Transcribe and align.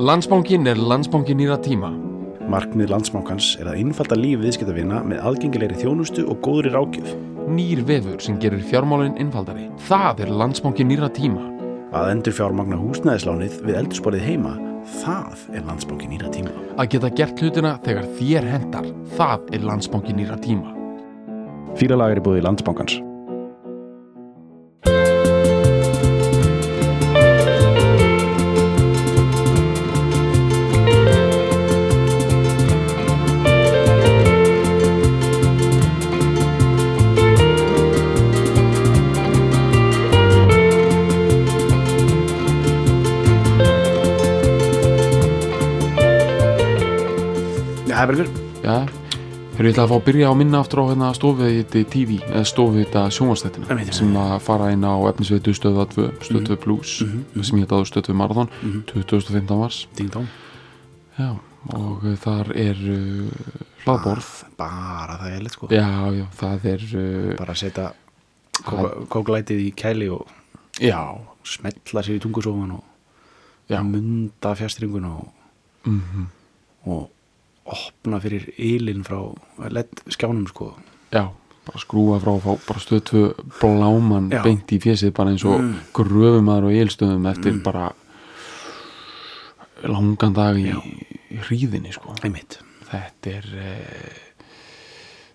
Landsbankin 0.00 0.64
er 0.64 0.78
landsbankin 0.80 1.36
nýra 1.36 1.58
tíma. 1.60 1.90
Markmið 2.48 2.88
landsmákans 2.88 3.50
er 3.60 3.68
að 3.68 3.82
innfalda 3.82 4.16
líf 4.16 4.38
viðskiptavina 4.40 5.02
með 5.04 5.20
aðgengilegri 5.28 5.76
þjónustu 5.76 6.24
og 6.24 6.38
góðri 6.40 6.72
rákjöf. 6.72 7.10
Nýr 7.52 7.82
vefur 7.84 8.16
sem 8.24 8.38
gerir 8.40 8.62
fjármálinn 8.64 9.18
innfaldari. 9.20 9.66
Það 9.90 10.22
er 10.24 10.32
landsbankin 10.40 10.88
nýra 10.88 11.10
tíma. 11.12 11.44
Að 11.92 12.14
endur 12.14 12.38
fjármagna 12.38 12.80
húsnæðislánið 12.80 13.60
við 13.66 13.78
eldursporið 13.82 14.24
heima, 14.24 14.54
það 15.02 15.44
er 15.52 15.68
landsbanki 15.68 16.08
nýra 16.14 16.32
tíma. 16.32 16.56
Að 16.80 16.90
geta 16.96 17.12
gert 17.20 17.44
hlutina 17.44 17.76
þegar 17.84 18.08
þér 18.16 18.50
hendar. 18.54 18.90
Það 19.20 19.52
er 19.52 19.68
landsbankin 19.68 20.20
nýra 20.22 20.40
tíma. 20.40 20.72
Fýralag 21.76 22.16
er 22.16 22.24
í 22.24 22.28
búið 22.30 22.44
landsbankans. 22.48 23.02
Já, 23.02 23.09
þegar 49.60 49.68
ég 49.68 49.74
ætla 49.74 49.82
að 49.84 49.90
fá 49.92 49.96
að 50.00 50.04
byrja 50.08 50.28
á 50.32 50.34
minna 50.40 50.60
aftur 50.64 50.80
á 50.80 50.84
hérna 50.88 51.08
þetta 51.12 51.80
TV, 51.92 52.14
eða 52.30 52.44
stofið 52.48 52.78
þetta 52.86 53.02
sjónvastættina 53.12 53.92
sem 53.92 54.14
að 54.16 54.30
fara 54.46 54.70
inn 54.72 54.86
á 54.88 54.94
efnisveitu 55.10 55.52
stöðva 55.52 55.84
2, 55.92 56.06
stöð 56.24 56.46
2 56.48 56.56
plus 56.64 56.94
mhm, 57.04 57.42
sem 57.44 57.58
ég 57.60 57.66
heit 57.66 57.74
áður 57.76 57.90
stöð 57.90 58.06
2 58.08 58.16
marathon 58.16 58.48
Mhm. 58.62 58.80
2015 58.88 59.58
mars. 59.60 59.82
Já, 61.20 61.36
og 61.76 62.06
þar 62.24 62.52
er 62.56 62.78
uh, 62.88 63.28
hlaðborð. 63.84 64.28
Bara 64.56 65.18
það 65.20 65.34
er 65.36 65.42
leitt 65.44 65.52
sko. 65.58 65.68
Já, 65.68 65.88
já, 66.16 66.24
það 66.40 66.64
er 66.72 66.86
uh, 66.96 67.36
Bara 67.36 67.52
að 67.52 67.60
setja 67.60 67.90
kóklætið 69.12 69.60
í 69.66 69.70
kæli 69.76 70.08
og 70.08 70.24
Já, 70.80 70.96
smetla 71.44 72.00
sér 72.06 72.16
í 72.16 72.22
tungusófan 72.24 72.72
og 72.78 72.84
já. 73.68 73.82
munda 73.84 74.54
fjastringun 74.56 75.04
og, 75.10 75.26
mm 75.84 76.28
og 76.88 77.10
opna 77.70 78.20
fyrir 78.20 78.48
ylinn 78.58 79.04
frá 79.06 79.20
skjánum 80.10 80.46
sko. 80.50 80.74
Já, 81.12 81.28
bara 81.66 81.78
skrúa 81.78 82.18
frá 82.22 82.34
fá, 82.42 82.54
bara 82.66 82.80
stöð 82.80 83.02
2 83.10 83.22
bláman 83.60 84.30
Já. 84.30 84.42
beint 84.44 84.72
í 84.72 84.78
fjesið 84.82 85.12
bara 85.14 85.30
eins 85.30 85.44
og 85.44 85.60
Mm. 85.60 85.74
gröfumæður 85.94 86.64
og 86.70 86.72
élstöðum 86.82 87.28
eftir 87.30 87.52
Mm. 87.52 87.62
bara 87.62 87.92
langan 89.86 90.34
dag 90.36 90.56
í, 90.60 90.72
í 91.30 91.38
hríðinni 91.46 91.92
sko. 91.94 92.14
Einmitt. 92.24 92.58
þetta 92.90 93.30
er 93.38 93.46
e, 93.54 93.74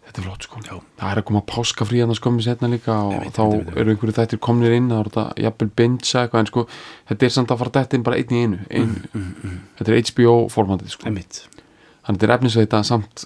þetta 0.06 0.20
er 0.20 0.26
flott 0.28 0.44
sko 0.44 0.60
Já. 0.66 0.76
það 1.00 1.12
er 1.14 1.22
að 1.22 1.26
koma 1.30 1.42
páskafrí 1.48 2.02
að 2.04 2.10
það 2.12 2.20
skömmi 2.20 2.44
setna 2.44 2.68
líka 2.70 2.98
og 3.08 3.14
Einmitt, 3.16 3.34
þá 3.38 3.44
einmitt, 3.46 3.78
eru 3.80 3.94
einhverju 3.96 4.16
þættir 4.20 4.42
komnir 4.44 4.76
inn 4.76 4.90
þá 4.92 4.98
er 5.00 5.10
þetta 5.10 5.26
jafnvel 5.46 5.70
binge 5.80 6.12
eitthvað 6.20 6.40
en 6.44 6.50
sko 6.52 6.66
þetta 7.10 7.24
er 7.30 7.30
samt 7.38 7.54
að 7.56 7.58
fara 7.64 7.74
dætt 7.80 7.94
inn 7.96 8.04
bara 8.04 8.18
einn 8.20 8.36
í 8.36 8.44
einu 8.44 8.60
ein, 8.70 8.94
Mm, 9.16 9.36
mm, 9.44 9.60
þetta 9.80 9.90
er 9.96 10.02
HBO 10.12 10.36
formatið 10.52 10.90
sko 10.98 11.08
þannig 12.06 12.20
þetta 12.22 12.28
er 12.30 12.36
efnisveita 12.38 12.84
samt 12.88 13.26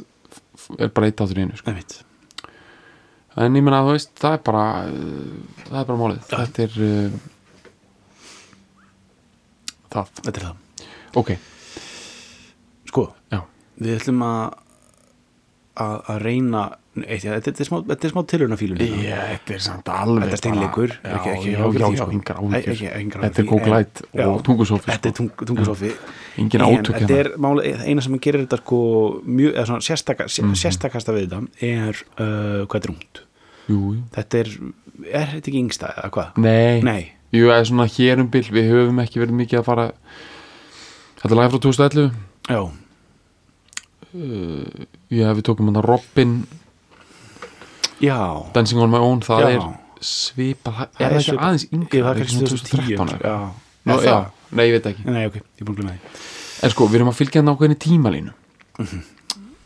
er 0.80 0.90
bara 0.94 1.10
eitt 1.10 1.22
áttur 1.24 1.40
í 1.40 1.44
einu 1.48 1.58
sko. 1.60 1.74
En 3.40 3.56
ég 3.56 3.64
menna 3.64 3.80
að 3.84 3.88
þú 3.90 3.94
veist 3.96 4.12
það 4.20 4.34
er 4.38 4.42
bara 4.50 4.64
það 5.70 5.78
er 5.82 5.86
bara 5.90 6.00
málið 6.02 6.20
Já. 6.20 6.38
þetta 6.40 6.64
er 6.66 6.74
uh, 6.88 7.20
það, 9.94 10.10
Þetta 10.24 10.36
er 10.42 10.46
það. 10.48 10.88
ok, 11.22 11.32
Sko, 12.90 13.04
já 13.34 13.40
við 13.80 13.96
ætlum 14.00 14.24
að 14.26 14.44
að 15.80 15.96
að 16.12 16.18
reyna 16.26 16.62
ja, 16.68 16.74
þetta, 17.08 17.38
þetta 17.46 17.64
er 17.64 17.68
smá, 17.70 17.78
þetta 17.90 18.08
er 18.08 18.14
smá 18.14 18.22
tilhörnafílun 18.32 18.82
Já, 19.04 19.20
þetta 19.34 19.56
er 19.56 19.64
samt 19.66 19.92
alveg 19.94 20.24
Þetta 20.26 20.36
er 20.36 20.42
steinleikur, 20.44 20.96
sko. 20.98 22.50
Þetta 23.20 23.44
er 23.44 23.48
kóklætt 23.50 24.02
og 24.10 24.20
já, 24.20 24.28
tungusófi 24.48 24.90
Þetta 24.90 25.10
er 25.12 25.16
tung, 25.20 25.30
tungusofi. 25.46 25.92
Þetta 26.36 26.96
hérna. 26.96 27.18
er 27.20 27.32
máli, 27.42 27.74
eina 27.86 28.02
sem 28.06 28.18
gerir 28.24 28.46
þetta 28.46 28.60
sko 28.64 28.82
mjög, 29.26 29.54
eða 29.56 29.66
svona 29.72 29.86
sérstaka, 29.86 30.28
Mhm. 30.30 30.56
sérstakasta 30.56 31.14
við 31.16 31.30
þetta 31.30 31.42
er 31.62 32.04
uh, 32.20 32.66
hvað 32.66 32.90
er 32.90 32.94
jú. 33.70 33.96
Þetta 34.16 34.40
er, 34.40 34.52
er 35.14 35.28
þetta 35.36 35.48
ekki 35.52 35.64
yngsta 35.64 35.94
eða 35.96 36.10
hvað? 36.16 36.38
Nei, 36.38 36.82
Jú, 37.32 37.46
eða 37.46 37.66
svona 37.70 37.86
hér 37.86 38.20
um 38.24 38.28
bil. 38.34 38.42
Við 38.42 38.72
höfum 38.72 39.00
ekki 39.04 39.20
verið 39.22 39.38
mikið 39.38 39.60
að 39.60 39.66
fara 39.68 39.92
Þetta 41.20 41.34
er 41.34 41.38
lagi 41.38 41.52
frá 41.54 41.60
2011 41.60 42.12
já, 42.50 42.62
uh, 44.16 44.86
Já, 45.10 45.28
við 45.36 45.44
tókum 45.46 45.70
hann 45.70 45.80
að 45.82 45.88
Robin 45.90 46.34
já. 48.02 48.52
Dancing 48.54 48.80
on 48.82 48.90
my 48.92 48.98
own 48.98 49.20
Það 49.22 49.40
Já. 49.42 49.50
er 49.50 49.62
svipað 50.02 50.74
það- 50.74 50.90
Er 51.00 51.06
er 51.12 51.18
ekki 51.20 51.32
svipað- 51.32 51.44
aðeins 51.48 51.66
yngri? 51.72 52.00
Ég, 52.00 52.04
það 52.04 52.16
er 52.16 52.22
ekki 52.22 52.38
kannski 52.40 52.48
svona 52.48 52.50
2010 52.50 52.98
2013 52.98 53.20
Já, 53.22 53.52
Nú, 53.86 53.94
Er 53.94 54.00
já, 54.06 54.12
það? 54.12 54.32
Nei, 54.52 54.66
ég 54.68 54.72
veit 54.72 54.86
ekki. 54.94 55.06
Nei, 55.06 55.26
ok, 55.26 55.34
ég 55.36 55.66
En 56.64 56.70
sko, 56.70 56.88
við 56.88 56.96
erum 56.96 57.08
að 57.10 57.16
fylgja 57.20 57.42
ákveðinni 57.48 57.78
tímalínu. 57.80 58.34
Mhm. 58.80 59.04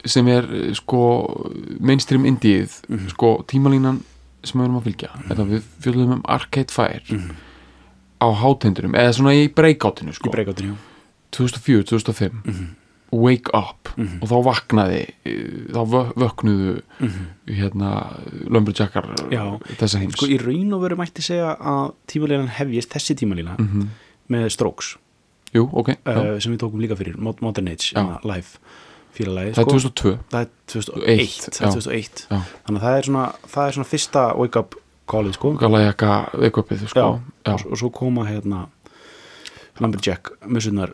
sem 0.05 0.27
er 0.27 0.43
eh, 0.51 0.73
sko 0.73 1.49
mainstream 1.79 2.23
indíið 2.25 2.81
Mhm. 2.89 3.09
sko 3.09 3.43
tímalínan 3.47 4.01
sem 4.43 4.59
við 4.59 4.63
erum 4.65 4.81
að 4.81 4.83
fylgja. 4.83 5.09
Mm 5.15 5.21
-hmm. 5.21 5.49
við 5.49 5.61
fjöldum 5.81 6.11
um 6.11 6.21
Arcade 6.25 6.71
Fire 6.71 7.01
á 8.21 8.27
hátendurum 8.35 8.93
eða 8.93 9.13
svona 9.13 9.33
í 9.33 9.47
breakátinu 9.53 10.13
sko. 10.13 10.29
Í 10.29 10.33
breykátinu 10.33 10.75
2004, 11.31 11.83
2005 11.83 12.31
Wake 13.13 13.51
Up 13.53 13.89
Mhm. 13.95 14.23
og 14.23 14.29
þá 14.29 14.37
vaknaði 14.47 15.01
þá 15.69 15.81
vö- 15.85 16.13
vöknuðu 16.17 16.81
hérna 17.47 17.89
Lumberjackar 18.49 19.05
þessa 19.77 19.99
heims 20.01 20.15
Sko, 20.17 20.25
í 20.27 20.39
raun 20.41 20.73
og 20.73 20.81
veru 20.81 20.97
mætti 20.97 21.21
segja 21.21 21.53
að 21.59 21.93
tímalínan 22.09 22.49
hefjist, 22.57 22.89
þessi 22.89 23.15
tímalína 23.21 23.57
Mhm. 23.59 23.87
með 24.31 24.49
Strokes 24.55 24.95
Jú, 25.53 25.69
ok, 25.71 25.87
já. 26.03 26.17
uh, 26.17 26.39
sem 26.39 26.55
við 26.55 26.57
tókum 26.63 26.81
líka 26.81 26.95
fyrir, 26.97 27.15
Mod- 27.17 27.41
Modern 27.41 27.67
Age 27.69 27.93
hérna, 27.93 28.19
live 28.23 28.57
fílalagi 29.13 29.53
það 29.53 29.61
er 29.61 29.69
2002 29.69 30.17
það 30.31 30.41
er 30.41 30.49
2001 30.65 31.49
það 31.53 31.61
já. 31.61 31.67
er 31.67 31.71
2001 31.71 32.27
Já. 32.31 32.41
þannig 32.65 32.79
að 32.79 32.85
það 32.87 32.97
er 32.97 33.03
svona, 33.03 33.35
það 33.47 33.67
er 33.67 33.71
svona 33.77 33.89
fyrsta 33.93 34.35
wake 34.37 34.55
up 34.59 34.75
callið 35.07 35.33
sko 35.33 35.53
Galajaka 35.59 36.29
Wake 36.39 36.57
Upið 36.63 36.87
sko. 36.87 36.99
Já. 36.99 37.21
Já. 37.45 37.53
Og, 37.53 37.71
og 37.71 37.77
svo 37.77 37.89
koma 37.93 38.25
hérna 38.25 38.67
Lumberjack 39.79 40.31
musunar 40.47 40.93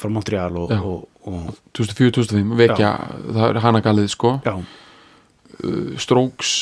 frá 0.00 0.10
Montreal 0.10 0.56
og, 0.58 0.70
Já. 0.70 0.80
og, 0.82 1.08
og 1.26 1.54
2004-2005 1.78 2.56
vekja, 2.58 2.90
það 3.36 3.46
er 3.54 3.60
hana 3.64 3.80
galið 3.84 4.08
sko. 4.12 4.32
Já, 4.46 4.54
uh, 5.64 5.94
Strokes 6.02 6.52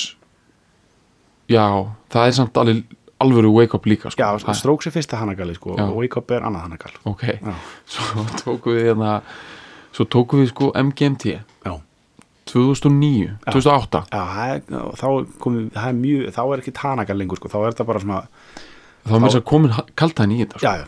já, 1.50 1.64
það 2.12 2.28
er 2.28 2.36
samt 2.38 2.56
alveg 2.60 2.84
alvöru 3.24 3.50
wake 3.54 3.74
up 3.78 3.86
líka 3.86 4.10
sko. 4.12 4.20
já 4.20 4.38
Það- 4.44 4.58
Strokes 4.60 4.86
er 4.86 4.94
fyrsta 4.98 5.16
hanagali 5.20 5.54
sko 5.54 5.76
Já. 5.78 5.84
og 5.88 5.96
wake 6.02 6.16
up 6.20 6.30
er 6.30 6.40
annað 6.44 6.62
hanagal. 6.68 6.92
Ok, 7.04 7.22
já, 7.40 7.54
svo 7.94 8.24
tókum 8.44 8.74
við 8.76 8.88
hérna 8.92 9.22
svo 9.94 10.04
tókum 10.04 10.41
við 10.42 10.48
sko 10.52 10.72
MGMT 10.74 11.24
já. 11.64 11.74
2009, 12.44 13.38
2008 13.48 14.02
Já, 14.12 14.20
það 14.20 14.50
er, 14.54 14.60
þá 15.00 15.06
komið, 15.41 15.68
það 15.72 15.88
er 15.88 15.94
mjög, 16.00 16.24
þá 16.36 16.41
er 16.52 16.60
ekki 16.62 16.74
tanagal 16.76 17.16
lengur 17.18 17.41
sko, 17.41 17.48
þá 17.48 17.56
er 17.64 17.72
þetta 17.72 17.86
bara 17.88 18.02
svona, 18.02 18.18
þá 19.06 19.10
var 19.14 19.22
mér 19.24 19.36
að 19.38 19.44
komin 19.48 19.72
kaltan 19.96 20.34
í 20.34 20.41
þetta 20.42 20.58
sko. 20.60 20.66
já, 20.66 20.82
já, 20.82 20.84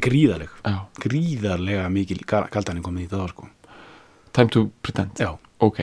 gríðarleg, 0.00 0.48
já. 0.64 0.78
gríðarlega 1.00 1.88
mikil 1.90 2.20
kaldanin 2.26 2.82
komið 2.82 3.04
í 3.04 3.08
þá 3.08 3.28
sko. 3.28 3.48
time 4.32 4.48
to 4.48 4.70
pretend 4.82 5.10
Já, 5.20 5.36
ok, 5.60 5.80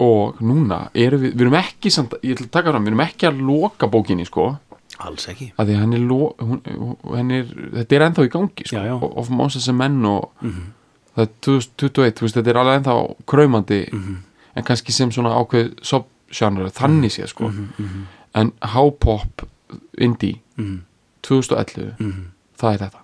og 0.00 0.40
núna 0.42 0.90
erum 0.94 1.20
við, 1.22 1.34
við 1.34 1.40
erum 1.46 1.54
ekki 1.60 1.90
samt, 1.90 2.14
ég 2.22 2.34
ætla 2.34 2.46
að 2.46 2.50
taka 2.50 2.70
fram, 2.72 2.84
við 2.84 2.88
erum 2.94 3.00
ekki 3.06 3.26
að 3.28 3.40
loka 3.46 3.86
bókinni 3.86 4.26
sko, 4.26 4.56
alls 4.98 5.26
ekki. 5.28 5.52
henni, 5.58 5.98
lo, 5.98 6.34
hún, 6.38 6.60
hún 7.04 7.30
er, 7.30 7.44
þetta 7.78 7.94
er 7.96 8.06
ennþá 8.08 8.24
í 8.26 8.30
gangi 8.30 8.66
sko, 8.66 8.76
Já, 8.76 8.94
of 9.02 9.30
Moses 9.30 9.68
and 9.68 9.78
Men 9.78 10.04
og 10.04 10.30
Mm 10.40 10.72
það 11.14 11.22
er 11.22 11.30
2021, 11.46 12.10
þú 12.18 12.20
veist, 12.26 12.34
þetta 12.34 12.50
er 12.50 12.56
alveg 12.58 12.78
ennþá 12.80 13.16
kraumandi, 13.24 13.76
Mhm. 13.92 14.16
en 14.56 14.64
kannski 14.64 14.90
sem 14.92 15.10
svona 15.12 15.30
ákveð 15.38 15.76
subgenre, 15.80 16.72
þannig 16.74 17.12
séð 17.14 17.28
sko, 17.28 17.48
Mhm. 17.52 18.06
en 18.34 18.50
H-pop 18.60 19.42
indie, 19.98 20.40
2011 21.22 21.94
Mhm. 22.00 22.24
það 22.58 22.74
er 22.74 22.78
þetta 22.78 23.03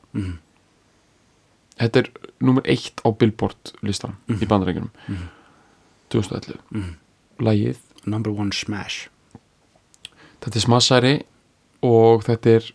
þetta 1.80 1.96
er 2.02 2.10
nummer 2.40 2.62
eitt 2.64 3.00
á 3.04 3.08
Billboard 3.18 3.72
listan 3.82 4.16
Mhm. 4.28 4.42
í 4.42 4.46
bandarækjunum 4.46 4.90
2011 6.10 6.58
lagið, 7.40 7.76
Number 8.06 8.30
one 8.32 8.52
smash. 8.52 9.08
þetta 10.40 10.56
er 10.56 10.60
smassari 10.60 11.22
og 11.82 12.24
þetta 12.24 12.46
er 12.56 12.72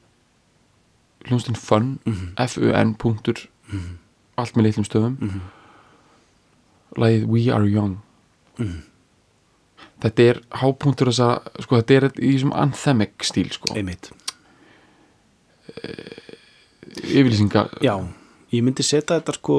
hljónstinn 1.25 1.57
fun 1.57 1.99
Mhm. 2.05 2.33
F-U-N 2.37 2.95
punktur 2.95 3.47
allt 4.37 4.53
með 4.55 4.63
litlum 4.63 4.85
stöfum 4.85 5.17
Mhm. 5.19 5.41
lagið 6.97 7.25
We 7.27 7.49
Are 7.51 7.65
Young 7.67 8.01
Mhm. 8.59 8.81
þetta 10.01 10.19
er 10.29 10.41
hápunktur 10.51 11.07
þess 11.07 11.19
að 11.19 11.61
sko 11.63 11.81
þetta 11.81 11.91
er 12.03 12.09
í 12.21 12.33
þessum 12.37 12.53
anthemic 12.53 13.17
stíl 13.23 13.51
sko 13.51 13.73
Einmitt. 13.75 14.11
Yfirlýsinga. 17.01 17.65
Já, 17.85 17.95
ég 18.55 18.65
myndi 18.65 18.85
setja 18.85 19.19
þetta 19.19 19.35
sko 19.37 19.57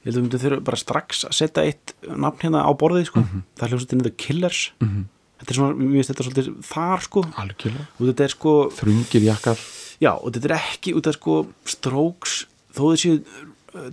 ég 0.00 0.08
held 0.08 0.14
að 0.14 0.20
við 0.20 0.26
myndum 0.26 0.42
þurfa 0.44 0.64
bara 0.64 0.80
strax 0.80 1.24
að 1.28 1.36
setja 1.36 1.64
eitt 1.68 1.94
nafn 2.08 2.46
hérna 2.46 2.64
á 2.64 2.72
borðið 2.72 3.10
sko. 3.10 3.24
Það 3.56 3.64
er 3.66 3.72
hljómsveitin 3.74 4.04
The 4.06 4.14
Killers. 4.16 4.62
Mhm. 4.80 5.08
þetta 5.40 5.52
er 5.52 5.56
svona, 5.56 5.74
mér 5.74 5.96
finnst 5.96 6.10
þetta 6.12 6.24
svolítið 6.26 6.48
þar 6.68 7.00
sko. 7.06 7.20
Og 8.00 8.02
þetta 8.10 8.24
er 8.24 8.32
sko, 8.34 8.54
þrungir 8.76 9.22
jakkar. 9.24 9.62
Já, 10.00 10.12
og 10.16 10.32
þetta 10.32 10.50
er 10.50 10.56
ekki 10.56 10.94
út 10.96 11.06
af 11.08 11.16
sko 11.16 11.36
Strokes, 11.64 12.46
þó 12.76 12.82
þessi 12.92 13.12
uh, 13.74 13.90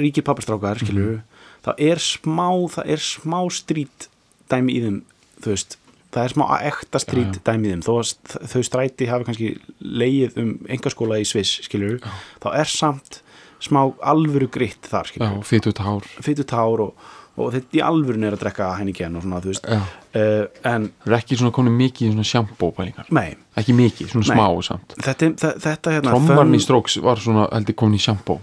ríkir 0.00 0.24
pappastrákar 0.24 0.80
skilur, 0.80 1.22
það 1.64 1.82
er 1.90 2.00
smá 2.00 2.48
það 2.72 2.92
er 2.94 3.04
smá 3.04 3.38
strít 3.52 4.08
dæmi 4.48 4.76
í 4.76 4.82
þeim, 4.84 4.98
þú 5.44 5.52
veist 5.52 5.78
það 6.18 6.26
er 6.28 6.34
smá 6.34 6.44
ekta 6.68 7.00
strít 7.02 7.38
Já, 7.38 7.42
dæmi 7.48 7.68
í 7.70 7.74
þeim. 7.76 7.84
Þó 7.86 7.92
að 8.00 8.48
þau 8.52 8.62
stræti 8.66 9.08
hafi 9.10 9.28
kannski 9.28 9.50
leið 9.80 10.36
um 10.42 10.50
engaskóla 10.76 11.20
í 11.22 11.26
Sviss, 11.28 11.60
skilur 11.66 12.00
þá 12.42 12.48
er 12.58 12.72
samt 12.72 13.22
smá 13.62 13.80
alvöru 14.06 14.50
gritt 14.54 14.86
þar, 14.90 15.08
skilur 15.10 15.40
fytut 15.46 15.80
hár 15.82 16.04
fytu 16.22 16.44
tár 16.46 16.84
og, 16.84 17.08
og 17.38 17.50
þetta 17.56 17.78
í 17.78 17.82
alvörun 17.82 18.26
er 18.28 18.36
að 18.36 18.44
drekka 18.44 18.68
henniken 18.78 19.16
og 19.18 19.24
svona, 19.24 19.40
þú 19.42 19.50
veist. 19.52 19.66
Uh, 19.68 20.44
en, 20.68 20.86
það 21.04 21.12
er 21.14 21.18
ekki 21.18 21.38
svona 21.40 21.54
konið 21.56 21.74
mikið 21.80 22.06
í 22.06 22.12
svona 22.12 22.28
sjampó 22.30 22.70
pælingar? 22.76 23.10
Nei, 23.14 23.32
ekki 23.58 23.74
mikið, 23.78 24.12
svona 24.14 24.28
Nei. 24.28 24.38
smá 24.38 24.68
samt? 24.68 24.94
Þetta, 25.02 25.32
þe- 25.42 25.56
þetta 25.66 25.96
hérna 25.96 26.14
trommarn 26.14 26.54
í 26.54 26.58
fun- 26.60 26.66
stróks 26.68 26.98
var 27.02 27.22
svona 27.22 27.48
heldur 27.54 27.78
komin 27.78 27.98
í 27.98 28.02
sjampó 28.02 28.38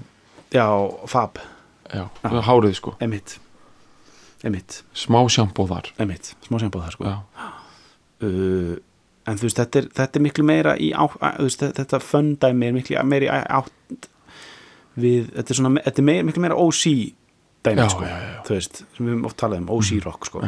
já, 0.56 0.68
fab, 1.12 1.40
já, 1.92 2.06
hárið 2.24 2.78
sko, 2.80 2.96
emitt 3.04 3.40
emitt, 4.46 4.84
smá 4.94 5.24
sjampó 5.32 5.66
þar. 5.70 5.92
Emitt 6.04 6.34
smá 6.46 6.60
það, 6.62 6.92
sko. 6.94 7.08
Já, 7.08 7.16
uh, 8.24 8.76
en 9.26 9.40
þú 9.42 9.48
veist, 9.48 9.58
þetta 9.60 9.80
er, 9.82 9.88
þetta 9.98 10.20
er 10.20 10.24
miklu 10.28 10.46
meira 10.46 10.76
í 10.78 10.92
á, 10.94 11.04
veist, 11.42 11.60
þetta- 11.64 11.84
þetta 11.84 12.00
föndæmi 12.06 12.68
er 12.70 12.76
miklu 12.78 13.04
meira 13.10 13.26
í 13.26 13.46
átt 13.60 14.10
við, 15.02 15.30
þetta 15.36 15.52
er 15.54 15.60
svona, 15.60 15.72
þetta 15.88 16.02
er 16.04 16.08
meira, 16.12 16.26
miklu 16.30 16.44
meira 16.46 16.56
OC 16.62 16.84
dæmi, 17.66 17.82
Já, 17.82 17.88
sko, 17.90 18.06
já, 18.06 18.18
já, 18.22 18.42
þú 18.46 18.54
veist 18.60 18.82
sem 18.84 19.06
við 19.08 19.12
höfum 19.16 19.26
oft 19.32 19.38
talað 19.42 19.64
um, 19.64 19.70
OC 19.76 19.90
rock, 20.06 20.28
sko 20.30 20.44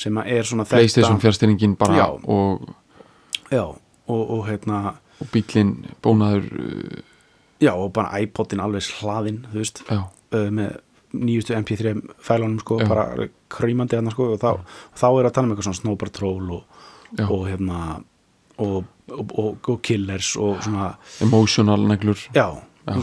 sem 0.00 0.16
er 0.22 0.46
svona 0.48 0.64
Playstation 0.68 1.18
fjárstyrningin 1.20 1.74
bara 1.80 1.96
og, 2.24 2.68
já, 3.52 3.64
og, 3.64 4.20
og 4.36 4.44
hérna 4.48 4.82
og 5.20 5.28
bílinn 5.32 5.74
bónaður 6.04 6.46
uh, 6.60 7.00
já, 7.60 7.72
og 7.74 7.90
bara 7.96 8.20
iPodin 8.22 8.60
alveg 8.64 8.86
hlaðinn, 9.00 9.42
þú 9.52 9.58
veist 9.60 9.82
uh, 10.36 10.46
með 10.52 10.78
nýjustu 11.10 11.56
MP3 11.58 11.96
fælunum 12.22 12.60
sko, 12.62 12.78
bara 12.86 13.26
krýmandi 13.50 13.98
hann 13.98 14.12
sko, 14.14 14.28
og 14.36 14.40
þá, 14.40 14.60
þá 14.94 15.06
er 15.18 15.26
að 15.26 15.32
tala 15.34 15.48
um 15.48 15.52
eitthvað 15.56 15.66
svona 15.66 15.80
Snow 15.80 15.96
Patrol 15.98 16.52
og, 16.54 16.79
Já. 17.18 17.26
og 17.30 17.46
hérna 17.48 17.78
og, 18.60 18.84
og, 19.10 19.30
og, 19.38 19.56
og 19.68 19.80
Killers 19.82 20.36
og 20.36 20.60
svona, 20.62 20.92
emotional 21.24 21.86
neglur. 21.88 22.18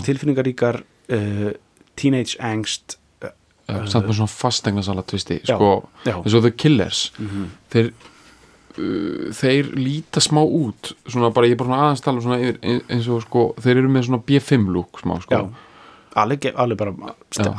Tilfinningaríkar 0.05 0.81
uh, 0.83 1.51
Teenage 1.97 2.37
Angst 2.43 2.97
uh, 3.23 3.29
já, 3.67 3.81
samt 3.89 4.07
með 4.07 4.19
svona 4.19 4.31
fastegna 4.31 4.83
tvisti 5.03 5.39
sko, 5.43 5.71
eins 6.05 6.33
og 6.37 6.43
The 6.45 6.51
Killers. 6.51 7.11
Mhm. 7.19 7.47
þeir 7.73 7.91
uh, 8.77 9.29
þeir 9.33 9.71
líta 9.77 10.21
smá 10.23 10.41
út 10.45 10.93
svona 11.07 11.31
bara, 11.33 11.47
ég 11.49 11.55
er 11.57 11.61
bara 11.61 11.69
svona 11.71 11.83
aðeins 11.87 12.03
tala 12.05 12.21
svona 12.21 12.39
yfir, 12.43 12.59
ein- 12.63 12.83
eins 12.93 13.07
og 13.09 13.23
sko, 13.25 13.47
þeir 13.63 13.77
eru 13.81 13.89
með 13.89 14.07
svona 14.09 14.23
B5 14.27 14.67
look 14.75 15.01
smá 15.03 15.17
sko, 15.23 15.41
alveg, 16.57 16.77
bara 16.79 16.93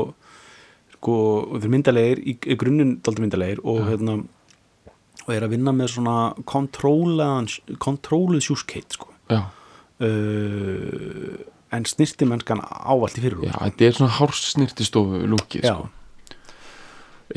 sko, 0.96 1.14
þeir 1.58 1.72
myndalegir 1.72 2.18
í, 2.20 2.32
í 2.36 2.54
grunninn 2.60 2.98
daldur 3.02 3.24
myndalegir 3.24 3.60
og 3.64 3.80
hérna 3.88 4.12
og 5.26 5.32
er 5.34 5.46
að 5.46 5.54
vinna 5.54 5.72
með 5.76 5.88
svona 5.96 6.16
kontróluð 6.48 8.42
sjúskheit 8.44 8.96
sko. 8.96 9.08
Uh, 10.02 11.38
en 11.72 11.86
snirti 11.88 12.26
mennskan 12.28 12.60
ávallt 12.60 13.18
í 13.20 13.22
fyrir 13.24 13.44
já, 13.46 13.54
þetta 13.54 13.86
er 13.86 13.94
svona 13.96 14.14
hársnirtistofu 14.18 15.20
lúkið 15.30 15.68
já. 15.68 15.76
sko. 15.76 15.84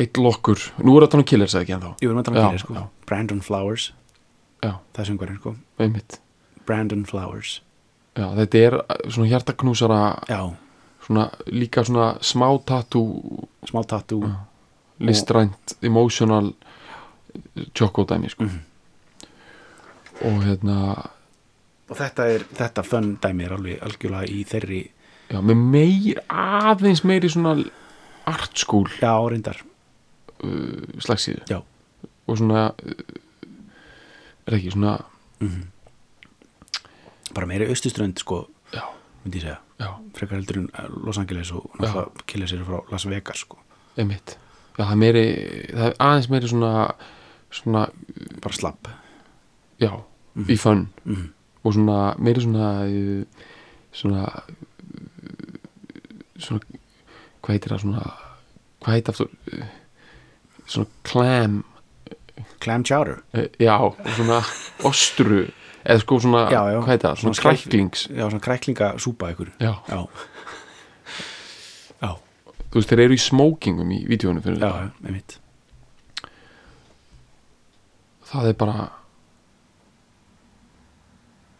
eitt 0.01 0.19
lokkur, 0.19 0.63
nú 0.83 0.95
er 0.97 1.05
þetta 1.05 1.21
nú 1.21 1.27
killers 1.29 1.55
eða 1.55 1.63
ekki 1.63 1.75
að 1.77 1.85
tala 1.85 2.33
um 2.33 2.41
Já, 2.41 2.47
fyrir 2.49 2.63
sko. 2.65 2.73
Brandon 3.07 3.41
Flowers, 3.45 3.85
það 4.65 4.99
er 5.03 5.09
söngvarinn 5.11 5.39
sko. 5.39 5.55
Brandon 6.65 7.05
Flowers, 7.07 7.61
já, 8.17 8.27
þetta 8.41 8.63
er 8.65 8.79
svona 9.05 9.29
hjartaknúsara 9.29 10.01
já, 10.27 10.41
svona, 11.05 11.29
líka 11.47 11.85
svona 11.85 12.15
smá 12.25 12.49
tattoo. 12.65 13.45
Smá 13.69 13.83
tattoo. 13.87 14.33
Listrænt, 14.99 15.75
emotional 15.83 16.53
tjókódæmi 17.73 18.29
sko. 18.29 18.43
Mhm. 18.43 18.59
og 20.25 20.43
hérna 20.45 20.77
og 21.89 21.97
þetta 21.97 22.25
er, 22.31 22.45
þetta 22.55 22.83
fönn 22.87 23.17
dæmi 23.21 23.43
er 23.45 23.53
alveg 23.53 23.81
algjörlega 23.83 24.29
í 24.31 24.43
þeirri 24.47 24.81
já, 25.29 25.41
með 25.41 25.55
meir, 25.55 26.21
aðeins 26.29 27.03
meiri 27.03 27.29
svona 27.29 27.55
art 28.25 28.57
school. 28.57 28.87
Já, 29.01 29.13
reyndar, 29.29 29.59
uh, 30.43 30.85
slagsíðu. 31.03 31.43
Já. 31.49 31.59
Og 32.25 32.37
svona 32.39 32.71
uh, 32.71 33.03
er 34.47 34.57
ekki 34.57 34.71
svona 34.73 34.95
bara 37.35 37.49
meiri 37.49 37.67
austuströnd 37.69 38.17
sko, 38.21 38.45
myndi 39.25 39.41
ég 39.41 39.45
segja. 39.45 39.59
Frekar 40.15 40.39
heldur 40.39 40.61
en 40.61 40.67
eh, 40.71 40.89
Los 41.03 41.17
Angeles 41.19 41.51
og 41.51 41.65
náttúrulega 41.75 42.25
killa 42.29 42.47
sér 42.47 42.63
frá 42.63 42.79
Las 42.91 43.05
Vegas 43.09 43.41
sko. 43.43 43.59
einmitt. 43.97 44.37
Já, 44.77 44.83
það 44.85 44.91
er 44.91 44.99
meiri, 45.01 45.25
það 45.71 45.85
er 45.89 45.95
aðeins 46.03 46.29
meiri 46.31 46.51
svona 46.51 46.71
svona, 47.55 47.85
bara 48.43 48.57
slapp. 48.57 48.89
Já, 49.81 49.91
í 50.47 50.55
fönn 50.59 50.85
mm. 51.03 51.25
og 51.63 51.75
svona, 51.75 51.99
meiri 52.19 52.43
svona 52.43 52.69
uh, 52.87 53.49
svona 53.95 54.25
svona 56.39 56.61
hvað 57.45 57.53
heitir 57.55 57.73
það 57.75 57.83
svona 57.85 58.05
hvað 58.83 58.97
heitir 58.97 59.15
aftur 59.15 59.31
uh, 59.53 59.69
svona 60.65 60.89
clam. 61.07 61.61
Clam 62.63 62.83
chowder. 62.87 63.21
Uh, 63.35 63.47
já, 63.61 63.75
svona 64.17 64.41
ostru 64.87 65.45
eða 65.85 66.01
sko 66.01 66.17
svona, 66.23 66.45
Já, 66.49 66.61
já. 66.73 66.79
hvað 66.81 66.91
heitir 66.95 67.07
það, 67.07 67.19
svona 67.21 67.37
Svona 67.37 67.55
kræklings. 67.55 68.05
Já, 68.09 68.23
svona 68.25 68.43
kræklingasúpa 68.47 69.31
ykkur 69.35 69.51
já, 69.61 69.73
já. 69.85 69.99
Já, 72.01 72.11
þú 72.71 72.79
veist, 72.79 72.89
þeir 72.91 73.03
eru 73.05 73.17
í 73.17 73.21
smókingum 73.21 73.91
í 73.93 73.99
vídjónu 74.09 74.41
fyrir 74.43 74.63
já, 74.63 74.71
þetta 74.71 75.11
einmitt 75.11 75.37
það 78.41 78.49
er 78.51 78.57
bara 78.59 78.89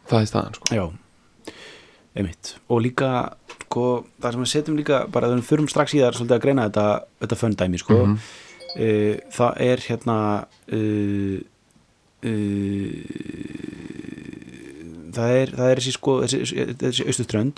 það 0.10 0.22
er 0.22 0.30
staðan 0.30 0.56
sko 0.60 0.66
já, 0.76 0.86
einmitt 2.16 2.54
og 2.72 2.82
líka, 2.86 3.10
sko, 3.66 3.86
það 4.22 4.32
sem 4.38 4.44
við 4.46 4.52
setjum 4.54 4.78
líka 4.80 4.98
bara 5.12 5.28
þegar 5.32 5.42
við 5.42 5.50
förum 5.50 5.70
strax 5.72 5.96
í 5.98 6.02
það 6.04 6.16
svolítið 6.20 6.38
að 6.38 6.44
greina 6.46 6.68
þetta, 6.70 6.86
þetta 7.24 7.40
föndæmi, 7.42 7.78
sko 7.82 7.98
Mhm. 8.06 8.16
uh, 8.76 9.14
það 9.38 9.52
er 9.66 9.78
hérna 9.90 10.18
uh, 10.72 11.38
uh, 12.26 12.96
það 15.16 15.30
er 15.42 15.48
það 15.56 15.70
er 15.72 15.78
þessi 15.82 15.94
sko, 15.96 16.12
þessi, 16.26 16.40
þessi 16.82 17.08
austuströnd 17.10 17.58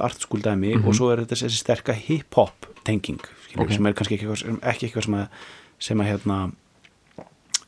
artskúldæmi 0.00 0.70
Mhm. 0.76 0.86
og 0.88 0.94
svo 0.96 1.06
er 1.12 1.18
þetta 1.24 1.36
þessi 1.44 1.58
sterka 1.60 1.92
hip-hop 1.92 2.56
tenging 2.84 3.20
skilur, 3.46 3.64
Ok. 3.66 3.72
sem 3.72 3.86
er 3.86 3.92
kannski 3.92 4.14
ekki 4.16 4.24
eitthvað, 4.26 4.38
sem- 4.44 4.60
ekki 4.62 4.86
eitthvað 4.88 5.04
sem 5.04 5.14
að, 5.14 5.28
sem 5.78 5.98
að 6.00 6.06
hérna 6.10 6.52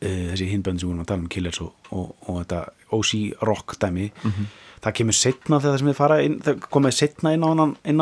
þessi 0.03 0.49
hinbönd 0.51 0.81
sem 0.81 0.89
við 0.89 0.93
erum 0.95 1.05
að 1.05 1.09
tala 1.13 1.23
um 1.23 1.29
Killers 1.29 1.61
og, 1.63 1.73
og, 1.93 2.15
og 2.29 2.41
þetta 2.45 2.61
OC 2.93 3.13
rock 3.49 3.69
dæmi 3.79 4.11
Mhm. 4.25 4.47
það 4.83 4.93
kemur 4.99 5.13
setna 5.15 5.61
þegar 5.61 5.73
það 5.73 5.79
sem 5.79 5.89
við 5.93 5.97
fara 6.01 6.17
inn, 6.23 6.41
það 6.43 6.59
komið 6.75 6.93
setna 6.99 7.33
inn 7.33 7.45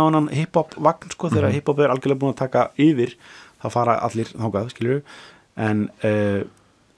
á 0.01 0.05
hann, 0.11 0.29
hip-hop 0.33 0.75
vagn 0.81 1.11
sko, 1.13 1.29
þegar 1.29 1.49
Mhm. 1.51 1.55
hip-hop 1.59 1.79
er 1.79 1.89
algjörlega 1.93 2.19
búin 2.23 2.33
að 2.35 2.43
taka 2.47 2.71
yfir 2.79 3.15
það 3.63 3.71
fara 3.73 3.99
allir 4.01 4.25
þákað, 4.33 4.71
skilur 4.71 5.03
en 5.57 5.91
uh, 6.05 6.43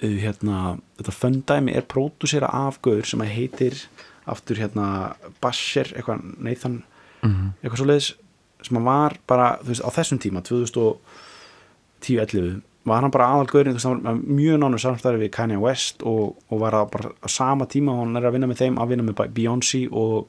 hérna, 0.02 0.78
þetta 0.98 1.12
föndæmi 1.14 1.74
er 1.76 1.82
pródúsera 1.82 2.48
af 2.52 2.78
gaur 2.82 3.02
sem 3.06 3.20
að 3.20 3.28
heitir 3.34 3.86
aftur 4.26 4.56
hérna 4.56 5.14
Basher, 5.40 5.84
eitthvað 5.96 6.22
Nathan 6.38 6.82
Mhm. 7.22 7.52
eitthvað 7.62 7.76
svo 7.78 7.86
leiðis 7.86 8.12
sem 8.62 8.76
að 8.78 8.84
var 8.84 9.16
bara, 9.26 9.58
veist, 9.64 9.82
á 9.82 9.90
þessum 9.90 10.18
tíma 10.22 10.40
2010-11 10.42 12.62
var 12.84 13.02
hann 13.02 13.12
bara 13.14 13.28
veist, 13.44 13.84
hann 13.86 14.02
var 14.02 14.16
mjög 14.18 14.58
nánu 14.62 14.78
samstæði 14.82 15.20
við 15.22 15.30
Kanye 15.36 15.58
West 15.62 16.02
og, 16.02 16.36
og 16.50 16.62
var 16.62 16.74
að 16.74 16.88
bara 16.94 17.12
á 17.22 17.28
sama 17.30 17.66
tíma 17.70 17.94
hann 17.98 18.16
er 18.18 18.26
að 18.26 18.34
vinna 18.36 18.48
með 18.50 18.64
þeim 18.64 18.80
að 18.82 18.94
vinna 18.94 19.06
með 19.06 19.20
Beyoncé 19.36 19.84
og, 19.90 20.26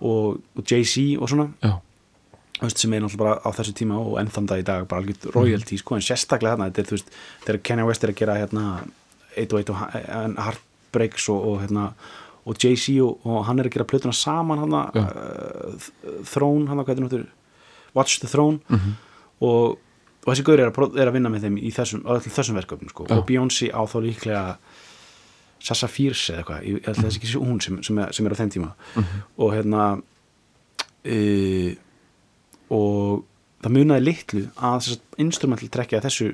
og, 0.00 0.38
og 0.56 0.62
Jay-Z 0.62 1.18
og 1.18 1.32
svona. 1.32 1.48
Veist, 2.62 2.78
sem 2.78 2.92
er 2.94 3.02
náttúrulega 3.02 3.24
bara 3.24 3.40
á 3.42 3.50
þessu 3.58 3.74
tíma 3.74 3.98
og 3.98 4.18
enn 4.20 4.30
þann 4.30 4.46
dag 4.46 4.60
í 4.62 4.66
dag 4.66 4.84
bara 4.86 5.02
algjört 5.02 5.32
royalty, 5.34 5.80
sko, 5.80 5.96
en 5.98 6.04
sérstaklega 6.06 6.54
þarna 6.54 6.68
þetta 6.70 6.82
er, 6.84 6.90
þú 6.90 6.98
veist, 6.98 7.14
þegar 7.46 7.62
Kanye 7.66 7.86
West 7.88 8.04
er 8.06 8.12
að 8.12 8.20
gera 8.20 8.36
hérna 8.38 8.66
1 9.42 9.54
og 9.56 9.64
1 9.64 9.72
og 9.72 9.80
Heartbreaks 10.46 11.26
og, 11.32 11.48
og 11.50 11.62
hérna 11.64 11.88
og 12.46 12.58
Jay-Z 12.58 12.94
og, 13.02 13.26
og 13.26 13.44
hann 13.46 13.58
er 13.62 13.68
að 13.68 13.76
gera 13.76 13.86
plötuna 13.90 14.14
saman 14.14 14.62
hann 14.62 14.74
Já. 14.94 15.02
uh, 15.02 15.90
Throne, 16.26 16.68
hann 16.70 16.78
hvað 16.82 16.96
er 16.96 17.04
náttúrulega 17.06 17.38
Watch 17.94 18.20
the 18.22 18.28
Throne. 18.28 18.60
Mhm. 18.68 18.94
og, 19.40 19.78
og 20.22 20.30
þessi 20.30 20.46
gaur 20.46 20.62
er 20.62 20.70
er 20.70 21.08
að 21.10 21.16
vinna 21.16 21.32
með 21.32 21.48
þeim 21.48 21.58
í 21.58 21.72
þessum, 21.74 22.04
þessum 22.28 22.58
verkefnum 22.60 22.92
sko. 22.92 23.08
Og 23.10 23.24
Beyoncé 23.26 23.72
á 23.74 23.82
þá 23.82 23.98
líklega 24.04 24.44
Sassa 25.62 25.88
Fierce 25.90 26.34
eða 26.34 26.42
eitthvað 26.42 26.68
ég 26.68 26.86
held 26.86 26.96
að 26.98 27.04
þessi 27.06 27.20
ekki 27.20 27.30
sé 27.32 27.42
hún 27.42 27.60
sem, 27.62 27.82
sem, 27.86 27.98
er, 28.02 28.14
sem 28.14 28.26
er 28.26 28.34
á 28.34 28.40
þeim 28.40 28.52
tíma. 28.54 28.70
Og 29.38 29.52
hérna 29.54 29.82
e, 31.02 31.18
og 32.72 33.22
það 33.62 33.76
munaði 33.76 34.06
litlu 34.06 34.46
að 34.58 34.94
instrumental 35.22 35.70
trekkja 35.72 36.02
þessu, 36.02 36.32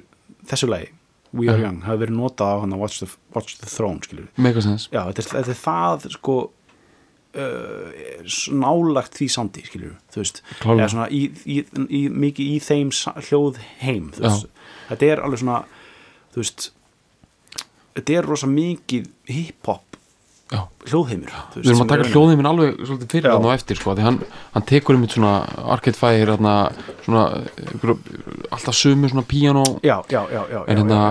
þessu 0.48 0.70
lagi 0.70 0.92
We 1.36 1.48
Are 1.52 1.60
Já. 1.60 1.66
Young 1.66 1.82
hafi 1.84 2.00
verið 2.06 2.16
notað 2.16 2.54
á 2.56 2.60
hann 2.62 2.72
að 2.72 2.82
Watch 2.82 3.02
the, 3.02 3.08
Watch 3.36 3.58
the 3.60 3.68
Throne 3.68 4.00
skilur 4.04 4.28
megasens 4.40 4.86
já, 4.88 5.02
þetta 5.10 5.20
er, 5.20 5.28
þetta 5.34 5.52
er 5.52 5.60
það 5.60 6.06
sko 6.14 6.36
nálagt 7.36 9.18
því 9.18 9.28
sandi 9.30 9.64
skilur 9.66 9.96
þú 10.12 10.22
veist. 10.22 10.42
Í, 11.12 11.22
í, 11.44 11.58
í, 11.88 12.02
mikið 12.08 12.54
í 12.54 12.58
þeim 12.64 12.92
hljóð 13.28 13.60
heim 13.82 14.10
þetta 14.16 15.10
er 15.12 15.22
alveg 15.24 15.42
svona 15.42 15.60
þú 16.32 16.40
veist 16.42 16.70
þetta 17.98 18.18
er 18.18 18.28
rosa 18.30 18.48
mikið 18.50 19.10
hip-hop 19.28 19.84
hljóðheimur 20.88 21.28
veist, 21.28 21.56
við 21.60 21.72
erum 21.74 21.82
að 21.84 21.90
taka 21.92 22.04
er- 22.06 22.12
hljóðið 22.14 22.46
alveg 22.48 22.78
svolítið 22.80 23.10
fyrir 23.12 23.32
hann 23.34 23.44
og 23.44 23.52
eftir 23.52 23.76
sko, 23.76 23.94
því 23.98 24.06
hann, 24.06 24.20
hann 24.54 24.64
tekur 24.70 24.96
um 24.96 25.04
svona 25.12 25.32
Arcade 25.74 25.98
Fire 25.98 26.30
þarna, 26.32 26.54
svona, 27.04 27.24
alltaf 28.56 28.78
sömu 28.78 29.10
svona 29.12 29.26
píano 29.28 29.64
já, 29.84 29.98
já, 30.08 30.22
já, 30.32 30.62
en 30.64 30.80
hérna, 30.80 31.02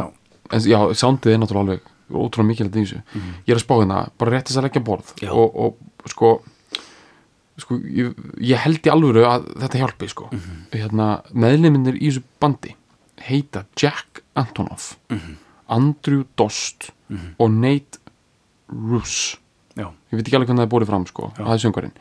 já, 0.65 0.79
soundið 0.97 1.35
er 1.35 1.43
náttúrulega 1.43 1.77
alveg 1.77 1.93
ótrúlega 2.07 2.47
mikilvægt 2.47 2.77
í 2.79 2.83
þessu. 2.85 2.99
Ég 3.43 3.51
er 3.51 3.57
að 3.59 3.63
spá 3.65 3.73
hérna, 3.81 3.97
bara 4.17 4.31
rétt 4.31 4.47
þess 4.47 4.59
að 4.61 4.67
leggja 4.69 4.81
borð 4.87 5.09
Já. 5.19 5.31
og, 5.35 5.57
og 5.59 5.96
sko 6.13 6.31
sko, 7.57 7.77
ég, 7.89 8.13
ég 8.45 8.59
held 8.61 8.85
í 8.85 8.91
alvöru 8.93 9.23
að 9.25 9.47
þetta 9.63 9.79
hjálpi 9.81 10.07
sko. 10.11 10.27
Hérna, 10.75 11.07
meðleiminir 11.33 11.95
í 11.97 12.11
þessu 12.11 12.21
bandi 12.43 12.75
heita 13.27 13.63
Jack 13.81 14.21
Antonoff 14.37 14.91
Andrew 15.73 16.23
Dost 16.37 16.91
og 17.41 17.49
Nate 17.55 17.97
Russ 18.69 19.37
já, 19.77 19.87
ég 19.89 20.19
veit 20.19 20.27
ekki 20.27 20.37
alveg 20.37 20.49
hvernig 20.51 20.61
það 20.61 20.67
er 20.67 20.73
búið 20.75 20.89
fram 20.91 21.05
sko, 21.09 21.31
Já. 21.33 21.41
það 21.43 21.53
er 21.55 21.63
söngvarinn 21.63 21.95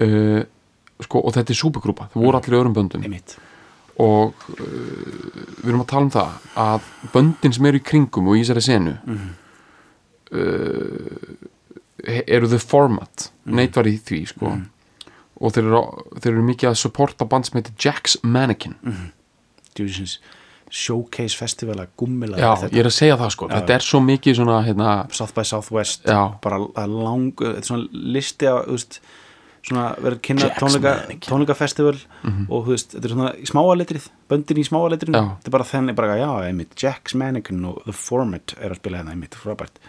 uh, 0.00 0.42
sko, 1.06 1.22
og 1.24 1.32
þetta 1.32 1.54
er 1.54 1.56
súpergrúpa. 1.56 2.08
Það 2.12 2.24
voru 2.26 2.36
allir 2.40 2.52
í 2.52 2.58
öðrum 2.60 2.74
böndum. 2.76 3.04
Einmitt. 3.06 3.32
Og 4.00 4.34
uh, 4.52 4.64
við 5.62 5.70
erum 5.70 5.84
að 5.84 5.90
tala 5.94 6.04
um 6.04 6.10
það 6.12 6.50
að 6.64 6.90
böndin 7.14 7.54
sem 7.56 7.68
eru 7.70 7.80
í 7.80 7.84
kringum 7.90 8.28
og 8.28 8.36
í 8.36 8.42
þessari 8.44 8.64
senu 8.66 8.94
uh, 10.36 11.30
eru 12.06 12.48
the 12.50 12.58
format. 12.62 13.30
Neitt 13.44 13.76
var 13.76 13.88
í 13.90 13.96
því 13.98 14.20
sko. 14.34 14.56
Og 15.40 15.54
þeir 15.56 15.70
eru, 15.70 15.80
þeir 16.20 16.34
eru 16.34 16.44
mikið 16.50 16.72
að 16.72 16.78
supporta 16.82 17.26
band 17.28 17.48
sem 17.48 17.60
heitir 17.60 17.76
Jack's 17.80 18.18
Mannequin. 18.22 18.76
Djúsins 19.76 20.18
showcase 20.70 21.34
festival 21.38 21.80
að 21.82 21.90
gummila 21.98 22.38
já, 22.38 22.50
ég 22.70 22.78
er 22.82 22.88
að 22.88 22.94
segja 22.94 23.16
það 23.18 23.32
sko, 23.34 23.48
Já, 23.50 23.54
þetta 23.58 23.74
er 23.74 23.86
svo 23.86 24.00
mikið 24.06 24.36
svona 24.38 24.58
hérna, 24.62 24.92
South 25.16 25.34
by 25.34 25.44
Southwest 25.48 26.06
Já. 26.06 26.20
bara 26.44 26.60
að 26.78 26.94
lang, 26.94 27.32
þetta 27.40 27.58
er 27.58 27.66
svona 27.66 28.04
listi 28.14 28.48
af, 28.50 28.60
þú 28.68 28.76
veist, 28.76 29.00
svona 29.66 29.86
verður 29.98 30.20
kynna 30.28 30.50
tónleika, 30.56 30.92
tónleikafestival 31.26 31.96
og 31.98 32.54
þú 32.54 32.70
veist, 32.70 32.94
þetta 32.94 33.10
er 33.10 33.14
svona 33.16 33.32
í 33.34 33.50
smáaletrið 33.50 34.06
böndin 34.30 34.62
í 34.62 34.66
smáaletrið, 34.70 35.18
þetta 35.18 35.50
er 35.50 35.56
bara 35.58 35.68
þenni 35.72 35.96
bara, 35.98 36.20
já, 36.22 36.30
einmitt, 36.46 36.78
Jack's 36.78 37.18
Mannequin 37.18 37.66
og 37.72 37.82
The 37.88 37.96
Format 37.96 38.54
er 38.60 38.70
að 38.70 38.80
spila 38.80 39.02
hérna, 39.02 39.16
einmitt, 39.16 39.36
frábært 39.42 39.82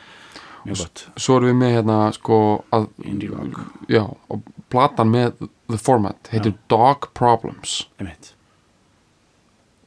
svo 1.18 1.38
erum 1.40 1.50
við 1.50 1.58
með 1.62 1.74
hérna 1.78 1.98
sko 2.16 2.38
að 2.76 2.88
já, 3.90 4.04
og 4.06 4.46
platan 4.72 5.12
með 5.14 5.34
the 5.72 5.80
format 5.80 6.32
heitir 6.34 6.56
Dog 6.72 7.10
Problems. 7.18 7.82
Einmitt. 8.00 8.34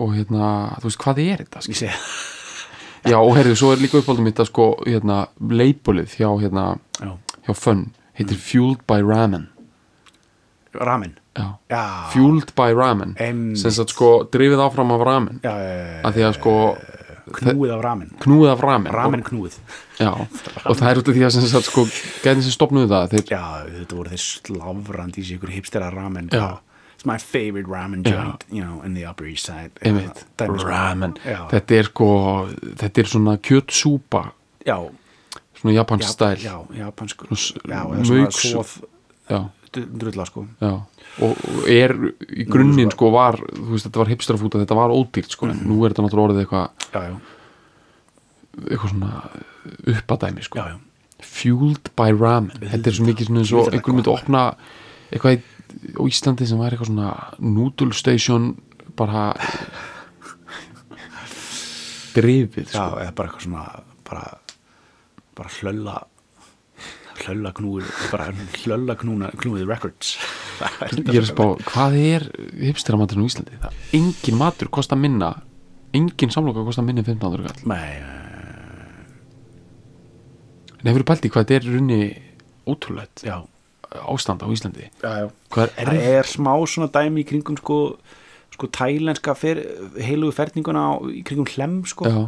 Og 0.02 0.14
hérna, 0.16 0.74
þú 0.82 0.90
veist 0.90 1.02
hvað 1.04 1.20
er 1.24 1.42
þetta 1.44 1.64
sé, 1.68 1.90
já 3.06 3.18
og 3.20 3.34
herrið, 3.38 3.58
svo 3.60 3.72
er 3.74 3.82
líka 3.82 4.00
uppáldum 4.00 4.26
mitt 4.26 4.42
að 4.42 4.50
sko 4.50 4.70
hérna, 4.82 5.24
leipulið 5.38 6.16
hjá 6.18 6.30
hérna, 6.42 6.70
já, 6.98 7.12
hjá 7.46 7.54
Fun 7.58 7.90
heitir 8.18 8.38
Fueled 8.38 8.82
by 8.90 9.02
Ramen. 9.02 9.50
Ramen? 10.74 11.14
Já. 11.34 11.58
já, 11.70 12.10
Fueled 12.12 12.54
by 12.58 12.74
Ramen. 12.74 13.14
Sem 13.58 13.74
sagt 13.74 13.94
sko 13.94 14.24
drifið 14.30 14.62
áfram 14.62 14.92
af 14.94 15.02
ramen. 15.06 15.40
Já, 15.42 15.54
já, 15.54 16.02
að 16.06 16.18
því 16.18 16.26
að 16.28 16.36
sko 16.38 16.54
knúið 17.32 17.72
af 17.76 17.80
ramen. 17.84 18.10
Knúið 18.20 18.50
af 18.52 18.60
ramen, 18.60 18.92
ramen 18.92 19.22
knúið. 19.24 19.56
Já, 20.00 20.10
og 20.12 20.76
það 20.76 20.90
er 20.90 20.98
út 21.00 21.08
af 21.08 21.14
því 21.14 21.24
að 21.24 21.30
sem 21.36 21.46
sagt 21.48 21.64
sko 21.70 21.84
gæðin 22.24 22.42
sem 22.44 22.52
stopnuðu 22.54 22.88
það 22.90 23.08
þeir, 23.14 23.24
já, 23.30 23.44
þetta 23.80 23.96
voru 23.96 24.10
þeir 24.12 24.24
sláfrandi 24.24 25.20
í 25.22 25.24
sig 25.24 25.38
ykkur 25.38 25.54
hipstera 25.54 25.90
ramen. 25.94 26.28
Já. 26.32 26.58
it's 26.94 27.06
my 27.06 27.18
favorite 27.18 27.66
ramen 27.68 28.02
joint 28.04 28.44
you 28.50 28.62
know, 28.64 28.80
in 28.82 28.94
the 28.94 29.04
upper 29.04 29.26
east 29.26 29.46
side. 29.46 29.70
Einmitt, 29.82 30.24
svona. 30.38 30.62
ramen. 30.64 31.14
Þetta 31.50 31.78
er 31.78 31.88
sko, 31.90 32.08
þetta 32.82 32.98
er 33.02 33.04
svona 33.10 33.36
kjötsúpa. 33.38 34.30
Já, 34.66 34.78
svona 35.60 35.74
japansk 35.74 36.08
stæl. 36.08 36.36
s- 36.36 36.44
já, 36.44 37.84
eða 39.28 39.50
já, 39.76 39.84
drulla 40.02 40.24
sko. 40.28 40.44
Já. 40.60 40.72
Og, 41.24 41.44
er 41.70 41.94
í 42.30 42.46
grunninn 42.50 42.90
sko 42.94 43.10
var 43.14 43.38
þú 43.38 43.68
veist 43.74 43.86
þetta 43.88 44.02
var 44.02 44.10
hipsterafúta, 44.12 44.60
þetta 44.62 44.78
var 44.78 44.94
ódýrt 44.94 45.34
sko 45.34 45.50
en 45.50 45.60
nú 45.68 45.80
er 45.84 45.94
þetta 45.94 46.04
náttúrulega 46.06 46.28
orðið 46.30 46.42
eitthvað 46.44 46.66
já, 46.94 47.00
já, 47.04 47.14
eitthvað 48.70 48.92
svona 48.94 49.12
uppadæmi 49.94 50.46
sko. 50.46 50.58
Já, 50.58 50.74
já, 50.74 50.80
Fueled 51.24 51.88
by 51.96 52.10
Ramen. 52.12 52.52
Þetta 52.60 52.90
er 52.90 52.96
svo 52.98 53.06
mikið 53.08 53.28
svona 53.30 53.40
eins 53.44 53.52
og 53.52 53.60
Auðvitað 53.62 53.78
einhver 53.78 53.94
myndi 53.96 54.12
opna 54.12 54.42
eitthvað 55.10 55.36
í, 55.36 55.42
Íslandi 56.08 56.46
sem 56.48 56.60
væri 56.60 56.76
eitthvað 56.76 56.90
svona 56.90 57.12
noodle 57.54 57.96
station 57.96 58.50
bara 58.98 59.22
drifið 62.14 62.68
já, 62.70 62.76
sko. 62.76 62.98
eða 63.02 63.14
bara 63.16 63.30
eitthvað 63.30 63.46
svona 63.46 63.64
bara, 64.06 64.24
bara 65.38 65.54
hlölla 65.58 65.96
hlölla 67.22 67.54
knúið 67.54 67.88
bara 68.10 68.28
hlölla 68.62 68.98
knúna, 68.98 69.30
knúið 69.38 69.66
records. 69.70 70.16
Ég 70.90 71.14
er 71.14 71.22
að 71.22 71.30
spá, 71.30 71.44
hvað 71.70 71.98
er 72.02 72.28
hipsteramaturinn 72.66 73.26
á 73.26 73.28
Íslandi? 73.30 73.58
Það, 73.62 73.82
engin 74.00 74.40
matur 74.40 74.70
kostar 74.74 75.00
minna 75.00 75.32
engin 75.94 76.32
samloka 76.34 76.64
kostar 76.66 76.84
minni 76.86 77.04
en 77.04 77.08
1500 77.14 77.46
kall. 77.46 77.66
Nei, 77.70 78.02
en 80.80 80.90
hefur 80.90 81.06
pælt 81.08 81.26
í 81.26 81.32
hvað 81.32 81.46
þetta 81.46 81.56
er 81.56 81.68
runni 81.70 81.98
ótrúlegt 82.68 83.24
já, 83.24 83.36
ástand 84.02 84.42
á 84.42 84.48
Íslandi? 84.50 84.90
Já, 85.00 85.12
já. 85.22 85.28
Er 85.78 85.90
það 85.90 86.08
er 86.10 86.28
smá 86.28 86.52
svona 86.68 86.90
dæmi 86.92 87.22
í 87.22 87.28
kringum 87.28 87.58
sko, 87.60 87.78
sko 88.56 88.70
tælenska 88.74 89.36
fer, 89.38 89.62
heilugu 89.96 90.34
ferninguna 90.36 90.88
á, 90.90 90.92
í 91.08 91.22
kringum 91.26 91.48
hlem 91.54 91.80
sko, 91.88 92.10
já, 92.10 92.18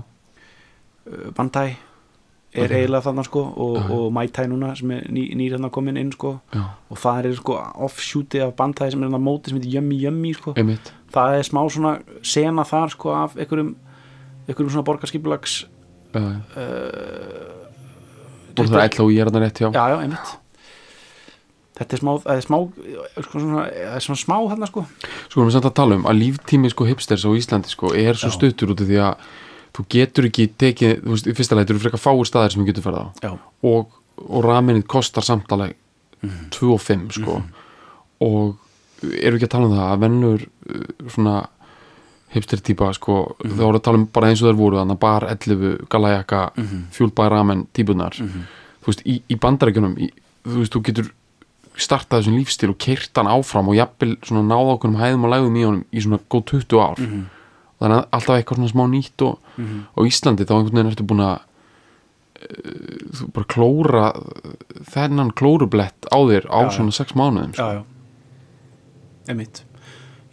uh, 1.11 1.29
Bandai 1.37 1.75
er 2.55 2.65
Ok. 2.65 2.71
eiginlega 2.77 3.03
þarna 3.05 3.25
sko 3.27 3.43
og, 3.57 3.77
já. 3.77 3.91
og 3.91 4.13
Mai 4.13 4.29
Tai 4.29 4.47
núna 4.47 4.77
sem 4.79 4.91
er 4.91 5.03
ný, 5.13 5.25
nýr 5.37 5.57
hann 5.59 5.71
komin 5.71 5.97
inn 5.97 6.13
sko 6.13 6.41
já, 6.55 6.63
og 6.91 6.97
það 6.97 7.27
er 7.27 7.35
sko 7.37 7.59
offshooti 7.87 8.41
af 8.41 8.55
Bandai 8.57 8.91
sem 8.91 9.03
er 9.03 9.11
hann 9.11 9.19
að 9.21 9.27
móti 9.27 9.51
sem 9.51 9.59
heitir 9.59 9.75
Yummy 9.77 9.99
Yummy 10.05 10.33
sko 10.35 10.55
einmitt 10.57 10.93
það 11.13 11.39
er 11.39 11.43
smá 11.51 11.61
svona 11.71 11.99
sena 12.23 12.65
þar 12.65 12.91
sko 12.95 13.13
af 13.15 13.37
einhverjum 13.37 13.75
einhverjum 14.49 14.71
svona 14.73 14.87
borgarskipulags 14.89 15.67
já, 16.15 16.21
já. 16.21 16.41
og 18.57 18.65
það 18.67 18.81
er 18.81 18.89
ætla 18.89 19.05
og 19.05 19.13
ég 19.13 19.21
er 19.23 19.31
þarna 19.31 19.47
rétt 19.47 19.61
já 19.61 19.71
já 19.75 19.97
einmitt 20.01 20.37
þetta 21.77 21.93
er 21.93 22.01
smá, 22.01 22.13
það 22.25 22.39
er 22.39 22.45
smá 22.47 22.59
sko, 23.27 23.41
svona, 23.43 23.65
það 23.69 23.97
er 23.99 24.05
svona 24.07 24.21
smá 24.23 24.37
hérna 24.49 24.69
sko 24.71 24.85
Sko 25.29 25.41
erum 25.43 25.51
við 25.51 25.57
samt 25.59 25.69
að 25.69 25.75
tala 25.77 25.99
um 25.99 26.07
að 26.09 26.21
líftími 26.23 26.71
sko 26.73 26.87
hipsters 26.89 27.27
á 27.29 27.31
Íslandi 27.37 27.69
sko 27.73 27.91
er 27.93 28.17
svo 28.17 28.31
Já. 28.33 28.37
stuttur 28.39 28.73
út 28.73 28.81
af 28.81 28.89
því 28.89 29.03
að 29.05 29.27
þú 29.77 29.85
getur 29.93 30.25
ekki 30.31 30.47
tekið, 30.57 30.93
þú 31.05 31.11
veist, 31.15 31.27
í 31.29 31.35
fyrsta 31.37 31.57
leið 31.59 31.71
eru 31.75 31.83
frekar 31.85 32.01
fáir 32.01 32.25
staðir 32.29 32.53
sem 32.55 32.63
þú 32.63 32.67
getur 32.71 32.87
ferð 32.87 33.01
á. 33.03 33.07
Og, 33.63 33.91
og 34.29 34.45
raminnið 34.45 34.87
kostar 34.89 35.23
samtaleg 35.27 35.75
Mhm. 36.23 36.47
2 36.51 36.73
og 36.73 36.81
5 36.81 37.11
sko. 37.13 37.43
Og 38.25 38.57
eru 39.21 39.37
ekki 39.37 39.45
að 39.45 39.53
tala 39.53 39.67
um 39.67 39.75
það 39.77 39.91
að 39.93 40.01
vennur 40.01 40.47
svona 41.13 41.35
hipster 42.33 42.59
típa 42.65 42.89
sko, 42.97 43.37
þá 43.45 43.61
voru 43.61 43.79
að 43.79 43.83
tala 43.85 43.99
um 44.01 44.07
bara 44.13 44.31
eins 44.33 44.41
og 44.43 44.49
þær 44.49 44.57
voru 44.59 44.79
þannig 44.81 44.99
bar 44.99 45.27
11 45.29 45.87
galajaka 45.93 46.41
mm 46.57 46.63
Mhm. 46.65 46.83
fjúlbæra 46.91 47.31
ramen 47.37 47.67
típunar 47.75 48.17
þú 48.17 48.87
veist, 48.89 49.03
í, 49.07 49.21
í 49.29 49.37
bandarækjunum 49.37 49.95
þú 50.47 50.57
veist, 50.59 50.73
þú 50.73 50.83
getur 50.89 51.13
startað 51.77 52.23
þessum 52.25 52.39
lífstil 52.41 52.71
og 52.71 52.79
keirt 52.79 53.11
hann 53.15 53.27
áfram 53.29 53.69
og 53.69 53.77
jafnvel 53.77 54.17
svona 54.25 54.43
náða 54.49 54.75
okkur 54.79 54.89
um 54.89 54.97
hæðum 54.97 55.25
og 55.25 55.31
lægum 55.31 55.57
í 55.57 55.65
honum 55.67 55.85
í 55.93 56.01
svona 56.01 56.19
góð 56.31 56.45
20 56.65 56.81
ár. 56.81 56.99
Mhm. 56.99 57.27
þannig 57.81 57.97
að 58.01 58.09
alltaf 58.11 58.37
eitthvað 58.41 58.57
svona 58.57 58.73
smá 58.73 58.85
nýtt 58.89 59.23
og 59.23 59.39
á 59.57 59.99
Íslandi 60.07 60.45
þá 60.47 60.55
einhvern 60.59 60.77
veginn 60.77 60.91
ertu 60.93 61.07
búin 61.09 61.23
að 61.27 61.37
uh, 61.37 61.47
þú 63.21 63.29
bara 63.37 63.51
klóra 63.55 64.07
þennan 64.93 65.31
klórublett 65.39 66.11
á 66.13 66.19
þér 66.19 66.51
á 66.53 66.59
Já, 66.61 66.67
já. 66.69 66.75
svona 66.77 66.97
6 66.99 67.17
mánuðum 67.19 67.55
sko. 67.57 67.63
já, 67.63 67.81
já 67.81 69.33
emitt 69.33 69.63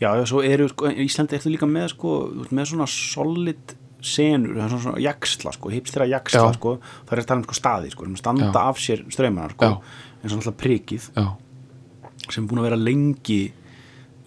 já, 0.02 0.10
já, 0.20 0.26
svo 0.28 0.42
eru, 0.44 0.68
sko, 0.70 0.90
Íslandi 0.92 1.38
ertu 1.40 1.50
líka 1.54 1.66
með 1.70 1.94
sko, 1.96 2.10
með 2.52 2.68
svona 2.74 2.86
solid 2.92 3.78
senur, 4.04 4.58
það 4.58 4.64
er 4.66 4.72
svona, 4.74 4.84
svona 4.84 5.00
jaksla 5.06 5.52
sko, 5.56 5.70
hipstera 5.72 6.06
jaksla, 6.12 6.42
Já. 6.50 6.56
sko 6.58 6.74
það 7.08 7.14
er 7.16 7.22
að 7.22 7.28
tala 7.30 7.40
um 7.40 7.46
sko 7.48 7.56
staði, 7.56 7.92
sko, 7.94 8.08
standa 8.20 8.50
Já. 8.52 8.64
af 8.68 8.82
sér 8.84 9.04
ströymana, 9.16 9.54
sko, 9.56 9.70
Já. 9.72 9.78
eins 10.20 10.34
og 10.36 10.42
alltaf 10.42 10.58
prikið 10.60 11.06
já, 11.16 11.24
sem 12.28 12.44
er 12.44 12.48
búin 12.52 12.60
að 12.60 12.68
vera 12.68 12.80
lengi 12.84 13.40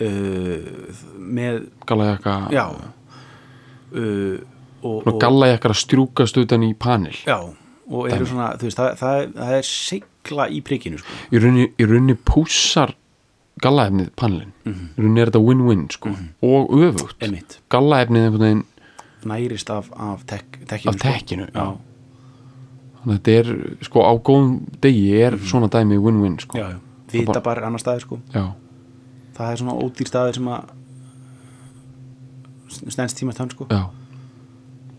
uh, 0.00 0.95
með 1.21 1.61
gallajakka 1.87 2.37
já 2.57 2.65
uh, 2.73 4.38
og, 4.87 5.07
og 5.11 5.19
gallajakkar 5.23 5.75
að 5.75 5.81
strjúkast 5.83 6.38
utan 6.43 6.62
í 6.66 6.73
panel. 6.78 7.16
Já, 7.26 7.38
og 7.90 8.09
eru 8.11 8.26
svona, 8.26 8.52
þú 8.61 8.69
veist, 8.69 8.78
það, 8.81 8.95
það, 9.00 9.33
það 9.40 9.57
er 9.59 9.66
sigla 9.71 10.47
í 10.50 10.61
prikinu, 10.66 10.99
sko. 11.02 11.19
Í 11.33 11.43
rauninni, 11.87 12.16
pússar 12.26 12.95
gallaefnið 13.62 14.11
panelin 14.21 14.50
Mhm. 14.66 14.88
í 14.97 15.00
rauninni 15.00 15.21
er 15.23 15.31
þetta 15.31 15.45
win-win 15.47 15.85
sko. 15.95 16.11
Og 16.45 16.73
öfugt. 16.76 17.61
Gallaefnið 17.73 18.26
einhvern 18.26 18.45
veginn 18.47 18.64
nærist 19.26 19.71
af, 19.75 19.88
af 19.99 20.21
tek, 20.28 20.59
tekkinu, 20.69 20.93
af 20.93 20.99
tekkinu 21.02 21.47
já, 21.50 21.64
þannig 23.00 23.07
að 23.07 23.16
þetta 23.16 23.33
er 23.40 23.49
sko 23.88 24.02
á 24.07 24.12
góðum 24.23 24.52
degi 24.85 25.07
er 25.23 25.37
svona 25.40 25.66
dæmi 25.73 25.97
win-win 25.99 26.37
sko. 26.43 26.59
Já, 26.61 26.69
já, 26.75 26.78
vita 27.14 27.40
bara 27.43 27.66
annar 27.66 27.81
staðir, 27.83 28.05
sko. 28.05 28.21
Já, 28.35 28.45
það 29.38 29.50
er 29.52 29.57
svona 29.62 29.75
ódýr 29.83 30.11
staðir 30.12 30.35
sem 30.38 30.47
að 30.52 30.69
stendst 32.93 33.16
tíma 33.19 33.33
tönn 33.35 33.50
sko. 33.50 33.66
Já, 33.71 33.87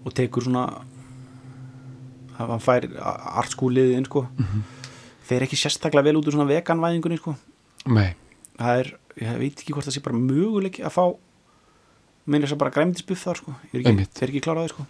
og 0.08 0.16
tekur 0.16 0.46
svona 0.48 0.64
hann 2.38 2.64
fær 2.64 2.86
artskúliðið 3.42 3.96
inn 3.98 4.08
sko. 4.08 4.28
Mhm. 4.38 4.66
fer 5.28 5.44
ekki 5.44 5.58
sérstaklega 5.60 6.06
vel 6.08 6.16
út 6.22 6.28
úr 6.30 6.38
svona 6.38 6.48
veganvæðingunni 6.48 7.18
sko. 7.20 7.34
Það 8.58 8.80
er, 8.80 8.92
ég 9.20 9.40
veit 9.42 9.60
ekki 9.60 9.74
hvort 9.76 9.86
það 9.86 9.98
sé 9.98 10.04
bara 10.06 10.16
möguleiki 10.16 10.86
að 10.88 10.94
fá 10.96 11.04
meina 12.26 12.46
þess 12.46 12.56
að 12.56 12.62
bara 12.62 12.72
græmdisbuff 12.72 13.26
þar 13.26 13.42
sko. 13.42 13.56
Ég 13.74 13.82
er 13.84 13.92
ekki, 13.92 14.08
ekki 14.28 14.44
kláraði 14.46 14.72
sko. 14.72 14.86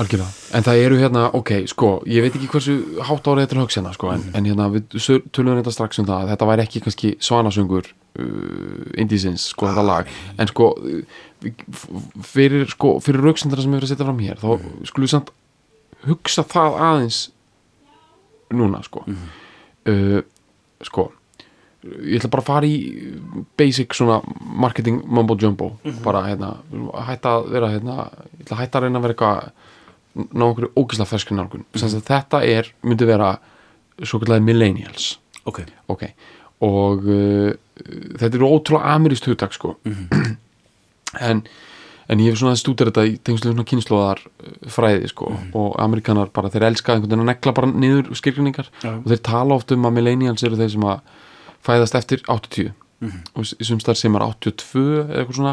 Algjörlega, 0.00 0.30
en 0.54 0.66
það 0.66 0.82
eru 0.84 0.98
hérna, 1.00 1.22
ok, 1.34 1.50
sko, 1.70 1.88
ég 2.06 2.22
veit 2.22 2.34
ekki 2.34 2.48
hversu 2.50 2.74
hátt 3.06 3.26
árið 3.26 3.42
þetta 3.44 3.56
er 3.56 3.60
högst 3.60 3.78
hérna, 3.78 3.94
sko, 3.94 4.10
en, 4.14 4.22
en 4.38 4.46
hérna 4.46 4.68
við 4.70 4.84
tölum 5.34 5.58
þetta 5.58 5.72
strax 5.74 5.98
um 5.98 6.06
það, 6.06 6.22
að 6.22 6.30
þetta 6.30 6.48
væri 6.50 6.62
ekki 6.62 6.82
kannski 6.84 7.10
svanasöngur 7.26 7.90
indísins, 9.00 9.50
sko, 9.52 9.68
þetta 9.70 9.84
lag, 9.86 10.10
en 10.38 10.50
sko, 10.50 10.72
uh, 10.76 11.52
fyrir, 12.26 12.66
sko, 12.72 12.96
fyrir 13.04 13.22
rauksendara 13.24 13.62
sem 13.62 13.70
við 13.70 13.80
erum 13.80 13.88
að 13.88 13.92
setja 13.94 14.08
fram 14.08 14.24
hér, 14.24 14.40
þá 14.40 14.88
skulum 14.90 15.06
við 15.06 15.14
samt 15.14 15.32
hugsa 16.08 16.44
það 16.50 16.78
aðeins 16.88 17.22
núna, 18.56 18.82
sko, 18.86 19.04
uh, 19.06 20.20
sko, 20.88 21.06
ég 21.80 22.18
ætla 22.18 22.32
bara 22.34 22.44
að 22.44 22.50
fara 22.50 22.68
í 22.68 22.76
basic 23.56 23.94
svona 23.96 24.18
marketing 24.40 25.00
mumbo 25.08 25.36
jumbo 25.40 25.72
bara 26.04 26.26
hérna, 26.26 26.56
hætta 27.06 27.38
að 27.38 27.48
vera 27.54 27.70
hérna, 27.72 27.96
ég 28.36 28.44
ætla 28.44 28.58
að 28.58 28.62
hætta 28.64 28.80
að 28.80 28.84
reyna 28.84 29.00
að 29.00 29.06
vera 29.06 29.16
eitthvað 29.16 30.28
ná 30.34 30.44
okkur 30.50 30.68
ógislega 30.74 31.08
ferskri 31.08 31.36
nálgun. 31.38 31.62
Mm 31.62 31.80
-hmm. 31.80 32.02
þetta 32.10 32.42
er, 32.44 32.72
myndi 32.82 33.06
vera 33.06 33.38
svo 34.02 34.18
kallega 34.18 34.42
millennials. 34.44 35.18
Ok, 35.46 35.62
ok, 35.88 36.02
og 36.60 37.04
uh, 37.06 37.52
þetta 38.20 38.32
eru 38.36 38.50
ótrúlega 38.50 38.94
amirist 38.94 39.28
hugtak 39.28 39.56
sko. 39.56 39.76
En 41.20 41.44
en 42.10 42.18
ég 42.18 42.32
hef 42.32 42.40
svona 42.40 42.58
stútir 42.58 42.88
þetta 42.90 43.04
í 43.06 43.16
tengslu 43.22 43.52
svona 43.52 43.64
kynnslóðar 43.70 44.20
fræði 44.74 45.10
sko 45.12 45.28
og 45.54 45.76
amerikanar 45.78 46.32
bara, 46.34 46.50
þeir 46.50 46.66
elska 46.70 46.96
einhvern 46.96 47.12
veginn 47.12 47.22
að 47.22 47.30
negla 47.30 47.52
bara 47.54 47.70
niður 47.70 48.10
skilgrinningar 48.18 48.70
Já. 48.82 48.96
og 48.96 49.06
þeir 49.12 49.20
tala 49.28 49.58
oft 49.60 49.70
um 49.76 49.86
að 49.86 49.94
millennials 49.98 50.42
eru 50.46 50.58
þeir 50.58 50.72
sem 50.74 50.86
að 50.90 51.04
fæðast 51.66 51.98
eftir 52.00 52.24
80 52.26 52.72
og 53.00 53.46
sem 53.48 53.80
þar 53.80 53.96
sem 53.96 54.16
er 54.18 54.24
82 54.26 54.80
eða 54.84 55.20
eitthvað 55.22 55.36
svona. 55.38 55.52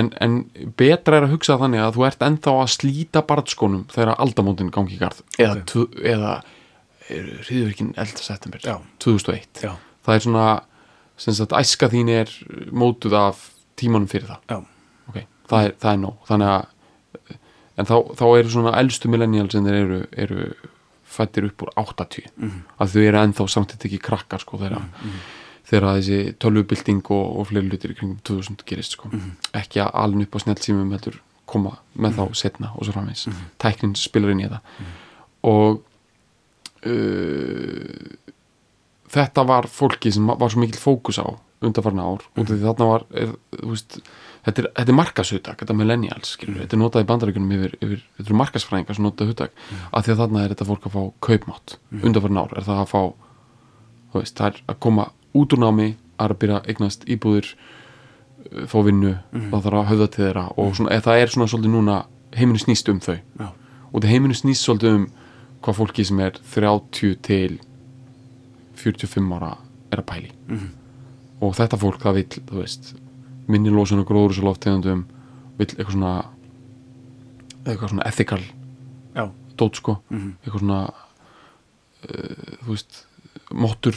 En, 0.00 0.08
en 0.24 0.38
betra 0.80 1.20
er 1.20 1.26
að 1.28 1.34
hugsa 1.36 1.58
þannig 1.60 1.84
að 1.84 1.92
þú 1.94 2.06
ert 2.08 2.24
ennþá 2.26 2.54
að 2.64 2.72
slíta 2.74 3.22
barnskónum 3.28 3.84
þegar 3.92 4.16
aldamótin 4.18 4.72
gangi 4.74 4.96
í 4.96 4.98
garð. 4.98 5.20
Eða, 5.38 5.60
eða 6.02 6.32
hriðverkin 7.46 7.92
11. 7.94 8.24
september. 8.24 8.64
Já. 8.66 8.80
2001 9.04 9.62
já, 9.62 9.76
það 10.06 10.16
er 10.18 10.26
svona 10.26 10.48
sem 11.18 11.36
sagt 11.36 11.54
æska 11.56 11.90
þín 11.92 12.10
er 12.14 12.32
mótuð 12.70 13.16
af 13.18 13.44
tímanum 13.78 14.08
fyrir 14.10 14.30
það. 14.32 14.66
Okay. 15.10 15.26
það, 15.50 15.68
er, 15.68 15.76
það 15.82 15.92
er 15.92 16.02
nóg. 16.02 16.18
Þannig 16.28 16.52
að 16.54 17.38
en 17.78 17.88
þá, 17.88 17.96
þá 18.18 18.26
eru 18.28 18.52
svona 18.52 18.74
elstu 18.80 19.10
millennials 19.10 19.54
sem 19.54 19.66
þeir 19.66 19.78
eru, 19.80 20.00
eru 20.18 20.46
fættir 21.08 21.48
upp 21.48 21.64
úr 21.64 21.74
80 21.80 22.30
mm. 22.36 22.56
að 22.78 22.94
þau 22.94 23.02
eru 23.04 23.20
ennþá 23.22 23.48
samtidig 23.54 23.92
ekki 23.92 24.06
krakkar 24.10 24.42
sko 24.42 24.60
þeirra. 24.60 24.82
Þegar 25.68 25.98
þessi 25.98 26.18
tölvubilding 26.40 27.02
og, 27.14 27.24
og 27.40 27.48
fleiri 27.50 27.70
hlutir 27.70 27.92
í 27.92 27.98
kringum 27.98 28.20
2000 28.26 28.64
gerist 28.68 28.96
sko. 28.96 29.10
ekki 29.56 29.82
að 29.84 29.94
alveg 30.02 30.28
upp 30.28 30.38
á 30.40 30.42
snjálfsímum 30.44 30.94
heldur 30.96 31.18
koma 31.48 31.76
með 31.96 32.18
þá 32.18 32.24
setna 32.36 32.72
og 32.76 32.84
svo 32.84 32.94
framins 32.96 33.24
tæknin 33.60 33.94
spilar 33.96 34.34
inn 34.34 34.42
í 34.44 34.48
þetta 34.48 34.88
og 35.48 35.78
uh, 36.84 38.16
þetta 39.12 39.44
var 39.48 39.68
fólki 39.72 40.12
sem 40.14 40.26
var 40.28 40.52
svo 40.52 40.62
mikil 40.62 40.80
fókus 40.80 41.20
á 41.22 41.26
undanfarna 41.64 42.06
ár 42.06 42.22
út 42.22 42.44
af 42.44 42.52
því 42.52 42.62
þarna 42.62 42.86
var 42.86 43.04
er, 43.18 43.30
veist, 43.66 43.98
þetta 44.46 44.62
er, 44.62 44.68
þetta 44.78 44.92
er 44.92 44.98
markashutak 44.98 45.62
þetta 45.62 45.74
er 45.74 45.78
millennials, 45.80 46.34
skilur, 46.36 46.60
þetta 46.62 46.76
er 46.76 46.82
notað 46.82 47.04
í 47.04 47.08
bandaríkunum 47.08 47.54
yfir, 47.56 47.78
yfir, 47.82 48.04
þetta 48.18 48.30
eru 48.30 48.40
markasfræðingar 48.42 48.98
sem 48.98 49.08
notað 49.08 49.32
hutak 49.32 49.64
af 49.90 50.04
því 50.06 50.14
að 50.14 50.20
þarna 50.22 50.44
er 50.44 50.54
þetta 50.54 50.68
fólk 50.68 50.86
að 50.86 50.94
fá 50.94 51.00
kaupmátt 51.28 51.78
undanfarna 51.98 52.44
ár, 52.44 52.54
er 52.54 52.68
það 52.68 52.84
að 52.84 52.92
fá 52.92 53.00
veist, 54.14 54.36
það 54.38 54.52
er 54.52 54.62
að 54.70 54.80
koma 54.86 55.10
út 55.36 55.56
úr 55.56 55.64
námi 55.64 55.88
að 56.18 56.34
að 56.34 56.40
byrja 56.42 56.58
að 56.58 56.70
eignast 56.72 57.06
íbúðir 57.10 57.50
uh, 57.54 58.64
fá 58.70 58.78
vinnu, 58.86 59.14
það 59.34 59.64
þarf 59.66 59.80
að 59.80 59.88
höfða 59.92 60.10
til 60.14 60.24
þeirra 60.24 60.44
og 60.56 60.74
svona, 60.78 61.00
það 61.04 61.22
er 61.22 61.34
svona 61.34 61.50
svolítið 61.52 61.74
núna 61.74 61.98
heiminu 62.36 62.62
snýst 62.62 62.90
um 62.92 63.00
þau. 63.02 63.16
Já, 63.16 63.48
og 63.88 64.02
það 64.02 64.12
heiminu 64.12 64.36
snýst 64.36 64.66
svolítið 64.66 64.96
um 64.98 65.06
hvað 65.64 65.78
fólki 65.80 66.06
sem 66.06 66.20
er 66.22 66.38
30 66.54 67.18
til 67.26 67.58
45 68.78 69.32
ára 69.38 69.52
er 69.92 69.98
að 70.02 70.06
pæli 70.10 70.30
Mhm. 70.48 70.68
og 71.40 71.54
þetta 71.54 71.78
fólk 71.78 72.00
það 72.02 72.14
vill, 72.14 72.42
þú 72.46 72.60
veist 72.62 72.94
minni 73.48 73.70
losun 73.70 74.00
og 74.02 74.06
gróðurusaloft 74.08 74.60
tegundum 74.60 75.06
vill 75.58 75.66
eitthvað 75.68 75.92
svona 75.96 76.24
eitthvað 77.64 77.90
svona 77.92 78.06
ethical 78.08 78.40
já, 79.14 79.30
dót 79.56 79.76
sko, 79.76 79.98
Mhm. 80.10 80.32
eitthvað 80.44 80.60
svona 80.60 80.80
uh, 80.88 82.56
þú 82.64 82.68
veist 82.74 83.06
mottur 83.52 83.94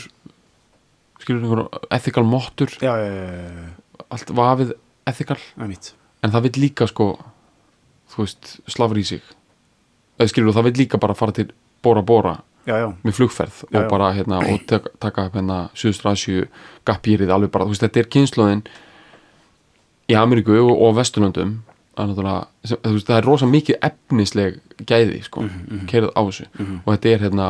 skilur 1.21 1.43
einhver 1.43 1.67
ethical 1.91 2.23
mottur? 2.23 2.67
Já, 2.81 2.95
já, 2.97 3.11
já, 3.13 3.69
allt 4.09 4.27
vafið 4.33 4.73
mitt 5.67 5.93
en 6.23 6.31
það 6.31 6.41
vill 6.43 6.61
líka 6.69 6.87
sko 6.87 7.17
þú 8.11 8.17
veist, 8.25 8.59
slafur 8.67 8.97
í 8.99 9.03
sig. 9.05 9.21
Eða 10.19 10.27
skilur 10.29 10.53
það 10.53 10.63
vill 10.67 10.85
líka 10.85 10.99
bara 10.99 11.13
fara 11.15 11.31
til 11.31 11.51
Bora 11.81 12.01
Bora 12.03 12.41
já, 12.65 12.75
já, 12.77 12.87
með 13.03 13.13
flugferð 13.17 13.63
og 13.71 13.89
bara 13.89 14.11
hérna 14.13 14.39
og 14.45 14.63
taka, 14.71 14.89
taka 14.99 15.29
hérna 15.33 15.69
Suðustrasju 15.73 16.47
gapýrið 16.85 17.31
alveg 17.33 17.51
bara, 17.51 17.65
þú 17.65 17.73
veist, 17.75 17.81
þetta 17.87 17.99
er 18.03 18.09
kynnslóðin 18.15 18.63
í 20.11 20.17
Ameríku 20.19 20.53
og, 20.59 20.71
og 20.81 20.95
Vesturlöndum 20.99 21.59
það 21.97 23.17
er 23.17 23.25
rosa 23.27 23.45
mikið 23.49 23.77
efnisleg 23.83 24.59
gæði, 24.87 25.21
sko 25.27 25.41
mm 25.43 25.49
Mhm, 25.71 25.85
keirað 25.91 26.13
á 26.17 26.21
þessu. 26.23 26.45
Og 26.85 26.93
þetta 26.95 27.09
er 27.11 27.19
hérna 27.25 27.47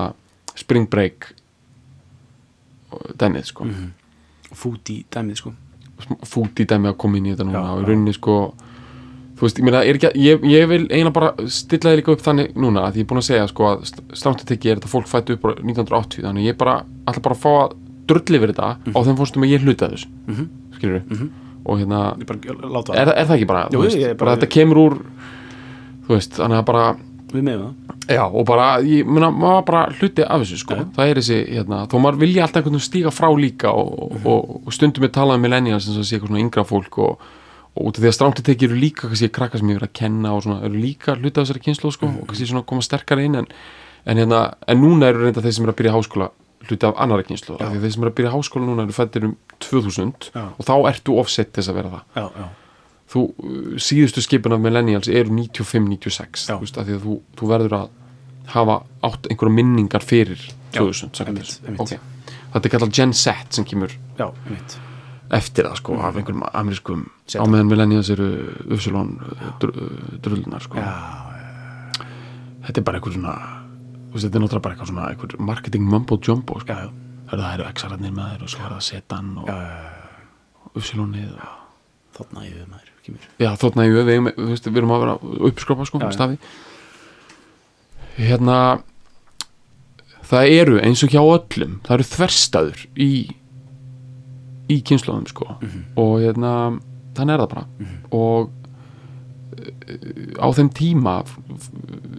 spring 0.56 0.90
break 0.90 1.34
dæmið, 3.18 3.46
sko. 3.52 3.64
Mm 3.66 3.72
Mhm. 3.72 3.92
fút 4.54 4.90
í 4.92 5.06
dæmið 5.12 5.36
sko. 5.38 5.54
Fút 6.28 6.60
í 6.60 6.66
dæmi 6.66 6.90
að 6.90 6.98
koma 6.98 7.18
inn 7.18 7.26
í 7.30 7.36
þetta 7.36 7.46
núna 7.48 7.76
og 7.76 7.84
í 7.84 7.86
rauninni 7.88 8.14
sko 8.14 8.54
þú 9.42 9.48
veist, 9.48 9.58
ég 9.58 9.66
meina, 9.66 9.80
ekki 9.90 10.12
ég, 10.22 10.44
ég 10.46 10.68
vil 10.70 10.84
eiginlega 10.86 11.14
bara 11.16 11.32
stilla 11.50 11.90
þið 11.92 11.98
líka 11.98 12.14
upp 12.14 12.22
þannig 12.22 12.52
núna 12.62 12.84
að 12.86 13.00
ég 13.00 13.06
er 13.08 13.10
búin 13.10 13.22
að 13.24 13.26
segja 13.26 13.48
sko 13.50 13.70
að 13.74 14.46
tekja 14.46 14.72
er 14.76 14.78
þetta 14.78 14.92
fólk 14.92 15.08
fættu 15.10 15.34
upp 15.34 15.48
á 15.50 15.50
1980 15.58 16.22
þannig 16.28 16.46
ég 16.52 16.58
bara, 16.62 16.76
ætla 17.10 17.24
bara 17.26 17.36
að 17.36 17.42
fá 17.42 17.52
að 17.66 17.74
drulli 18.12 18.38
yfir 18.38 18.54
þetta 18.54 18.70
á 18.94 19.00
þeim 19.02 19.18
fórstum 19.18 19.46
að 19.48 19.54
ég 19.56 19.66
hluta 19.66 19.90
þessu. 19.90 20.08
Mm 20.28 20.36
Mhm. 20.36 20.50
skilur 20.78 21.30
og 21.66 21.78
hérna, 21.78 22.00
bara 22.26 22.70
láta 22.70 22.94
er, 22.98 23.10
er 23.18 23.26
það 23.26 23.36
ekki 23.38 23.48
bara, 23.48 23.68
Jú, 23.72 23.82
veist, 23.82 23.98
bara, 23.98 24.16
bara- 24.18 24.36
þetta 24.38 24.50
kemur 24.50 24.78
úr 24.78 24.96
þú 26.08 26.16
veist, 26.16 26.34
þannig 26.38 26.58
að 26.62 26.66
bara 26.66 26.86
við 27.32 27.44
með 27.48 27.60
það. 27.62 27.74
Já, 28.12 28.24
og 28.28 28.46
bara, 28.46 28.66
ég 28.84 29.06
meina, 29.08 29.30
maður 29.32 29.66
bara 29.66 29.84
hluti 29.96 30.24
af 30.26 30.42
þessu, 30.42 30.58
sko, 30.58 30.76
Já. 30.76 30.84
það 30.98 31.12
er 31.12 31.16
þessi, 31.22 31.38
hérna, 31.56 31.88
þó 31.88 31.96
maður 32.02 32.18
vilja 32.20 32.44
alltaf 32.44 32.60
einhvern 32.62 32.76
veginn 32.76 32.88
stíga 32.90 33.12
frá 33.14 33.30
líka 33.40 33.70
og, 33.72 34.12
Mhm. 34.18 34.26
og, 34.28 34.62
og 34.68 34.74
stundum 34.74 35.04
við 35.06 35.12
talað 35.16 35.36
um 35.36 35.42
millennials 35.42 35.86
sem 35.86 36.04
sé 36.04 36.18
eitthvað 36.20 36.28
svona 36.28 36.44
yngra 36.44 36.66
fólk 36.68 36.98
og, 36.98 37.18
og 37.76 37.88
út 37.88 37.98
af 37.98 38.04
því 38.04 38.10
að 38.10 38.16
stránti 38.18 38.44
tekið 38.46 38.68
eru 38.68 38.80
líka 38.82 39.08
kannski 39.08 39.30
krakka 39.32 39.60
sem 39.60 39.70
verið 39.72 39.88
að 39.88 39.96
kenna 39.96 40.34
og 40.36 40.44
svona 40.44 40.66
eru 40.68 40.76
líka 40.82 41.16
hluta 41.16 41.42
af 41.42 41.48
þessari 41.48 41.64
kynslu 41.68 41.92
sko, 41.96 42.10
og 42.12 42.28
kannski 42.28 42.50
svona 42.50 42.66
koma 42.68 42.84
sterkar 42.84 43.22
inn 43.24 43.38
en, 43.40 43.48
en, 44.06 44.20
hérna, 44.20 44.42
en 44.68 44.82
núna 44.82 45.12
eru 45.12 45.24
reynda 45.24 45.44
þeir 45.46 45.56
sem 45.56 45.68
eru 45.68 45.74
að 45.76 45.80
byrja 45.80 45.94
háskóla 45.96 46.28
hluti 46.68 46.90
af 46.90 47.00
annari 47.06 47.28
kynslu 47.30 47.56
af 47.56 47.62
því 47.72 47.80
að 47.80 47.86
þeir 47.86 47.94
sem 47.96 48.04
eru 48.04 48.12
að 48.12 48.18
byrja 48.20 48.34
háskóla 48.36 48.68
núna 48.68 48.86
eru 48.86 48.98
fættir 48.98 49.30
um 49.30 49.38
2000 49.64 50.28
Já. 50.36 50.44
og 50.52 50.68
þá 50.68 50.74
ertu 50.92 51.16
offset 51.22 51.54
þess 51.56 51.72
að 51.72 51.80
vera 51.80 51.94
það 51.96 52.20
já, 52.20 52.26
já, 52.44 52.50
þú, 53.16 53.24
síðustu 53.88 54.26
skipin 54.28 54.58
af 54.58 54.64
millennials 54.68 55.08
eru 55.08 55.32
95-96 55.40 56.46
Já. 56.52 56.56
þú 56.58 56.62
veist, 56.66 56.78
af 56.78 56.90
því 56.90 57.00
að 57.00 57.08
þú, 57.08 57.18
þú 57.40 57.52
verður 57.56 57.78
að 57.80 57.90
hafa 58.52 58.80
átt 59.08 59.32
einhverja 59.32 59.58
minningar 59.62 60.04
fyrir 60.04 60.44
2000 60.76 61.16
samkvæmt 61.16 61.28
einmitt, 61.28 61.52
þessu. 61.56 61.66
einmitt. 61.72 61.82
Ok. 61.82 62.38
þetta 62.54 62.68
er 62.68 62.76
kallað 62.76 62.96
Gen 63.00 63.14
Z 63.16 63.56
sem 63.56 63.68
kemur 63.68 63.96
já, 64.20 64.28
einmitt 64.28 64.80
eftir 65.32 65.68
það 65.68 65.78
sko, 65.80 65.98
af 66.04 66.18
einhverjum 66.20 66.44
amerískum 66.52 67.06
Z. 67.26 67.40
á 67.40 67.46
meðan 67.48 67.72
millennials 67.72 68.12
eru 68.12 68.28
Upsilon 68.68 69.14
drullunar 69.62 70.66
sko. 70.66 70.84
þetta 72.68 72.78
er 72.82 72.88
bara 72.88 73.00
einhver 73.00 73.16
svona 73.16 73.36
þetta 74.12 74.28
er 74.28 74.44
náttúrulega 74.44 74.66
bara 74.66 74.76
eitthvað 74.76 74.92
svona 74.92 75.08
einhver 75.14 75.40
marketing 75.40 75.88
mumbo 75.88 76.20
jumbo 76.20 76.60
sko. 76.60 76.76
já, 76.76 76.92
já, 76.92 77.32
það 77.32 77.50
eru 77.54 77.70
X-ararnir 77.72 78.16
með 78.16 78.30
þér 78.34 78.46
og 78.46 78.54
svo 78.54 78.66
er 78.66 78.76
það 78.76 78.86
Zetan 78.90 79.34
og 79.42 79.52
Upsilonið 80.72 81.34
og 81.40 81.58
við 82.32 82.66
maður, 82.70 82.90
ekki 83.00 83.14
mér. 83.16 83.28
Já, 83.42 83.50
þóttna 83.58 83.88
í 83.88 83.92
við, 83.96 84.10
við, 84.12 84.28
við, 84.38 84.78
erum 84.78 84.94
að 84.94 85.04
vera 85.06 85.16
uppskropa 85.50 85.88
sko, 85.88 86.02
Já, 86.04 86.36
Hérna 88.12 88.58
það 90.28 90.54
eru 90.60 90.80
eins 90.84 91.02
og 91.06 91.12
hjá 91.14 91.22
öllum 91.24 91.78
það 91.86 91.96
eru 91.96 92.08
þverstaður 92.12 92.82
í 93.00 93.12
í 94.72 94.80
kynnslóðum 94.88 95.28
sko 95.28 95.46
Mhm. 95.62 95.84
og 95.98 96.20
hérna 96.24 96.80
þannig 97.16 97.34
er 97.34 97.40
það 97.44 97.50
bara 97.54 97.66
og 98.12 98.50
uh, 99.60 100.40
á 100.40 100.48
þeim 100.56 100.70
tíma 100.74 101.16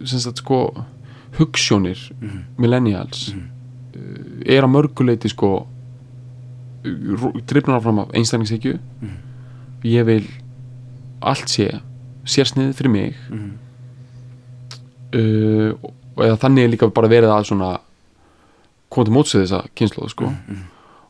sem 0.04 0.18
sagt 0.20 0.38
sko 0.42 0.58
hugssjónir 1.38 1.98
Mhm. 2.20 2.38
millennials 2.58 3.28
uh, 3.32 3.36
er 4.46 4.62
að 4.62 4.70
mörguleiti 4.74 5.28
sko 5.32 5.66
drifnar 7.46 7.78
áfram 7.80 7.98
af 8.02 8.10
einstaklingshyggju 8.14 8.78
Mhm. 9.00 9.16
ég 9.84 10.04
vil 10.06 10.26
allt 11.22 11.48
sé 11.48 11.80
sérsnið 12.24 12.74
fyrir 12.74 12.90
mig 12.90 13.14
uh, 15.14 15.72
og 16.16 16.24
eða 16.26 16.36
þannig 16.42 16.64
er 16.66 16.72
líka 16.74 16.88
bara 16.94 17.08
verið 17.10 17.32
að 17.32 17.46
svona 17.48 17.70
koma 18.92 19.04
til 19.08 19.14
mótsið 19.16 19.42
þessa 19.46 19.60
kynnslóð 19.78 20.10
sko. 20.12 20.26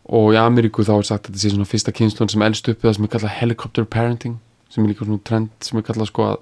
Og 0.09 0.33
í 0.35 0.39
Ameríku 0.41 0.83
þá 0.85 0.95
er 0.99 1.03
sagt 1.09 1.29
að 1.29 1.33
þetta 1.33 1.43
sé 1.45 1.51
svona 1.55 1.69
fyrsta 1.69 1.93
kynnslóðin 1.95 2.31
sem 2.35 2.43
elst 2.43 2.69
upp 2.73 2.83
það 2.83 2.95
sem 2.97 3.05
er 3.07 3.13
kallað 3.15 3.37
helicopter 3.39 3.85
parenting 3.85 4.39
sem 4.73 4.85
er 4.85 4.91
líka 4.93 5.05
svona 5.07 5.23
trend 5.25 5.51
sem 5.61 5.79
er 5.79 5.83
kallað 5.87 6.11
sko 6.11 6.23
að 6.33 6.39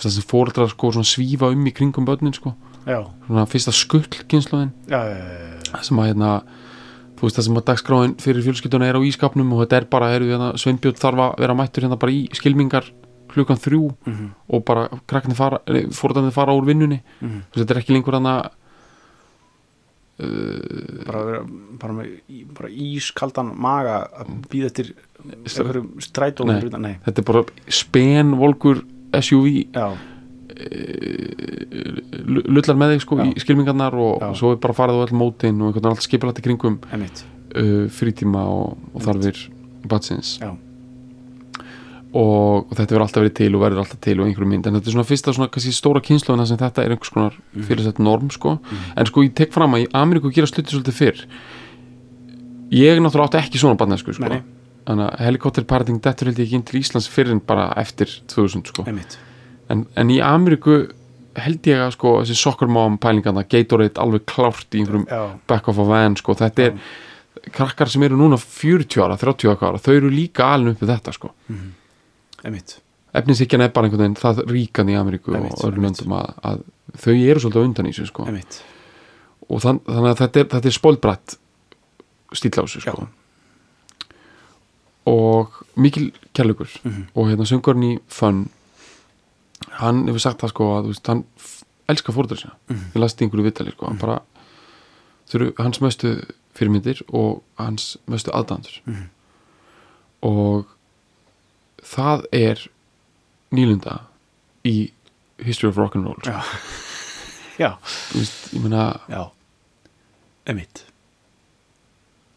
það 0.00 0.14
sem 0.16 0.26
fóreldrar 0.30 0.70
sko 0.72 0.92
svona 0.94 1.06
svífa 1.10 1.50
um 1.52 1.66
í 1.66 1.72
kringum 1.74 2.06
börnin 2.08 2.34
sko. 2.34 2.54
Já, 2.86 3.00
svona 3.26 3.46
fyrsta 3.46 3.72
skull 3.72 4.04
já, 4.88 5.00
sem 5.82 5.98
að 6.00 6.08
hérna 6.10 6.32
þú 7.14 7.28
veist 7.28 7.36
það 7.38 7.44
sem 7.46 7.56
að 7.60 7.66
dagskráin 7.70 8.14
fyrir 8.20 8.44
fjölskylduna 8.44 8.88
er 8.90 8.98
á 8.98 9.06
ískapnum 9.06 9.52
og 9.54 9.62
þetta 9.64 9.76
er 9.78 9.86
bara, 9.88 10.10
eru 10.16 10.26
hérna, 10.32 10.50
Sveinbjörn 10.58 10.98
þarf 10.98 11.22
að 11.24 11.38
vera 11.44 11.54
mættur 11.56 11.86
hérna 11.86 11.98
bara 12.00 12.12
í 12.12 12.24
skilmingar 12.34 12.90
klukkan 13.34 13.58
þrjú 13.58 13.94
Mhm. 14.06 14.26
og 14.50 14.64
bara 14.64 14.88
fara, 15.34 15.58
fóröldarnir 15.90 16.32
fara 16.32 16.52
úr 16.54 16.64
vinnunni. 16.66 17.00
Þú 17.22 17.54
veist 17.54 17.64
þetta 17.66 17.70
er 17.74 17.80
ekki 17.82 17.94
lengur 17.94 18.12
hann 18.14 18.26
að 18.26 18.50
bara, 20.18 21.22
vera, 21.26 21.40
bara 21.82 21.92
með 21.96 22.10
bara 22.54 22.68
ískaldan 22.70 23.48
maga 23.58 23.96
að 24.20 24.28
býða 24.52 24.68
eftir 24.70 24.92
einhverjum 25.24 25.88
strætó 26.04 26.46
Nei. 26.46 26.54
fyrir 26.60 26.70
utan- 26.70 26.82
nei, 26.86 26.96
þetta 27.06 27.18
er 27.18 27.26
bara 27.32 27.44
spen 27.68 28.34
volkur 28.38 28.84
SUV 29.14 29.48
já, 29.74 29.88
lu- 32.24 32.44
lullar 32.46 32.76
með 32.78 32.94
þig 32.94 33.00
sko 33.04 33.18
Já. 33.20 33.24
í 33.30 33.42
skilmingarnar 33.42 33.94
og, 33.98 34.22
og 34.22 34.36
svo 34.38 34.52
er 34.54 34.60
bara 34.62 34.76
farið 34.76 35.00
á 35.00 35.04
öll 35.06 35.16
mótin 35.18 35.58
og 35.60 35.70
einhvern 35.70 35.82
veginn 35.82 35.90
allt 35.94 36.06
skipilætt 36.06 36.38
í 36.40 36.44
kringum 36.46 36.78
uh, 36.84 37.86
frítíma 37.94 38.44
og, 38.50 38.78
og 38.94 39.02
þarfir 39.04 39.40
batsins 39.90 40.36
já, 40.42 40.52
og, 42.14 42.70
og 42.70 42.76
þetta 42.76 42.94
verður 42.94 43.04
alltaf 43.08 43.22
verið 43.24 43.34
til 43.40 43.50
og 43.56 43.62
verður 43.64 43.82
alltaf 43.82 44.00
til 44.06 44.14
og 44.20 44.28
einhverju 44.28 44.48
mynd. 44.50 44.66
En 44.68 44.76
þetta 44.78 44.90
er 44.90 44.94
svona 44.94 45.08
fyrsta 45.08 45.34
svona 45.34 45.50
kannski 45.50 45.74
stóra 45.74 46.02
kynnslóðina 46.04 46.46
sem 46.46 46.60
þetta 46.60 46.84
er 46.84 46.94
einhvers 46.94 47.12
konar 47.14 47.38
fyrirsett 47.66 48.00
norm 48.02 48.30
sko. 48.34 48.56
En 48.94 49.08
sko 49.10 49.24
ég 49.26 49.34
tek 49.34 49.54
fram 49.54 49.74
að 49.74 49.86
í 49.86 49.88
Ameríku 49.98 50.30
gera 50.34 50.50
sluti 50.50 50.70
svolítið 50.70 50.98
fyrr. 51.00 51.24
Ég 52.74 53.02
náttúrulega 53.02 53.32
átti 53.32 53.40
ekki 53.42 53.62
svona 53.62 53.78
barnesku 53.80 54.14
sko. 54.14 54.30
Þannig 54.84 55.08
að 55.08 55.24
helikopter 55.26 55.66
parenting 55.66 56.02
dettur 56.04 56.30
held 56.30 56.38
ég 56.38 56.46
ekki 56.46 56.60
inn 56.60 56.66
til 56.68 56.82
Íslands 56.82 57.10
fyrr 57.10 57.34
en 57.34 57.42
bara 57.42 57.70
eftir 57.82 58.10
2000 58.30 58.68
sko. 58.70 58.86
En, 59.72 59.86
en 59.98 60.12
í 60.12 60.20
Ameríku 60.22 60.84
held 61.34 61.66
ég 61.66 61.80
að 61.82 61.96
sko 61.96 62.18
þessi 62.20 62.36
soccer 62.38 62.70
mom 62.70 63.00
pælingarna 63.02 63.42
Gatorade 63.50 63.98
alveg 63.98 64.22
klárt 64.30 64.76
í 64.76 64.84
einhverjum 64.84 65.08
já, 65.10 65.22
back 65.50 65.66
of 65.72 65.80
a 65.82 65.86
van 65.88 66.14
sko. 66.20 66.36
Þetta 66.38 66.68
er 66.68 66.76
krakkar 67.54 67.90
sem 67.90 68.04
eru 68.06 68.20
núna 68.20 68.38
40 68.38 69.02
ára, 69.02 69.16
30 69.18 69.56
ára 69.58 69.80
þau 69.82 69.96
eru 69.96 70.12
líka 70.12 70.52
alveg 70.54 70.76
uppið 70.76 70.92
þetta 70.94 71.16
sko. 71.16 71.32
Einmitt 71.50 71.80
efnisíkjan 73.14 73.60
er 73.64 73.68
bara 73.74 73.86
einhvern 73.86 74.02
veginn 74.04 74.16
það 74.20 74.44
ríkan 74.50 74.88
í 74.90 74.96
Ameríku 74.98 75.34
og 75.34 75.64
öðrum 75.64 75.84
löndum 75.86 76.12
að, 76.18 76.34
að 76.44 76.62
þau 76.98 77.12
eru 77.14 77.40
svolítið 77.40 77.64
undan 77.68 77.86
í 77.86 77.92
þessu 77.94 78.06
sko. 78.10 78.24
Og 79.50 79.60
þann, 79.62 79.80
þannig 79.86 80.10
að 80.10 80.18
þetta 80.22 80.40
er, 80.40 80.46
þetta 80.54 80.68
er 80.70 80.76
spólbrætt 80.78 81.36
stíl 82.34 82.50
á 82.58 82.64
þessu 82.64 82.80
sko. 82.82 83.08
Og 85.06 85.50
mikil 85.76 86.12
kærleikur 86.34 86.70
Mhm. 86.84 87.02
og 87.14 87.26
hérna 87.28 87.44
söngurinn 87.46 87.84
í 87.84 87.98
Fun 88.08 88.48
hann 89.78 90.06
hefur 90.06 90.18
sagt 90.20 90.40
það 90.40 90.48
sko 90.48 90.64
að 90.78 90.84
þú 90.84 90.88
veist, 90.94 91.06
hann 91.06 91.24
elskar 91.88 92.14
fórður 92.14 92.38
sinna 92.40 92.54
Mhm. 92.70 92.92
ég 92.94 93.00
lasti 93.00 93.24
einhverju 93.24 93.44
vitali 93.44 93.70
sko. 93.72 93.86
Hann 93.86 93.98
bara 93.98 94.20
þau 95.28 95.34
eru 95.40 95.52
hans 95.58 95.80
mestu 95.80 96.24
fyrirmyndir 96.54 97.02
og 97.12 97.42
hans 97.58 97.96
mestu 98.08 98.30
aðdandur 98.32 98.80
Mhm. 98.86 99.08
og 100.22 100.66
það 101.84 102.24
er 102.32 102.64
nýlunda 103.54 104.00
í 104.66 104.90
History 105.44 105.70
of 105.70 105.78
Rock'n'Roll 105.80 106.18
sko. 106.22 106.32
já. 106.32 106.42
Já, 107.58 107.70
Þú 108.10 108.18
veist, 108.18 108.38
ég 108.56 108.62
meina 108.64 108.84
já. 109.08 109.20
Einmitt, 110.50 110.80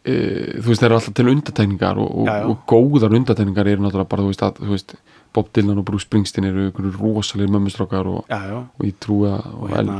e, 0.06 0.14
þú 0.62 0.68
veist, 0.70 0.82
það 0.82 0.88
eru 0.88 0.98
alltaf 1.00 1.16
til 1.18 1.32
undatekningar 1.32 1.98
og, 2.04 2.12
og, 2.22 2.28
Já, 2.30 2.36
já. 2.44 2.46
og 2.52 2.62
góðar 2.70 3.16
undatekningar 3.18 3.68
eru 3.72 3.84
náttúrulega 3.86 4.12
bara, 4.14 4.24
þú 4.28 4.32
veist, 4.32 4.44
að, 4.46 4.62
þú 4.62 4.76
veist 4.76 4.94
Bob 5.36 5.50
Dylan 5.54 5.82
og 5.82 5.86
Bruce 5.90 6.06
Springsteen 6.08 6.48
eru 6.48 6.70
rosalegir 6.96 7.52
mömmustrákar 7.54 8.08
og, 8.08 8.30
og 8.30 8.86
ég 8.88 8.96
trúi 9.04 9.28
að 9.30 9.50
og 9.58 9.74
hérna 9.74 9.98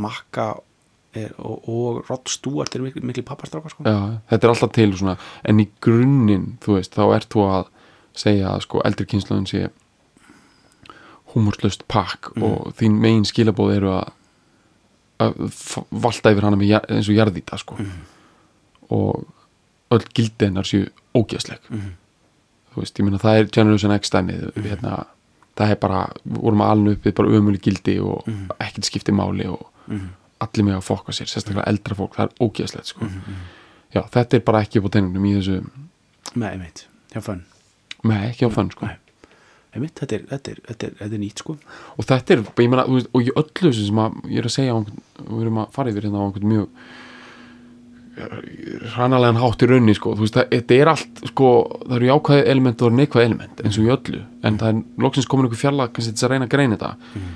Makka 0.00 0.46
og, 1.38 1.68
og 1.72 2.00
Rod 2.10 2.28
Stewart 2.28 2.74
er 2.76 2.82
miklu, 2.84 3.02
miklu 3.08 3.22
pappastrákar 3.26 3.72
sko. 3.72 3.84
Þetta 3.86 4.42
er 4.46 4.52
alltaf 4.52 4.72
til 4.76 4.90
svona, 4.96 5.14
en 5.48 5.60
í 5.62 5.68
grunninn, 5.84 6.54
þú 6.64 6.78
veist, 6.78 6.96
þá 6.96 7.04
ert 7.16 7.28
þú 7.32 7.44
að 7.50 7.70
segja 8.16 8.48
að 8.54 8.60
sko 8.66 8.80
eldri 8.84 9.06
kynslaðun 9.06 9.46
sé 9.50 9.68
húmurslaust 11.34 11.82
pakk 11.88 12.32
Mm. 12.36 12.42
og 12.42 12.74
þín 12.78 12.98
megin 13.00 13.24
skilabóð 13.24 13.76
eru 13.76 13.90
að 14.00 14.12
að 15.18 15.32
valta 15.90 16.30
yfir 16.30 16.44
hana 16.44 16.56
með, 16.60 16.74
eins 16.92 17.08
og 17.08 17.16
jarðýta 17.16 17.56
sko 17.58 17.76
Mm. 17.78 17.92
og 18.90 19.24
öll 19.90 20.04
gildi 20.14 20.44
hennar 20.46 20.64
séu 20.64 20.88
ógeðsleg 21.14 21.58
Mhm. 21.70 21.92
þú 22.74 22.80
veist, 22.82 22.98
ég 22.98 23.04
meina 23.04 23.18
það 23.18 23.38
er 23.40 23.44
Generation 23.46 23.92
X 23.98 24.10
dæmið 24.10 24.52
Mm. 24.52 24.62
hérna, 24.62 25.06
það 25.56 25.70
er 25.70 25.76
bara 25.76 26.12
við 26.28 26.40
vorum 26.42 26.60
alveg 26.60 26.96
uppið 26.98 27.14
bara 27.14 27.28
ömuli 27.28 27.58
gildi 27.60 27.98
og 28.00 28.26
Mhm. 28.26 28.48
ekkert 28.60 28.84
skipti 28.84 29.12
máli 29.12 29.46
og 29.48 29.66
Mhm. 29.88 30.08
allir 30.40 30.64
með 30.64 30.76
að 30.76 30.84
fokka 30.84 31.12
sér, 31.12 31.26
sérstaklega 31.28 31.64
eldra 31.66 31.94
fólk 31.96 32.14
það 32.14 32.24
er 32.24 32.34
ógeðslegt 32.40 32.86
sko 32.86 33.04
Mhm. 33.04 33.22
já, 33.94 34.02
þetta 34.10 34.34
er 34.34 34.40
bara 34.40 34.60
ekki 34.62 34.78
upp 34.78 34.84
á 34.84 34.90
teiningnum 34.90 35.24
í 35.24 35.34
þessu 35.38 35.64
með 36.36 36.52
einmitt, 36.52 36.86
hjá 37.12 37.20
fönn 37.22 37.42
með 38.04 38.28
ekki 38.30 38.48
á 38.48 38.50
fönn 38.52 38.70
sko. 38.74 38.90
Nei. 38.90 38.96
einmitt, 39.76 39.96
þetta 40.00 40.16
er, 40.16 40.22
þetta 40.30 40.52
er, 40.52 40.60
þetta 40.68 40.86
er, 40.86 40.94
þetta 41.00 41.16
er 41.16 41.20
nýtt 41.20 41.42
sko. 41.42 41.56
Og 41.96 42.06
þetta 42.08 42.32
er, 42.36 42.44
ég 42.64 42.76
veist, 42.76 43.10
og 43.12 43.26
í 43.26 43.32
öllu 43.42 43.72
sem 43.76 43.98
að, 44.00 44.14
ég 44.32 44.40
er 44.40 44.48
að 44.48 44.54
segja 44.54 44.72
á 44.72 44.76
einhvern, 44.78 45.02
við 45.26 45.42
erum 45.44 45.60
að 45.60 45.74
fara 45.76 45.92
yfir 45.92 46.06
hérna 46.06 46.22
á 46.22 46.26
einhvern 46.26 46.52
mjög 46.52 46.68
hrannalegan 48.94 49.40
hátt 49.42 49.60
í 49.60 49.68
raunni 49.68 49.94
sko, 49.96 50.14
þú 50.16 50.24
veist, 50.24 50.38
þetta 50.52 50.76
er 50.78 50.90
allt 50.92 51.20
sko, 51.32 51.50
það 51.82 51.98
eru 51.98 52.08
jákvæði 52.08 52.46
element 52.54 52.84
og 52.86 52.94
neikvæði 52.96 53.28
element 53.28 53.60
eins 53.60 53.76
og 53.76 53.84
í 53.84 53.92
öllu, 53.92 54.22
en 54.48 54.56
það 54.62 54.70
er 54.70 55.04
loksins 55.04 55.28
komin 55.28 55.48
einhver 55.48 55.60
fjalla, 55.60 55.88
kannski 55.92 56.14
þess 56.14 56.24
að 56.24 56.32
reyna 56.32 56.48
að 56.48 56.54
greina 56.54 56.78
þetta. 56.78 57.26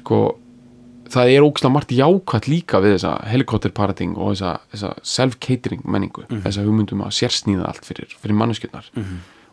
Sko, 0.00 0.18
það 1.14 1.30
er 1.30 1.46
ógæslega 1.46 1.74
margt 1.76 1.94
jákvætt 1.94 2.50
líka 2.50 2.82
við 2.82 2.96
þessa 2.96 3.14
helikopterparating 3.30 4.16
og 4.18 4.34
þessa, 4.34 4.56
þessa 4.74 4.90
self-catering 5.14 5.86
menningu, 5.86 6.26
þessa 6.42 6.66
hugmyndum 6.66 7.06
að 7.06 7.14
sérsnýða 7.20 7.70
allt 7.70 7.86
fyrir, 7.86 8.10
fyrir 8.18 8.40
manneskjöldnar 8.42 8.90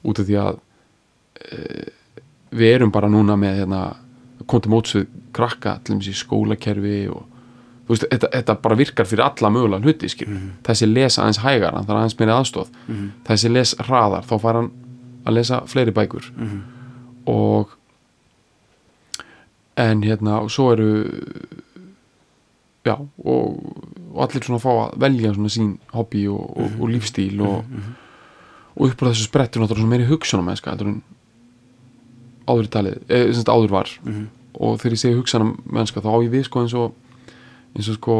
út 0.03 0.19
af 0.19 0.29
því 0.29 0.39
að 0.43 0.57
e, 1.39 1.59
við 2.53 2.75
erum 2.77 2.93
bara 2.93 3.11
núna 3.11 3.37
með 3.39 3.61
hérna, 3.63 3.83
komið 4.45 4.65
til 4.65 4.73
móts 4.73 4.95
við 4.97 5.05
krakka 5.33 5.77
til 5.83 5.95
dæmis 5.95 6.11
í 6.11 6.15
skólakerfi 6.17 6.97
og 7.13 7.23
þú 7.83 7.95
veist, 7.95 8.05
þetta, 8.11 8.31
þetta 8.35 8.57
bara 8.63 8.79
virkar 8.79 9.07
fyrir 9.09 9.25
alla 9.25 9.51
mögulega 9.51 9.83
hluti 9.83 10.09
skil. 10.11 10.29
þessi 10.63 10.87
les 10.91 11.19
aðeins 11.19 11.41
hægar 11.43 11.75
hann 11.75 11.87
þarf 11.87 12.01
aðeins 12.01 12.19
meiri 12.19 12.35
aðstóð 12.35 12.69
þessi 13.27 13.51
les 13.51 13.75
hraðar, 13.79 14.27
þá 14.27 14.35
fær 14.39 14.59
hann 14.61 14.71
að 15.23 15.37
lesa 15.37 15.61
fleiri 15.67 15.91
bækur. 15.95 16.29
Og 17.31 17.71
en 19.79 20.03
hérna 20.03 20.41
og 20.43 20.51
svo 20.51 20.71
eru 20.73 20.89
já 22.85 22.95
og, 22.99 23.59
og 24.13 24.23
allir 24.25 24.43
svona 24.43 24.59
fá 24.61 24.71
að 24.73 24.97
velja 24.99 25.33
svona 25.33 25.49
sín 25.53 25.69
hobby 25.93 26.27
og, 26.27 26.57
og, 26.57 26.79
og 26.79 26.91
lífstíl 26.91 27.41
og, 27.41 27.63
og 28.75 28.87
upp 28.89 29.03
á 29.03 29.09
þessu 29.09 29.27
sprettur 29.27 29.63
náttúrulega 29.63 29.91
meiri 29.91 30.09
hugsunum 30.09 30.49
heldur 30.49 30.89
en 30.89 31.01
áður 32.47 32.67
í 32.67 32.71
talið, 32.73 32.99
eða 33.07 33.29
sem 33.31 33.39
sagt 33.39 33.53
áður 33.53 33.71
var. 33.71 33.89
Mhm. 34.03 34.27
og 34.53 34.77
þegar 34.79 34.93
ég 34.93 35.01
segi 35.01 35.17
hugsanum 35.17 35.55
mennska 35.65 36.01
þá 36.03 36.09
á 36.13 36.17
ég 36.21 36.29
við 36.29 36.43
sko 36.45 36.61
eins 36.61 36.73
og 36.77 36.93
eins 37.73 37.87
og 37.89 37.95
sko 37.97 38.17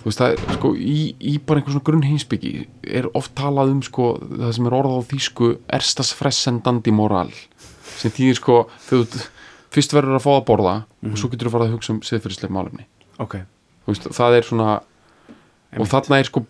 þú 0.00 0.04
veist 0.08 0.20
það 0.22 0.32
er 0.32 0.54
sko 0.56 0.70
í, 0.78 1.14
í 1.20 1.38
bara 1.44 1.60
einhver 1.60 1.74
svona 1.74 1.84
grunn 1.84 2.06
heimsbyggi 2.06 2.52
er 2.86 3.08
oft 3.12 3.34
talað 3.36 3.74
um 3.74 3.82
sko 3.82 4.06
það 4.22 4.54
sem 4.56 4.68
er 4.70 4.76
orðað 4.78 5.02
á 5.02 5.08
þýsku 5.12 5.50
erstas 5.78 6.14
fressendandi 6.16 6.94
moral 6.94 7.32
sem 7.98 8.14
þýðir 8.14 8.40
sko 8.40 8.58
þú 8.86 9.02
fyrst 9.76 9.92
verður 9.92 10.16
að 10.16 10.24
fá 10.24 10.32
að 10.38 10.44
borða 10.48 10.74
og 11.04 11.18
svo 11.20 11.28
getur 11.32 11.50
þú 11.50 11.54
farið 11.56 11.68
að 11.68 11.76
hugsa 11.76 11.92
um 11.92 12.02
siðferðislega 12.06 12.54
málefni. 12.56 12.86
Ok. 13.20 13.34
Þú 13.84 13.92
veist, 13.92 14.06
það 14.16 14.36
er 14.38 14.46
svona 14.46 14.68
og 15.76 15.90
þarna 15.90 16.20
er 16.20 16.30
sko 16.30 16.44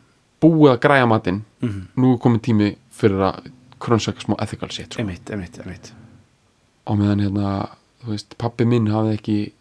búið 0.54 0.72
að 0.76 0.80
græja 0.86 1.06
matinn 1.08 1.42
Mhm. 1.62 1.82
nú 1.96 2.12
er 2.14 2.18
komin 2.18 2.40
tími 2.40 2.76
fyrir 2.92 3.20
að 3.32 3.50
krönsöka 3.80 4.20
smá 4.24 4.34
ethical 4.42 4.68
shit 4.70 4.92
sko. 4.92 5.02
einmitt, 5.02 5.30
einmitt, 5.30 5.58
einmitt 5.60 5.92
á 6.86 6.92
meðan 6.94 7.20
hérna, 7.20 7.68
þú 8.04 8.08
veist, 8.14 8.36
pappi 8.38 8.64
minn 8.64 8.86
hafði 8.86 9.16
ekki 9.18 9.52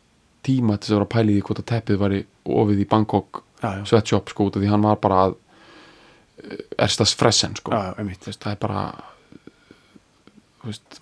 tíma 0.45 0.78
til 0.80 0.86
þess 0.88 0.91
að 0.91 1.00
vera 1.00 1.06
að 1.06 1.13
pæla 1.15 1.32
í 1.32 1.41
hvort 1.41 1.60
að 1.60 1.65
teppið 1.71 1.98
væri 1.98 2.26
ofið 2.45 2.80
í 2.84 2.88
Bangkok 2.89 3.43
já, 3.63 3.69
já, 3.80 3.86
sweatshop 3.86 4.30
sko, 4.30 4.45
út 4.50 4.56
af 4.58 4.62
því 4.62 4.69
hann 4.69 4.82
var 4.82 4.95
bara 5.02 5.15
að 5.26 5.36
eh, 6.43 6.58
erstas 6.80 7.13
fressen 7.15 7.56
sko. 7.56 7.71
já, 7.71 7.95
veist, 7.98 8.39
það 8.39 8.52
er 8.52 8.56
bara 8.62 8.93
þú 10.62 10.65
veist 10.69 11.00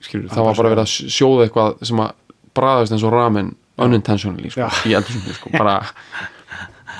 skilur, 0.00 0.28
það 0.30 0.36
var 0.36 0.54
bara 0.54 0.56
bara 0.62 0.72
verið 0.74 0.84
að 0.84 0.92
sj- 0.92 1.10
sjóða 1.18 1.46
eitthvað 1.48 1.84
sem 1.90 2.02
að 2.04 2.12
bræðast 2.58 2.92
eins 2.94 3.04
og 3.06 3.12
ramen 3.12 3.54
unintentionally 3.78 4.50
sko, 4.50 4.68
í 4.88 4.94
eldhúsinu 4.98 5.34
sko, 5.36 5.50
bara 5.54 5.76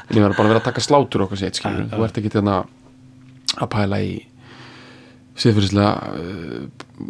ég 0.08 0.22
verið 0.22 0.36
bara 0.38 0.48
verið 0.48 0.60
að 0.62 0.66
taka 0.70 0.84
slátur 0.84 1.24
okkar 1.26 1.40
sétt 1.40 1.60
þú 1.62 2.04
ert 2.06 2.20
ekki 2.20 2.32
til 2.32 2.44
að 2.48 3.68
pæla 3.72 4.00
í 4.04 4.12
uh, 5.38 6.68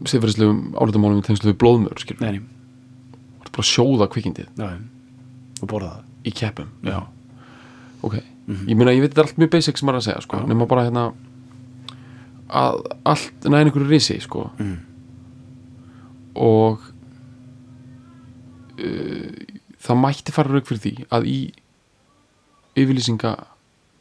siðferðislegum 0.08 0.62
álutamálum 0.78 1.20
í 1.20 1.26
tengslu 1.26 1.52
við 1.52 1.60
blóðmör 1.62 2.02
þú 2.02 2.16
ert 2.18 3.52
bara 3.54 3.64
að 3.64 3.70
sjóða 3.70 4.08
kvikindið. 4.12 4.50
Og 5.58 5.70
borða 5.70 5.94
það. 5.94 6.04
Í 6.28 6.32
keppum. 6.36 6.68
Já. 6.84 6.98
ok, 8.04 8.18
ég 8.68 8.76
meina 8.76 8.92
ég 8.94 9.02
veit 9.02 9.12
þetta 9.12 9.22
er 9.22 9.28
allt 9.28 9.40
mjög 9.40 9.50
basic 9.54 9.78
sem 9.78 9.88
maður 9.88 9.98
er 9.98 10.02
að 10.02 10.08
segja 10.08 10.24
sko, 10.26 10.42
nema 10.50 10.66
bara 10.70 10.84
hérna 10.86 11.06
að 12.48 12.78
allt 13.08 13.46
næðin 13.46 13.70
einhverju 13.70 13.88
risi 13.90 14.18
sko. 14.24 14.44
Mm. 14.58 14.76
og 16.38 16.84
uh, 18.78 19.56
það 19.84 20.00
mætti 20.04 20.34
fara 20.34 20.54
rauk 20.54 20.68
fyrir 20.68 20.84
því 20.84 20.94
að 21.14 21.28
í 21.30 21.38
yfirlýsinga 22.78 23.34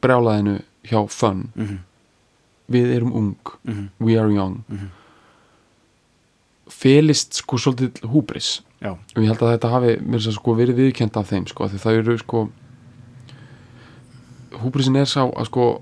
brjálaðinu 0.02 0.60
hjá 0.88 1.00
Fun 1.10 1.50
Mm 1.56 1.78
við 2.68 2.94
erum 2.98 3.14
ung, 3.16 3.36
-hmm. 3.66 3.90
we 4.00 4.20
are 4.20 4.34
young. 4.34 4.64
Mhm. 4.68 4.90
felist 6.68 7.34
sko 7.34 7.58
svolítið 7.58 8.04
húbris 8.12 8.62
já, 8.82 8.92
og 8.92 9.24
ég 9.24 9.28
held 9.28 9.40
að 9.40 9.54
þetta 9.54 9.70
hafi 9.70 10.00
mér 10.04 10.20
sko 10.20 10.56
verið 10.56 10.76
viðkjönd 10.76 11.18
af 11.18 11.30
þeim 11.30 11.48
sko, 11.48 11.68
það 11.68 11.98
eru 11.98 12.18
sko 12.18 12.50
húbrisin 14.52 14.96
er 14.96 15.06
sá 15.06 15.24
að 15.24 15.46
sko 15.46 15.82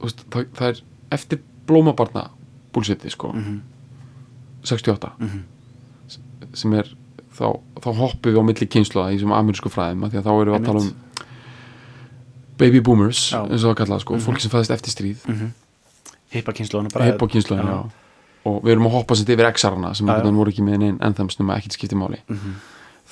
það, 0.00 0.46
það 0.54 0.68
er 0.68 0.82
eftir 1.10 1.42
blómabarna 1.66 2.30
búlsiti 2.72 3.10
sko, 3.10 3.32
mm 3.32 3.60
68 4.62 5.10
-hmm. 5.18 5.42
sem 6.54 6.72
er 6.72 6.96
þá, 7.34 7.58
þá 7.82 7.90
hoppum 7.98 8.32
við 8.32 8.38
á 8.38 8.44
milli 8.46 8.66
kynsluða 8.66 9.10
í 9.10 9.18
þessum 9.18 9.32
amerísku 9.32 9.68
fræðum 9.68 10.06
þá 10.06 10.40
erum 10.40 10.54
við 10.54 10.60
að 10.60 10.64
tala 10.64 10.80
um 10.80 10.94
baby 12.58 12.80
boomers 12.80 13.30
Já. 13.32 13.42
eins 13.48 13.64
og 13.64 13.72
það 13.76 13.78
kallað 13.86 14.00
sko, 14.00 14.14
Mhm. 14.14 14.20
fólki 14.26 14.40
sem 14.40 14.50
fæðist 14.50 14.70
eftir 14.70 14.90
stríð 14.92 15.50
hippa 16.32 16.52
kynsluðan 16.56 16.92
bara 16.92 17.04
hepp 17.10 17.22
á 17.22 17.26
kynsluðan, 17.28 17.66
já 17.66 17.90
og 18.44 18.62
við 18.64 18.72
erum 18.72 18.86
að 18.88 18.90
hoppa 18.96 19.14
sér 19.14 19.28
yfir 19.36 19.46
X-arana 19.54 19.94
sem 19.94 20.06
Já, 20.06 20.10
já. 20.10 20.16
einhvern 20.16 20.24
veginn 20.26 20.38
voru 20.40 20.50
ekki 20.50 20.62
með 20.66 20.78
neinn 20.82 20.98
enþems 20.98 21.36
nema 21.38 21.56
ekkert 21.60 21.76
skipti 21.76 21.94
máli 21.94 22.18
Mhm. 22.28 22.54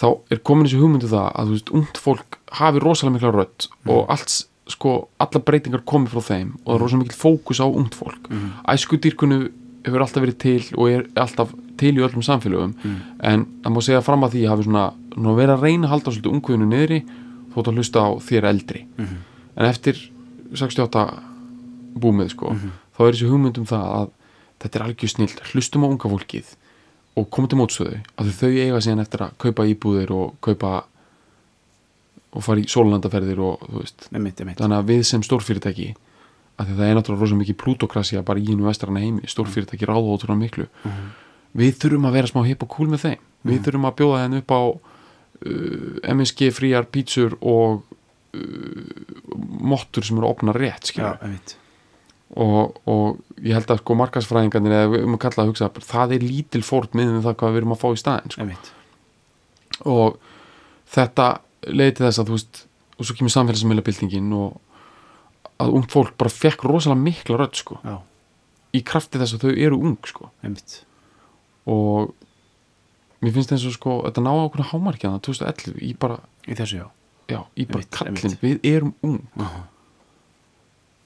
þá 0.00 0.18
er 0.30 0.36
komin 0.38 0.66
þessi 0.66 0.80
hugmyndu 0.80 1.06
það 1.08 1.34
að 1.36 1.46
þú 1.46 1.50
veist, 1.54 1.70
ungt 1.70 1.98
fólk 1.98 2.38
hafi 2.52 2.78
rosalega 2.80 3.14
mikla 3.14 3.32
rödd 3.32 3.68
Mhm. 3.84 3.90
og 3.94 4.08
allt, 4.10 4.44
sko, 4.66 5.08
alla 5.20 5.40
breytingar 5.40 5.84
komi 5.84 6.06
frá 6.08 6.20
þeim 6.20 6.54
og 6.66 6.66
það 6.66 6.74
er 6.74 6.82
rosalega 6.82 7.02
mikil 7.04 7.18
fókus 7.22 7.60
á 7.60 7.66
ungt 7.76 7.94
fólk 7.94 8.28
Mhm. 8.28 8.50
æskudýrkunu 8.68 9.50
hefur 9.84 10.00
alltaf 10.00 10.22
verið 10.22 10.38
til 10.38 10.62
og 10.76 10.88
er 10.90 11.02
alltaf 11.16 11.54
til 11.78 11.94
í 11.94 12.00
öllum 12.02 12.22
samfélögum 12.26 12.74
Mhm. 12.74 12.96
en 13.20 13.44
það 13.62 13.72
má 13.72 13.80
segja 13.82 14.02
fram 14.02 14.22
að 14.22 14.30
því 14.32 14.48
hafi 14.48 14.64
svona, 14.64 14.92
svona 15.14 15.36
verið 15.36 15.58
að 15.58 15.62
reyna 15.62 15.86
að 15.86 15.90
halda 15.90 16.10
svolítið 16.10 16.32
ungviðinu 16.40 16.66
niðri 16.68 17.04
þótt 17.54 17.66
að 17.70 17.74
hlusta 17.76 18.00
á 18.02 18.08
þér 18.18 18.44
eldri 18.50 18.84
Mhm. 18.98 19.16
En 19.60 19.68
eftir 19.68 19.98
68 20.56 21.04
búmið 22.00 22.32
sko, 22.34 22.54
Mhm. 22.54 22.70
þá 22.96 23.00
er 23.06 23.12
þessi 23.14 23.28
hugmynd 23.30 23.58
um 23.60 23.66
það 23.68 23.86
að 24.00 24.10
þetta 24.60 24.76
er 24.80 24.84
algjör 24.86 25.10
snill, 25.12 25.34
hlustum 25.52 25.84
á 25.84 25.88
unga 25.92 26.08
fólkið 26.10 26.54
og 27.16 27.30
komum 27.30 27.48
til 27.50 27.58
mótstöðu 27.58 28.00
að 28.18 28.30
þau 28.40 28.50
eiga 28.54 28.80
síðan 28.80 29.00
eftir 29.04 29.20
að 29.26 29.36
kaupa 29.38 29.66
íbúðir 29.68 30.10
og 30.14 30.34
kaupa 30.40 30.84
og 32.32 32.44
fara 32.46 32.60
í 32.62 32.68
sólandaferðir 32.70 33.40
og 33.42 33.64
þú 33.66 33.80
veist. 33.82 34.08
Einmitt, 34.14 34.38
einmitt. 34.40 34.60
Þannig 34.62 34.78
að 34.78 34.90
við 34.92 35.00
sem 35.08 35.22
stórfyrirtæki 35.26 35.88
að 36.60 36.68
það 36.76 36.84
er 36.86 36.94
náttúrulega 36.94 37.20
rosa 37.24 37.38
mikið 37.40 37.56
plútokrasja 37.58 38.22
bara 38.24 38.38
í 38.38 38.46
einu 38.52 38.62
vestrana 38.68 39.00
heimi, 39.02 39.22
stórfyrirtæki 39.26 39.86
ráða 39.88 40.12
ótrúlega 40.14 40.38
miklu. 40.44 40.66
Mhm. 40.84 41.10
við 41.56 41.74
þurfum 41.82 42.06
að 42.06 42.12
vera 42.12 42.26
smá 42.30 42.46
hip 42.46 42.62
og 42.62 42.68
cool 42.68 42.86
með 42.86 43.00
þeim. 43.02 43.18
Við 43.44 43.58
þurfum 43.64 43.86
að 43.90 43.96
bjóða 43.98 44.18
þeim 44.22 44.36
upp 44.38 44.50
á 44.54 44.60
uh, 44.70 46.14
MSG 46.14 46.50
fríar 46.54 46.84
pítsur 46.86 47.34
og 47.42 47.82
mottur 49.72 50.06
sem 50.06 50.20
eru 50.20 50.30
opna 50.30 50.54
rétt 50.54 50.92
já, 50.94 51.12
og, 52.30 52.76
og 52.86 53.42
ég 53.42 53.56
held 53.56 53.72
að 53.74 53.82
sko 53.82 53.96
markasfræðingarnir 53.98 54.76
eða 54.76 55.04
um 55.04 55.16
að 55.16 55.22
kalla 55.24 55.44
að 55.44 55.52
hugsa 55.52 55.70
það 55.82 56.16
er 56.16 56.26
lítil 56.26 56.62
fórn 56.66 56.94
miðum 56.94 57.24
það 57.24 57.38
hvað 57.40 57.54
við 57.54 57.62
erum 57.62 57.74
að 57.74 57.82
fá 57.82 57.88
í 57.90 58.00
staðinn 58.04 58.34
sko. 58.36 58.48
og 59.90 60.20
þetta 60.94 61.30
leiði 61.66 61.96
til 61.96 62.06
þess 62.06 62.22
að 62.22 62.30
þú 62.30 62.38
veist 62.38 62.64
og 63.00 63.08
svo 63.08 63.16
kemur 63.16 63.32
samfélagsmeila 63.32 63.84
byltingin 63.84 64.32
og 64.36 64.60
að 65.60 65.74
ungt 65.76 65.92
fólk 65.92 66.16
bara 66.20 66.32
fekk 66.32 66.64
rosalega 66.68 67.00
mikla 67.00 67.40
rödd 67.40 67.58
sko, 67.58 67.78
já, 67.84 67.96
í 68.76 68.82
krafti 68.86 69.20
þess 69.20 69.36
að 69.36 69.44
þau 69.46 69.52
eru 69.66 69.80
ung 69.80 69.98
sko. 70.08 70.30
Einmitt. 70.44 70.80
Og 71.70 72.12
mér 73.20 73.34
finnst 73.36 73.52
eins 73.54 73.66
og 73.68 73.76
sko 73.76 73.98
þetta 74.06 74.24
ná 74.24 74.30
okkur 74.32 74.68
hámarkjana 74.70 75.20
2011 75.26 75.80
í 75.84 75.92
bara, 76.00 76.20
í 76.48 76.56
þessu 76.58 76.82
já, 76.82 76.86
já, 77.30 77.40
í 77.56 77.66
bara 77.70 77.80
Einmitt, 77.84 77.90
kallin 77.96 78.16
einmitt. 78.18 78.40
við 78.42 78.66
erum 78.74 78.94
ung. 79.06 79.20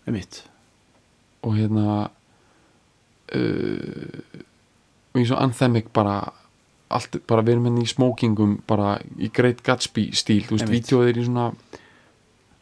Einmitt. 0.06 0.42
Og 1.44 1.54
hérna 1.58 2.08
uh, 3.34 4.18
og 5.14 5.20
eins 5.20 5.30
og 5.30 5.40
anthemic 5.44 5.88
bara 5.94 6.16
allt, 6.94 7.16
bara 7.28 7.42
við 7.46 7.56
erum 7.56 7.68
hérna 7.70 7.84
í 7.84 7.90
smokingum 7.90 8.56
bara 8.68 8.96
í 9.18 9.30
Great 9.34 9.62
Gatsby 9.66 10.08
stíl 10.16 10.42
þú 10.46 10.56
veist, 10.58 10.66
Einmitt. 10.66 10.84
vídeoð 10.90 11.08
er 11.12 11.20
í 11.20 11.26
svona 11.28 11.46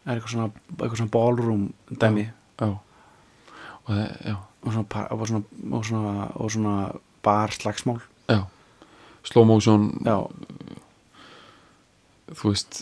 er 0.03 0.17
eitthvað 0.19 0.33
svona, 0.35 0.49
eitthvað 0.77 0.99
svona 1.01 1.15
ballroom 1.15 1.67
dæmi. 2.03 2.25
Já, 2.63 2.69
og 2.73 3.91
það, 3.91 4.01
já, 4.27 4.37
og 4.63 4.73
svona, 4.75 4.89
par- 4.91 5.13
og 5.15 5.27
svona, 5.31 5.45
og 5.79 5.85
svona, 5.87 6.15
og 6.35 6.51
svona 6.55 6.75
bar 7.23 7.49
slagsmál. 7.55 8.01
Já. 8.31 8.41
Slow 9.27 9.45
motion, 9.47 9.85
já, 10.03 10.17
þú 12.35 12.51
veist 12.51 12.81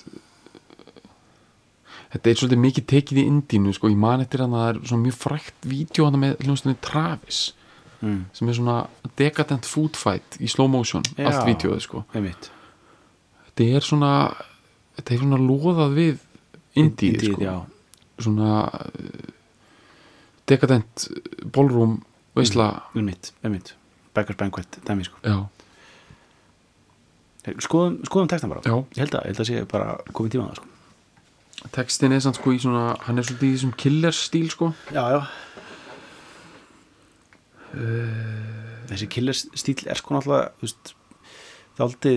þetta 2.10 2.30
er 2.30 2.38
svolítið 2.40 2.62
mikið 2.64 2.86
tekið 2.90 3.20
í 3.22 3.24
indínu 3.30 3.72
sko, 3.76 3.90
ég 3.92 4.00
man 4.00 4.22
eftir 4.24 4.42
hann 4.42 4.54
að 4.56 4.64
það 4.64 4.70
er 4.72 4.78
svona 4.90 5.04
mjög 5.06 5.18
frækt 5.20 5.68
vídeo 5.70 6.06
hann 6.06 6.18
með 6.22 6.40
hljónstunni 6.44 6.78
Travis 6.82 7.40
mm. 8.00 8.22
sem 8.36 8.50
er 8.50 8.58
svona 8.58 8.78
decadent 9.20 9.68
food 9.68 9.98
fight 9.98 10.38
í 10.42 10.50
slow 10.50 10.70
motion, 10.70 11.04
Já. 11.14 11.28
allt 11.30 11.46
vídeoð 11.46 11.84
sko. 11.86 12.04
þetta 12.10 13.68
er 13.68 13.86
svona 13.86 14.12
þetta 14.98 15.14
er 15.14 15.22
svona 15.22 15.40
loðað 15.44 15.96
við 15.98 16.26
indíð 16.80 17.26
sko. 17.28 17.54
svona 18.18 18.50
decadent 20.50 21.06
ballroom 21.54 22.00
veisla, 22.34 22.72
einmitt 22.94 23.76
Beggars 24.10 24.38
Banquet, 24.38 24.80
dæmi 24.82 25.04
sko. 25.06 25.20
Já, 25.22 25.46
skoðum, 27.62 28.00
skoðum 28.08 28.28
textan 28.32 28.50
bara. 28.50 28.64
Ég 28.66 29.04
held 29.04 29.14
að, 29.14 29.22
ég 29.22 29.30
held 29.30 29.42
að 29.44 29.46
sé 29.46 29.60
bara 29.70 29.92
komið 30.10 30.34
tíma 30.34 30.50
á 30.50 30.50
það 30.50 30.58
sko 30.58 30.79
textin 31.74 32.12
er 32.12 32.22
samt 32.24 32.38
sko 32.40 32.54
í 32.54 32.60
svona 32.62 32.94
hann 33.04 33.20
er 33.20 33.26
svolítið 33.26 33.48
í 33.48 33.54
þessum 33.56 33.74
killer 33.80 34.16
stíl 34.16 34.50
sko. 34.52 34.72
Já, 34.94 35.02
já. 35.16 35.20
Þessi 38.90 39.08
killers 39.12 39.44
stíl 39.58 39.76
er 39.86 40.00
sko 40.00 40.16
náttúrulega 40.16 40.50
veist, 40.62 40.94
það 41.76 41.82
er 41.82 41.86
aldrei 41.86 42.14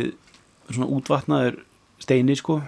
svona 0.73 0.91
útvatnaður 0.97 1.59
steini 2.01 2.37
sko 2.39 2.61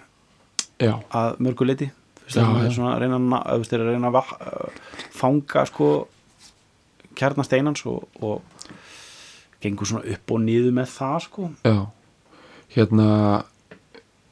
já, 0.77 0.99
að 1.09 1.39
mörgu 1.41 1.65
leiti 1.65 1.87
þú 1.89 2.27
veist, 2.27 2.35
Já, 2.35 2.43
það 2.43 2.65
er 2.67 2.75
svona 2.75 2.91
að 2.93 3.01
reyna 3.03 3.39
að, 3.39 3.65
að 3.65 3.87
reyna 3.87 4.11
að 4.11 4.19
uh, 4.19 4.83
fanga 5.15 5.65
sko 5.71 5.89
kjarnasteinans 7.15 7.85
og, 7.89 8.03
og 8.21 8.43
gengur 9.63 9.89
svona 9.89 10.05
upp 10.13 10.33
og 10.35 10.41
niður 10.43 10.73
með 10.75 10.91
það 10.93 11.17
sko. 11.25 11.49
Já. 11.65 11.77
Hérna 12.75 13.07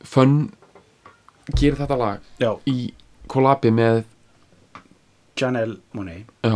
Fun 0.04 0.52
gerir 1.52 1.78
þetta 1.80 1.98
lag 2.00 2.22
já, 2.40 2.52
í 2.70 2.94
kollabi 3.32 3.72
með 3.74 4.04
Janelle 5.40 5.80
Monáe 5.94 6.24
já 6.46 6.56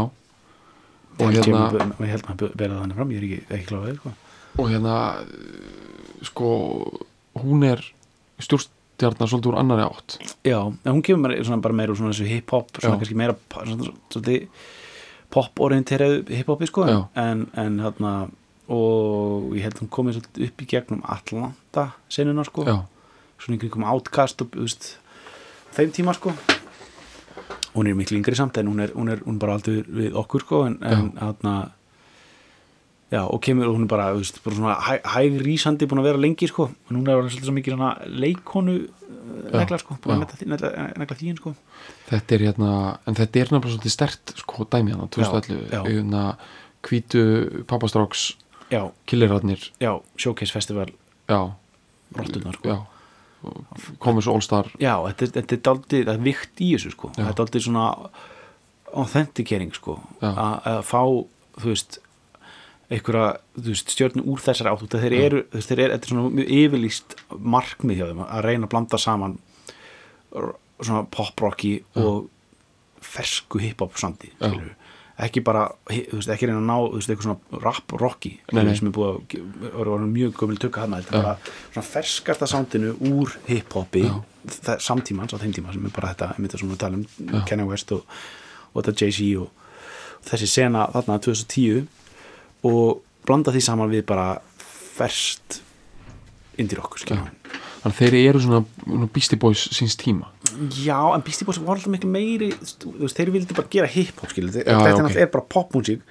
og 1.18 1.34
hérna 1.34 1.68
ég 1.74 2.12
held 2.14 2.26
maður 2.28 2.50
að 2.52 2.58
bera 2.60 2.80
þannig 2.82 2.98
fram, 3.00 3.12
ég 3.12 3.20
er 3.22 3.28
ekki, 3.28 3.38
ekki 3.50 3.70
kláðið 3.72 3.96
sko. 4.00 4.12
og 4.62 4.72
hérna 4.72 4.96
uh, 5.22 6.26
sko 6.30 6.50
hún 7.42 7.64
er 7.66 7.82
stjórnstjarnar 8.42 9.30
svolítið 9.32 9.52
úr 9.52 9.60
annari 9.62 9.86
átt 9.88 10.18
já, 10.46 10.60
en 10.62 10.92
hún 10.94 11.04
kemur 11.06 11.32
mér 11.32 11.46
svona 11.46 11.64
bara 11.66 11.78
meira 11.78 11.94
úr 11.94 12.00
svona 12.00 12.14
þessu 12.14 12.30
hip-hop, 12.30 12.70
svona 12.78 12.96
Já. 12.98 13.00
kannski 13.02 13.18
meira 13.18 13.38
pa- 13.50 13.66
svona, 13.66 13.94
svona, 14.14 14.38
pop-orienterað 15.34 16.30
hip-hopi 16.32 16.70
sko 16.70 16.86
Já. 16.88 17.00
en, 17.20 17.48
en 17.58 17.80
hérna 17.84 18.14
og 18.68 19.54
ég 19.56 19.64
held 19.66 19.82
hún 19.82 19.90
komið 19.92 20.18
svolítið 20.20 20.48
upp 20.50 20.62
í 20.64 20.70
gegnum 20.70 21.02
Atlanta 21.08 21.88
senuna 22.12 22.46
sko 22.48 22.66
já, 22.68 22.78
svona 23.38 23.58
í 23.58 23.62
kringum 23.62 23.86
Outcast 23.88 24.44
og 24.44 24.56
veist, 24.58 24.96
þeim 25.78 25.94
tíma 25.96 26.16
sko. 26.18 26.34
Hún 27.76 27.90
er 27.90 27.98
miklu 27.98 28.18
yngri 28.18 28.38
samt 28.38 28.58
en 28.58 28.70
hún 28.72 28.82
er, 28.82 28.94
hún 28.98 29.12
er, 29.14 29.22
hún 29.26 29.38
er 29.38 29.42
bara 29.42 29.58
aldrei 29.58 29.84
við 29.86 30.16
okkur 30.18 30.46
sko 30.46 30.64
en, 30.66 30.78
en 30.82 31.12
hérna 31.20 31.56
já 33.14 33.22
og 33.24 33.40
kemur 33.44 33.70
og 33.70 33.78
hún 33.78 33.86
er 33.86 33.92
bara, 33.92 34.08
veist, 34.18 34.42
bara 34.44 34.58
svona 34.58 34.78
hæ, 34.84 34.98
hæg 35.14 35.38
rísandi 35.46 35.88
búin 35.88 36.02
að 36.02 36.10
vera 36.10 36.24
lengi 36.24 36.50
sko. 36.50 36.72
Og 36.72 36.96
núna 36.96 37.14
er 37.14 37.22
hún 37.22 37.30
svolítið 37.30 37.52
svo 37.52 37.58
mikið 37.60 37.78
svona 37.78 37.92
leikonu 38.26 38.78
Já, 39.38 39.54
negla 39.62 39.78
sko, 39.80 40.00
búin 40.04 40.26
að 40.26 40.44
negla, 40.50 40.74
negla 40.98 41.20
þín 41.20 41.38
sko. 41.40 41.54
Þetta 42.10 42.36
er 42.36 42.46
hérna 42.48 42.74
en 43.06 43.20
þetta 43.20 43.40
er 43.44 43.54
náttúrulega 43.54 43.76
svolítið 43.78 43.94
stert 43.94 44.36
sko 44.42 44.68
dæmi 44.68 44.96
hérna 44.96 45.08
2011 45.14 45.62
Já, 45.62 45.78
já. 45.78 45.82
hérna 45.86 46.26
hvítu 46.88 47.24
pappastráks 47.70 48.28
já, 48.72 48.82
killerarnir. 49.06 49.72
Já, 49.80 49.94
Showcase 50.18 50.54
Festival. 50.56 50.92
Já, 51.30 51.42
rottunar 52.18 52.58
sko. 52.58 52.74
Já 52.74 52.97
komið 54.04 54.26
svo 54.26 54.34
All-Star. 54.38 54.72
Já, 54.82 54.96
þetta, 55.10 55.30
þetta 55.38 55.56
er 55.58 55.64
daldið, 55.70 56.04
það 56.08 56.14
er 56.16 56.26
vikt 56.26 56.62
í 56.64 56.72
þessu 56.74 56.92
sko, 56.96 57.12
þetta 57.16 57.30
er 57.30 57.40
daldið 57.42 57.66
svona 57.68 57.86
authenticering 58.98 59.74
sko. 59.76 59.98
Að 60.24 60.82
fá, 60.88 61.02
þú 61.62 61.72
veist 61.74 62.00
einhverja, 62.88 63.28
þú 63.58 63.68
veist, 63.74 63.92
stjörnu 63.92 64.24
úr 64.32 64.40
þessari 64.40 64.72
átt. 64.72 64.96
Þeir 64.96 65.16
eru, 65.18 65.44
þú 65.52 65.60
veist, 65.60 65.72
þeir 65.72 65.82
eru, 65.84 65.98
þetta 65.98 66.08
er 66.08 66.14
svona 66.14 66.34
mjög 66.38 66.52
yfirlýst 66.58 67.16
markmið 67.58 68.00
hjá 68.00 68.06
þeim 68.12 68.22
að 68.28 68.46
reyna 68.48 68.68
að 68.70 68.74
blanda 68.74 69.00
saman 69.02 69.38
svona 70.32 71.04
pop-rocki 71.12 71.74
og 72.00 72.28
fersku 73.04 73.60
hip-hop 73.64 73.98
sandi, 74.00 74.32
Já. 74.40 74.52
Ekki 75.18 75.42
bara, 75.42 75.64
þú 75.90 76.20
veist, 76.20 76.30
ekki 76.30 76.46
reyna 76.46 76.60
að 76.62 76.68
ná 76.68 76.76
þú 76.78 76.98
veist, 77.00 77.12
eitthvað 77.12 77.26
svona 77.26 77.62
rap-rocki 77.64 78.32
sem 78.54 78.90
er 78.90 78.94
búið 78.94 79.38
að 79.72 79.80
orðin 79.82 80.12
mjög 80.14 80.36
gömul 80.38 80.58
tökka 80.62 80.84
hann 80.84 80.94
þetta 81.00 81.16
er 81.18 81.26
bara 81.26 81.54
svona 81.74 81.86
ferskasta 81.88 82.50
soundinu 82.52 82.94
úr 83.10 83.34
hip-hopi 83.48 84.04
samtímans 84.84 85.34
á 85.34 85.42
þeim 85.42 85.56
tíma 85.58 85.74
sem 85.74 85.88
er 85.90 85.96
bara 85.96 86.14
þetta, 86.14 86.30
einmitt 86.36 86.54
að 86.54 86.64
svona 86.64 86.78
tala 86.82 87.00
um. 87.02 87.08
Kanye 87.50 87.66
West 87.66 87.96
og, 87.98 88.06
og 88.74 88.84
þetta 88.84 88.96
Jay-Z 89.02 89.32
og, 89.42 89.50
og 90.22 90.30
þessi 90.30 90.52
sena 90.54 90.86
þarna 90.94 91.18
2010 91.26 91.88
og 92.70 93.02
blanda 93.26 93.54
því 93.56 93.64
saman 93.66 93.92
við 93.92 94.06
bara 94.10 94.30
ferst 94.98 95.62
indie 96.62 96.78
rock 96.78 97.02
skilur 97.02 97.26
Já. 97.26 97.58
þannig 97.82 97.90
að 97.90 98.00
þeir 98.04 98.20
eru 98.22 98.46
svona, 98.46 98.62
svona 98.84 99.10
Beastie 99.18 99.42
Boys 99.42 99.66
síns 99.74 99.98
tíma 100.00 100.30
Já, 100.78 100.98
en 101.14 101.24
Beastie 101.26 101.48
Boys 101.48 101.60
var 101.62 101.76
alltaf 101.78 101.92
miklu 101.92 102.10
meiri 102.12 102.52
veist, 102.54 102.86
þeir 103.18 103.32
vildi 103.34 103.56
bara 103.58 103.70
gera 103.74 103.90
hip-hop 103.92 104.32
þetta 104.32 104.76
ok. 104.78 105.06
okay. 105.08 105.22
er 105.24 105.32
bara 105.34 105.46
popmusík 105.54 106.04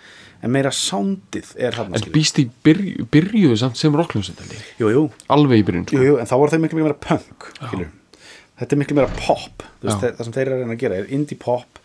en 0.45 0.53
meira 0.53 0.73
soundið 0.75 1.53
er 1.57 1.77
þarna 1.77 2.01
en 2.01 2.11
Beastie 2.15 2.51
byrj, 2.67 3.07
byrjuðu 3.13 3.57
samt 3.61 3.81
sem 3.81 3.95
rockljónsendali 3.97 4.59
Jú, 4.81 4.91
jú, 4.93 5.05
alveg 5.33 5.63
í 5.63 5.67
byrjun 5.69 5.87
jú, 5.89 5.97
sko. 5.97 6.05
jú, 6.11 6.19
en 6.21 6.29
þá 6.29 6.35
voru 6.37 6.55
þeir 6.55 6.65
miklu 6.67 6.83
meira 6.83 6.99
punk 7.07 7.49
þetta 7.63 8.69
er 8.69 8.83
miklu 8.83 8.99
meira 8.99 9.19
pop 9.23 9.67
veist, 9.85 10.05
það 10.05 10.23
sem 10.29 10.37
þeir 10.37 10.45
eru 10.47 10.59
að 10.59 10.63
reyna 10.65 10.77
að 10.77 10.85
gera 10.85 11.01
er 11.01 11.11
indie 11.17 11.41
pop 11.41 11.81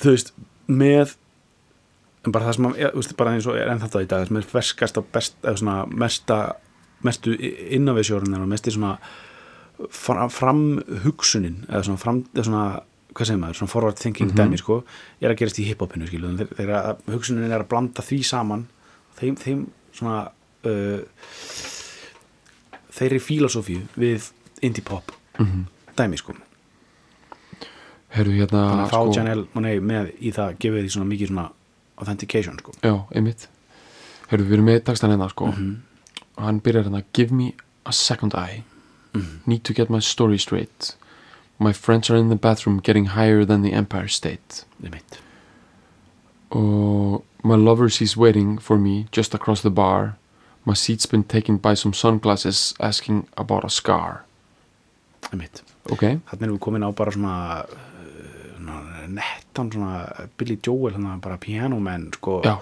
þú 0.00 0.16
veist, 0.16 0.32
með 0.66 1.16
en 2.26 2.34
bara 2.34 2.48
það 2.48 2.58
sem 2.58 2.68
að, 2.70 2.80
þú 2.82 3.02
veist, 3.02 3.16
bara 3.20 3.36
eins 3.36 3.50
og 3.50 3.60
er 3.60 3.70
ennþá 3.72 3.92
það 3.92 4.06
í 4.06 4.10
dag 4.12 4.26
sem 4.28 4.40
er 4.40 4.50
ferskast 4.50 5.00
og 5.00 5.08
best 5.14 5.36
eða 5.44 5.60
svona 5.60 5.76
mesta, 6.04 6.40
mestu 7.06 7.36
innovatiórin 7.36 8.40
og 8.40 8.50
mesti 8.50 8.74
svona 8.74 8.96
fram, 9.90 10.30
fram 10.32 10.62
hugsunin 11.04 11.64
eða 11.68 11.82
svona 11.88 12.00
fram, 12.02 12.22
eða 12.34 12.46
svona 12.48 12.66
hvað 13.16 13.30
segir 13.30 13.40
maður, 13.40 13.58
svona 13.60 13.72
forward 13.72 14.00
thinking 14.00 14.32
dæmi 14.36 14.58
sko, 14.60 14.82
er 15.20 15.32
að 15.32 15.38
gerast 15.40 15.60
í 15.62 15.66
hiphopinu 15.70 16.08
þegar, 16.08 16.98
hugsunin 17.08 17.48
er 17.48 17.62
að 17.62 17.68
blanda 17.70 18.04
því 18.04 18.18
saman 18.28 18.66
þeim, 19.16 19.38
þeim 19.40 19.62
svona 19.96 20.18
uh, 20.68 21.00
þeirri 22.96 23.20
filosófíu 23.22 23.86
við 23.96 24.30
indie 24.64 24.84
pop 24.84 25.12
dæmi 25.96 26.20
sko. 26.20 26.36
Herru, 28.16 28.32
hérna 28.36 28.62
þannig 28.70 28.84
að 28.84 28.92
fá 28.92 29.00
sko, 29.00 29.16
Janelle 29.16 29.46
Monáe 29.56 29.80
með 29.84 30.12
í 30.20 30.32
það 30.32 30.56
gefið 30.62 30.84
því 30.86 30.92
svona 30.94 31.10
mikið 31.10 31.32
svona 31.32 31.48
authentication 31.96 32.60
sko. 32.60 32.72
Já, 32.84 32.94
einmitt. 33.16 33.48
Herru, 34.30 34.46
við 34.46 34.58
erum 34.58 34.68
með 34.70 34.80
dagstan 34.88 35.12
hérna 35.12 35.28
sko. 35.32 35.50
Mhm. 35.52 35.74
og 36.36 36.44
hann 36.44 36.60
byrjar 36.60 36.84
hérna 36.84 37.04
Give 37.12 37.32
me 37.32 37.54
a 37.84 37.92
second 37.92 38.34
eye. 38.34 38.62
Need 39.46 39.64
to 39.64 39.72
get 39.72 39.90
my 39.90 40.00
story 40.00 40.38
straight. 40.38 40.96
My 41.58 41.72
friends 41.72 42.10
are 42.10 42.16
in 42.16 42.28
the 42.28 42.36
bathroom 42.36 42.80
getting 42.80 43.06
higher 43.06 43.44
than 43.44 43.62
the 43.62 43.72
Empire 43.72 44.08
State. 44.08 44.64
Mitt 44.80 45.20
og 46.50 47.24
My 47.44 47.54
lover 47.54 47.88
she's 47.88 48.16
waiting 48.16 48.58
for 48.58 48.76
me 48.76 49.06
just 49.12 49.34
across 49.34 49.60
the 49.62 49.70
bar. 49.70 50.16
My 50.64 50.74
seat's 50.74 51.06
been 51.06 51.22
taken 51.22 51.58
by 51.58 51.74
some 51.74 51.92
sunglasses 51.92 52.74
asking 52.80 53.28
about 53.36 53.64
a 53.64 53.70
scar. 53.70 54.24
Þannig 56.26 56.42
erum 56.42 56.56
við 56.56 56.62
komin 56.64 56.82
á 56.82 56.90
bara 56.90 57.12
svona, 57.14 57.34
uh, 57.62 58.48
svona 58.56 59.06
nettan 59.06 59.70
svona 59.70 60.26
Billy 60.36 60.58
Joel 60.58 60.94
hann 60.94 61.20
bara 61.20 61.36
piano 61.36 61.78
man 61.78 62.10
sko. 62.12 62.40
Já 62.42 62.58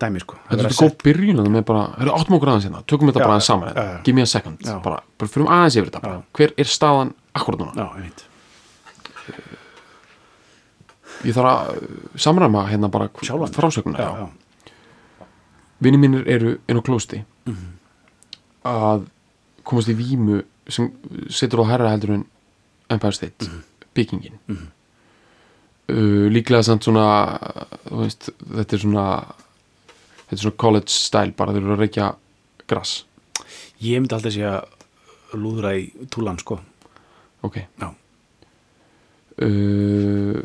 dæmi 0.00 0.20
sko 0.22 0.36
Þetta 0.48 0.62
er 0.64 0.68
að 0.70 0.78
góð 0.82 0.96
byrjun 1.04 1.36
þannig 1.40 1.54
með 1.58 1.64
bara, 1.70 1.82
herru, 1.98 2.12
áttum 2.18 2.36
okkur 2.38 2.48
aðeins 2.52 2.66
hérna 2.68 2.82
tökum 2.86 3.08
þetta 3.10 3.20
Já, 3.20 3.24
bara 3.26 3.34
aðeins 3.38 3.48
saman, 3.50 3.68
já, 3.68 3.74
hérna. 3.74 3.92
já. 3.98 4.02
give 4.04 4.14
me 4.18 4.22
a 4.22 4.26
second 4.26 4.58
Já. 4.64 4.78
bara, 4.82 5.02
bara 5.18 5.28
fyrir 5.34 5.46
aðeins 5.56 5.76
yfir 5.80 5.90
þetta 5.90 6.02
bara. 6.04 6.14
Já. 6.14 6.22
hver 6.38 6.54
er 6.58 6.64
staðan 6.76 7.12
akkurat 7.34 7.58
núna 7.64 7.72
já, 7.74 7.86
einmitt 7.96 8.24
ég 11.26 11.34
þarf 11.34 11.50
að 11.50 11.70
uh, 11.82 12.18
samræma 12.20 12.64
hérna 12.70 12.90
bara 12.94 13.08
já, 13.10 13.34
já. 13.98 14.08
já, 14.22 15.26
vinni 15.82 15.98
mínir 15.98 16.26
eru 16.30 16.56
inn 16.68 16.78
á 16.78 16.82
klósti 16.82 17.24
Mhm. 17.48 17.68
að 18.68 19.06
komast 19.64 19.88
í 19.88 19.94
vímu 19.96 20.42
sem 20.68 20.90
setur 21.30 21.64
á 21.64 21.70
herra 21.70 21.90
heldur 21.90 22.10
en 22.14 22.24
Empire 22.90 23.12
State 23.12 23.46
Mhm. 23.46 23.62
byggingin 23.94 24.38
uh, 24.48 26.28
líklega 26.30 26.62
samt 26.62 26.84
svona 26.84 27.38
veist, 27.90 28.30
þetta 28.44 28.72
er 28.74 28.78
svona 28.78 29.04
þetta 30.28 30.36
er 30.36 30.42
svona 30.44 30.56
college 30.64 30.92
style 30.92 31.32
bara 31.36 31.52
þeir 31.56 31.62
eru 31.64 31.76
að 31.76 31.82
reykja 31.86 32.08
grass 32.68 33.04
ég 33.80 34.00
myndi 34.02 34.14
alltaf 34.14 34.36
að 34.36 35.38
lúðra 35.38 35.74
í 35.76 35.86
túlan 36.10 36.38
sko. 36.40 36.56
Ok. 37.46 37.58
Já, 37.78 37.88
uh, 39.42 40.38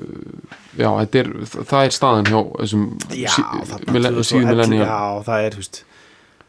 já, 0.77 0.89
þetta 0.99 1.21
er 1.23 1.29
það 1.53 1.79
er 1.87 1.95
staðan 1.95 2.27
hjá 2.29 2.39
þessum 2.59 2.83
já, 3.15 3.31
þarna 3.33 3.95
millen- 3.95 4.17
2011, 4.19 4.29
síðu 4.29 4.45
millennial 4.51 4.85
já, 4.87 4.99
það 5.29 5.47
er, 5.47 5.55
þú 5.57 5.63
veist 5.63 5.79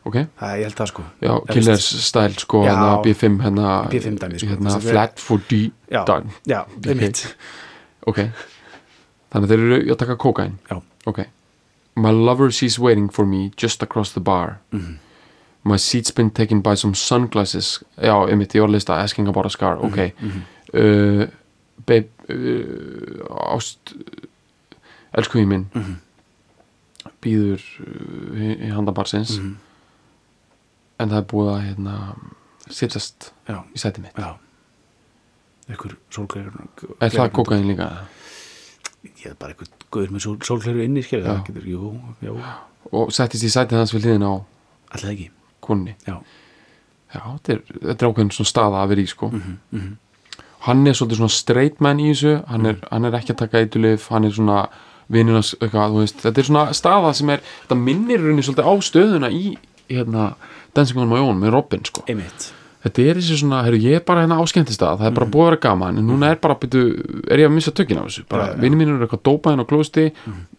ok, 0.05 0.17
það 0.41 0.49
er, 0.51 0.57
ég 0.61 0.67
held 0.69 0.79
það 0.81 0.91
sko. 0.93 1.05
Já, 1.25 1.33
killers 1.53 1.87
style 2.09 2.35
sko, 2.45 2.65
Já. 2.65 2.71
hérna 2.75 2.91
B5 3.07 3.39
hérna, 3.47 3.69
B5 3.95 4.19
dæmi, 4.21 4.41
sko. 4.43 4.59
að- 4.75 4.91
flat 4.91 5.19
for 5.21 5.39
D 5.49 5.63
já, 5.91 6.05
dæmi, 6.05 6.35
já, 6.47 6.61
einmitt. 6.89 7.23
Ok. 8.07 8.19
Þannig 9.33 9.49
að 9.49 9.55
þeir 9.55 9.63
eru 9.65 9.95
að 9.95 9.99
taka 9.99 10.17
kókain 10.21 10.59
já, 10.71 10.83
ok 11.07 11.25
my 11.97 12.11
lover 12.11 12.51
she's 12.51 12.79
waiting 12.79 13.09
for 13.09 13.25
me 13.27 13.51
just 13.57 13.83
across 13.83 14.13
the 14.13 14.21
bar. 14.21 14.59
Mhm. 14.73 14.99
my 15.67 15.77
seat's 15.79 16.11
been 16.11 16.31
taken 16.31 16.61
by 16.61 16.75
some 16.77 16.95
sunglasses. 16.95 17.83
Já, 17.97 18.29
einmitt, 18.29 18.53
ég 18.55 18.61
var 18.61 18.69
að 18.69 18.73
lista 18.75 18.99
asking 19.03 19.29
about 19.29 19.47
a 19.47 19.49
scar, 19.51 19.77
Mhm, 19.79 19.85
ok 19.85 20.13
uh, 20.75 21.27
babe 21.87 22.09
uh, 22.29 23.55
ást 23.57 23.95
elsku 25.17 25.39
í 25.39 25.47
minn. 25.47 25.67
Mhm. 25.75 25.95
býður 27.23 27.63
uh, 27.81 28.37
í, 28.37 28.69
í 28.69 28.71
handabarsins 28.75 29.39
Mhm. 29.39 29.55
en 31.01 31.09
það 31.11 31.17
er 31.19 31.29
búið 31.33 31.51
að 31.55 31.63
hérna, 31.69 32.17
sittast 32.71 33.33
í 33.49 33.79
sæti 33.79 34.01
mitt. 34.03 34.15
Já. 34.17 34.37
Einhver 35.69 35.97
sólglegur 36.11 36.53
er 37.01 37.09
það 37.11 37.31
kókain 37.33 37.67
líka 37.67 37.89
ég 39.05 39.27
er 39.31 39.37
bara 39.39 39.55
einhver 39.55 39.69
guður 39.95 40.15
með 40.15 40.25
sól, 40.25 40.37
sólglegur 40.45 40.85
inni 40.85 41.03
skilur 41.05 41.27
það 41.29 41.43
getur, 41.49 41.67
jú, 41.69 41.91
já, 42.25 42.33
og 42.93 43.13
settist 43.15 43.47
í 43.47 43.53
sætið 43.53 43.81
hans 43.81 43.95
við 43.95 44.09
hliðin 44.09 44.27
á 44.27 44.33
alltaf 44.35 45.11
ekki. 45.11 45.29
konni 45.65 45.95
já, 46.07 46.17
já, 47.13 47.21
þetta 47.21 47.55
er, 47.57 47.63
er 47.93 48.09
ákveðin 48.09 48.33
svona 48.37 48.53
staða 48.53 48.83
að 48.83 48.95
vera 48.95 49.05
í 49.05 49.13
sko. 49.13 49.31
Mhm, 49.33 49.61
mhm. 49.75 49.93
Hann 50.65 50.87
er 50.89 50.97
svolítið 50.97 51.19
svona 51.21 51.35
straight 51.35 51.81
man 51.85 51.99
í 52.01 52.07
þessu. 52.09 52.31
Hann 52.49 52.67
er, 52.71 52.79
hann 52.89 53.05
er 53.05 53.17
ekki 53.19 53.35
að 53.35 53.41
taka 53.43 53.61
eitulif 53.61 54.07
hann 54.09 54.25
er 54.25 54.33
svona 54.33 54.63
vinninas 55.13 55.51
eitthvað, 55.59 55.93
þú 55.93 56.01
veist, 56.01 56.23
þetta 56.25 56.41
er 56.41 56.49
svona 56.49 56.63
staða 56.73 57.11
sem 57.19 57.33
er, 57.35 57.43
þetta 57.67 57.77
minnir 57.77 58.23
rauninni 58.23 58.45
svolítið 58.47 58.71
á 58.73 58.75
stöðuna 58.89 59.29
í, 59.29 59.59
hérna, 59.93 60.31
Dancing 60.75 61.03
on 61.05 61.13
my 61.13 61.21
own 61.21 61.43
með 61.43 61.53
Robin, 61.59 61.85
sko. 61.85 62.07
Einmitt 62.09 62.49
þetta 62.85 63.05
er 63.09 63.19
þessi 63.19 63.37
svona, 63.41 63.63
heyrðu, 63.65 63.79
ég 63.89 63.95
er 63.99 64.03
bara 64.05 64.23
hérna 64.25 64.37
áskemmtist 64.45 64.83
að 64.85 64.99
það 65.01 65.07
er 65.09 65.15
bara 65.17 65.29
búið 65.33 65.45
að 65.45 65.49
vera 65.51 65.61
gaman, 65.65 65.99
en 66.03 66.09
núna 66.11 66.29
er 66.35 66.41
bara 66.43 66.57
byrju, 66.61 66.83
er 67.33 67.41
ég 67.43 67.49
að 67.49 67.55
missa 67.57 67.73
tökina 67.73 68.03
á 68.05 68.07
þessu, 68.09 68.25
bara 68.29 68.49
vinni 68.61 68.77
mín 68.81 68.93
er 68.93 69.05
eitthvað 69.07 69.23
dópaðin 69.29 69.63
á 69.65 69.71
klósti 69.71 70.05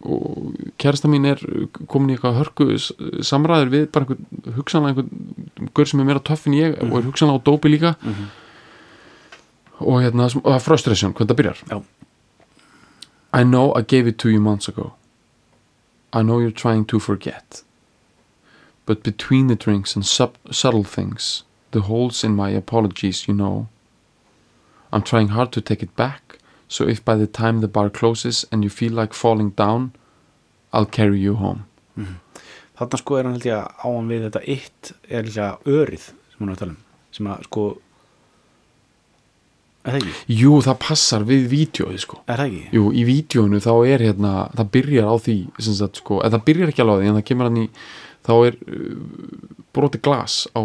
og 0.02 0.56
kærasta 0.82 1.10
mín 1.12 1.28
er 1.30 1.42
komin 1.92 2.10
í 2.10 2.16
eitthvað 2.16 2.40
hörku 2.40 2.66
samræður 3.30 3.70
við 3.76 3.86
bara 3.94 4.08
einhvern 4.08 4.56
hugsanlega 4.58 5.04
einhvern 5.06 5.70
gaur 5.78 5.86
sem 5.92 6.02
er 6.02 6.08
meira 6.10 6.24
töff 6.26 6.46
en 6.50 6.58
ég 6.58 6.74
og 6.82 6.98
er 6.98 7.06
hugsanlega 7.06 7.38
á 7.38 7.46
dópi 7.46 7.70
líka. 7.72 7.94
Og 9.80 10.00
hérna, 10.02 10.24
og 10.30 10.42
það 10.46 10.54
er 10.56 10.62
frustration, 10.64 11.12
hvernig 11.12 11.30
það 11.30 11.38
byrjar. 11.42 11.58
Já, 11.70 11.82
I 13.36 13.42
know 13.44 13.72
I 13.76 13.82
gave 13.82 14.08
it 14.08 14.16
to 14.22 14.30
you 14.32 14.40
months 14.40 14.68
ago. 14.68 14.94
I 16.12 16.22
know 16.22 16.38
you're 16.40 16.50
trying 16.54 16.86
to 16.86 16.98
forget. 16.98 17.62
But 18.86 19.02
between 19.02 19.48
the 19.48 19.54
drinks 19.56 19.94
and 19.96 20.06
sub- 20.06 20.38
subtle 20.50 20.84
things, 20.84 21.42
the 21.70 21.82
holes 21.82 22.24
in 22.24 22.34
my 22.34 22.50
apologies, 22.50 23.26
you 23.28 23.34
know, 23.34 23.68
I'm 24.92 25.02
trying 25.02 25.28
hard 25.28 25.52
to 25.52 25.60
take 25.60 25.82
it 25.82 25.94
back. 25.96 26.38
So 26.68 26.86
if 26.88 27.04
by 27.04 27.16
the 27.16 27.26
time 27.26 27.60
the 27.60 27.68
bar 27.68 27.90
closes 27.90 28.44
and 28.50 28.64
you 28.64 28.70
feel 28.70 28.92
like 28.92 29.14
falling 29.14 29.50
down, 29.50 29.92
I'll 30.72 30.86
carry 30.86 31.20
you 31.20 31.34
home. 31.34 31.66
þarna 32.76 32.98
sko 33.00 33.16
er 33.16 33.24
hann 33.24 33.36
held 33.38 33.46
ég 33.48 33.56
að 33.56 33.68
á 33.80 33.86
hann 33.88 34.08
við 34.10 34.24
þetta 34.26 34.40
eitt 34.52 34.90
er 35.08 35.22
líka 35.24 35.46
örið 35.64 36.02
sem 36.10 36.42
hann 36.42 36.50
er 36.50 36.56
að 36.56 36.58
tala 36.60 36.74
um 36.74 36.80
sem 37.16 37.28
að 37.32 37.44
sko 37.46 37.62
er 39.86 39.94
það 39.94 40.00
ekki? 40.00 40.14
Jú, 40.40 40.56
það 40.66 40.78
passar 40.82 41.26
við 41.26 41.46
vídjóið, 41.52 42.00
sko. 42.02 42.18
er 42.26 42.42
það 42.42 42.50
ekki? 42.50 42.64
Jú, 42.76 42.86
í 42.90 43.04
vídjóinu 43.06 43.60
þá 43.62 43.72
er 43.92 44.04
hérna, 44.08 44.32
það 44.58 44.72
byrjar 44.76 45.08
á 45.08 45.14
því, 45.26 45.36
sem 45.62 45.78
sagt, 45.78 46.00
sko, 46.02 46.18
en 46.26 46.34
það 46.34 46.44
byrjar 46.48 46.72
ekki 46.72 46.84
alveg 46.84 46.96
á 46.96 47.00
því, 47.00 47.10
en 47.10 47.18
það 47.18 47.26
kemur 47.30 47.48
hann 47.48 47.60
í, 47.60 47.66
þá 48.26 48.32
er 48.34 48.58
uh, 48.66 48.98
broti 49.76 50.02
glas 50.02 50.38
á, 50.52 50.60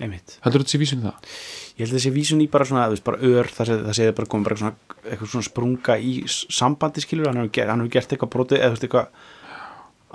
einmitt. 0.00 0.38
Heldur 0.44 0.64
þetta 0.64 0.74
sé 0.76 0.82
vísun 0.82 1.02
í 1.02 1.06
það? 1.06 1.36
ég 1.76 1.84
held 1.84 1.92
að 1.92 1.98
þessi 1.98 2.12
vísun 2.14 2.40
í 2.40 2.48
bara 2.48 2.64
svona, 2.64 2.86
þú 2.88 2.94
veist, 2.94 3.04
bara 3.04 3.28
ör 3.28 3.48
það 3.52 3.68
sé, 3.68 3.74
það 3.84 3.96
sé 3.98 4.04
bara 4.16 4.28
komið 4.32 4.48
bara 4.48 4.58
svona, 4.60 4.94
eitthvað 5.04 5.30
svona 5.32 5.46
sprunga 5.46 5.96
í 6.00 6.12
sambandi 6.32 7.02
skilur, 7.04 7.28
hann 7.28 7.40
hefur 7.42 7.52
gert, 7.52 7.72
hann 7.72 7.82
hefur 7.84 7.92
gert 7.92 8.14
eitthvað 8.14 8.30
brotið 8.32 8.62
eða 8.62 8.70
þú 8.70 8.76
veist 8.76 8.86
eitthvað 8.86 9.10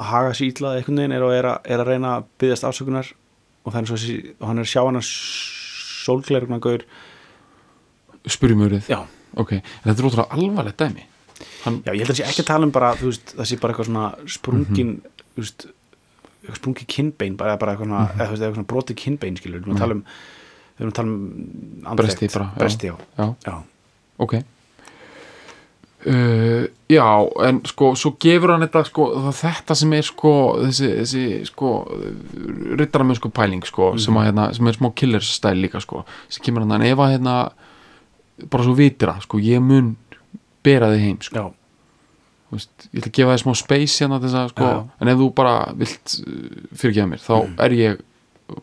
að 0.01 0.09
haga 0.09 0.31
sér 0.33 0.47
ítlaði 0.47 0.81
einhvern 0.81 1.01
veginn 1.03 1.13
er, 1.13 1.25
og 1.27 1.33
er, 1.35 1.47
að, 1.51 1.69
er 1.75 1.83
að 1.83 1.91
reyna 1.91 2.13
að 2.15 2.25
byggðast 2.41 2.67
afsökunar 2.71 3.11
og 3.61 3.75
það 3.75 3.81
er 3.81 3.91
svo 3.91 4.15
og 4.31 4.49
hann 4.49 4.63
er 4.63 4.71
sjá 4.71 4.81
hann 4.81 4.97
að 4.97 5.11
sólgleir 6.01 6.47
gaur, 6.65 6.85
spurjum 8.25 8.65
örið 8.65 8.89
já, 8.89 8.99
ok, 9.37 9.53
en 9.59 9.85
þetta 9.85 9.97
er 10.01 10.09
ótrúlega 10.09 10.39
alvarlegt 10.39 10.81
dæmi. 10.81 11.05
Hann, 11.61 11.77
já, 11.85 11.93
ég 11.93 12.01
held 12.01 12.09
að 12.09 12.15
það 12.15 12.19
sé 12.23 12.25
ekki 12.31 12.41
að 12.41 12.49
tala 12.49 12.65
um 12.65 12.73
bara, 12.73 12.95
þú 12.97 13.11
veist, 13.11 13.35
það 13.37 13.51
sé 13.51 13.59
bara 13.61 13.75
eitthvað 13.75 13.91
svona 13.91 14.09
sprungin, 14.29 14.95
þú 15.35 15.45
veist 15.45 15.67
eitthvað 16.41 16.61
sprungið 16.61 16.87
kinnbein, 16.89 17.35
bara, 17.37 17.57
bara 17.61 17.75
eitthvað 17.75 17.91
þú 17.91 18.17
veist, 18.17 18.31
eitthvað 18.31 18.55
svona 18.55 18.71
brotið 18.71 18.97
kinnbein 19.01 19.37
skilur, 19.37 19.61
við 19.61 19.67
erum 19.67 19.75
að 19.75 19.83
tala 19.83 19.97
um 19.97 20.05
við 20.71 20.81
erum 20.81 20.93
að 20.93 20.97
tala 20.97 21.13
um 21.91 21.99
Bresti 21.99 22.31
bara, 22.33 22.47
bresti, 22.57 22.89
já, 22.89 22.95
já, 23.19 23.27
já. 23.45 23.55
ok. 24.25 24.35
Uh, 26.01 26.63
já, 26.89 27.05
en 27.45 27.59
sko 27.69 27.91
svo 27.93 28.15
gefur 28.17 28.55
hann 28.55 28.65
þetta 28.65 28.81
sko 28.87 29.05
þetta 29.37 29.75
sem 29.77 29.91
er 29.93 30.07
sko 30.07 30.31
þessi, 30.63 30.87
þessi 30.97 31.25
sko 31.51 31.73
sko 33.19 33.29
pæling 33.37 33.61
sko 33.69 33.91
sem, 34.01 34.17
að, 34.17 34.31
hérna, 34.31 34.47
sem 34.57 34.71
er 34.71 34.79
smá 34.79 34.89
killers 34.97 35.29
stæl 35.37 35.59
líka 35.61 35.83
sko. 35.83 36.01
Sem 36.25 36.47
kemur 36.47 36.65
hann, 36.65 36.81
ef 36.89 36.97
að 37.05 37.13
hérna 37.19 37.35
bara 38.49 38.65
svo 38.65 38.73
vitir 38.73 39.13
að 39.13 39.27
sko, 39.27 39.43
ég 39.45 39.61
mun 39.61 39.93
bera 40.65 40.89
þig 40.95 41.05
heim 41.05 41.21
sko 41.21 41.51
veist, 42.51 42.87
ég 42.91 42.99
ætla 43.01 43.09
að 43.11 43.17
gefa 43.17 43.33
þér 43.35 43.41
smá 43.43 43.53
space 43.61 44.01
hérna 44.03 44.19
til 44.21 44.29
þess 44.29 44.39
að 44.41 44.49
sko, 44.53 44.69
en 45.01 45.11
ef 45.11 45.19
þú 45.21 45.27
bara 45.37 45.53
vilt 45.79 46.15
uh, 46.21 46.47
fyrirgefa 46.81 47.09
mér, 47.11 47.21
þá 47.23 47.35
er 47.65 47.75
ég 47.77 48.01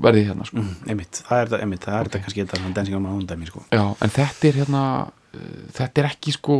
verðið 0.04 0.26
hérna 0.28 0.46
sko. 0.48 0.60
Mm, 0.60 0.74
einmitt, 0.92 1.20
það 1.24 1.42
er 1.42 1.50
þetta, 1.52 1.78
það 1.86 1.98
er 1.98 2.10
þetta 2.10 2.22
kannski 2.24 2.42
þetta 2.44 2.60
hann 2.64 2.74
dancing 2.76 2.98
on 2.98 3.06
my 3.06 3.12
own 3.16 3.26
dæmi, 3.28 3.48
sko. 3.48 3.62
Já, 3.72 3.84
en 4.04 4.12
þetta 4.18 4.48
er 4.50 4.58
hérna 4.62 4.82
uh, 5.08 5.60
þetta 5.78 6.02
er 6.02 6.10
ekki 6.10 6.34
sko 6.36 6.58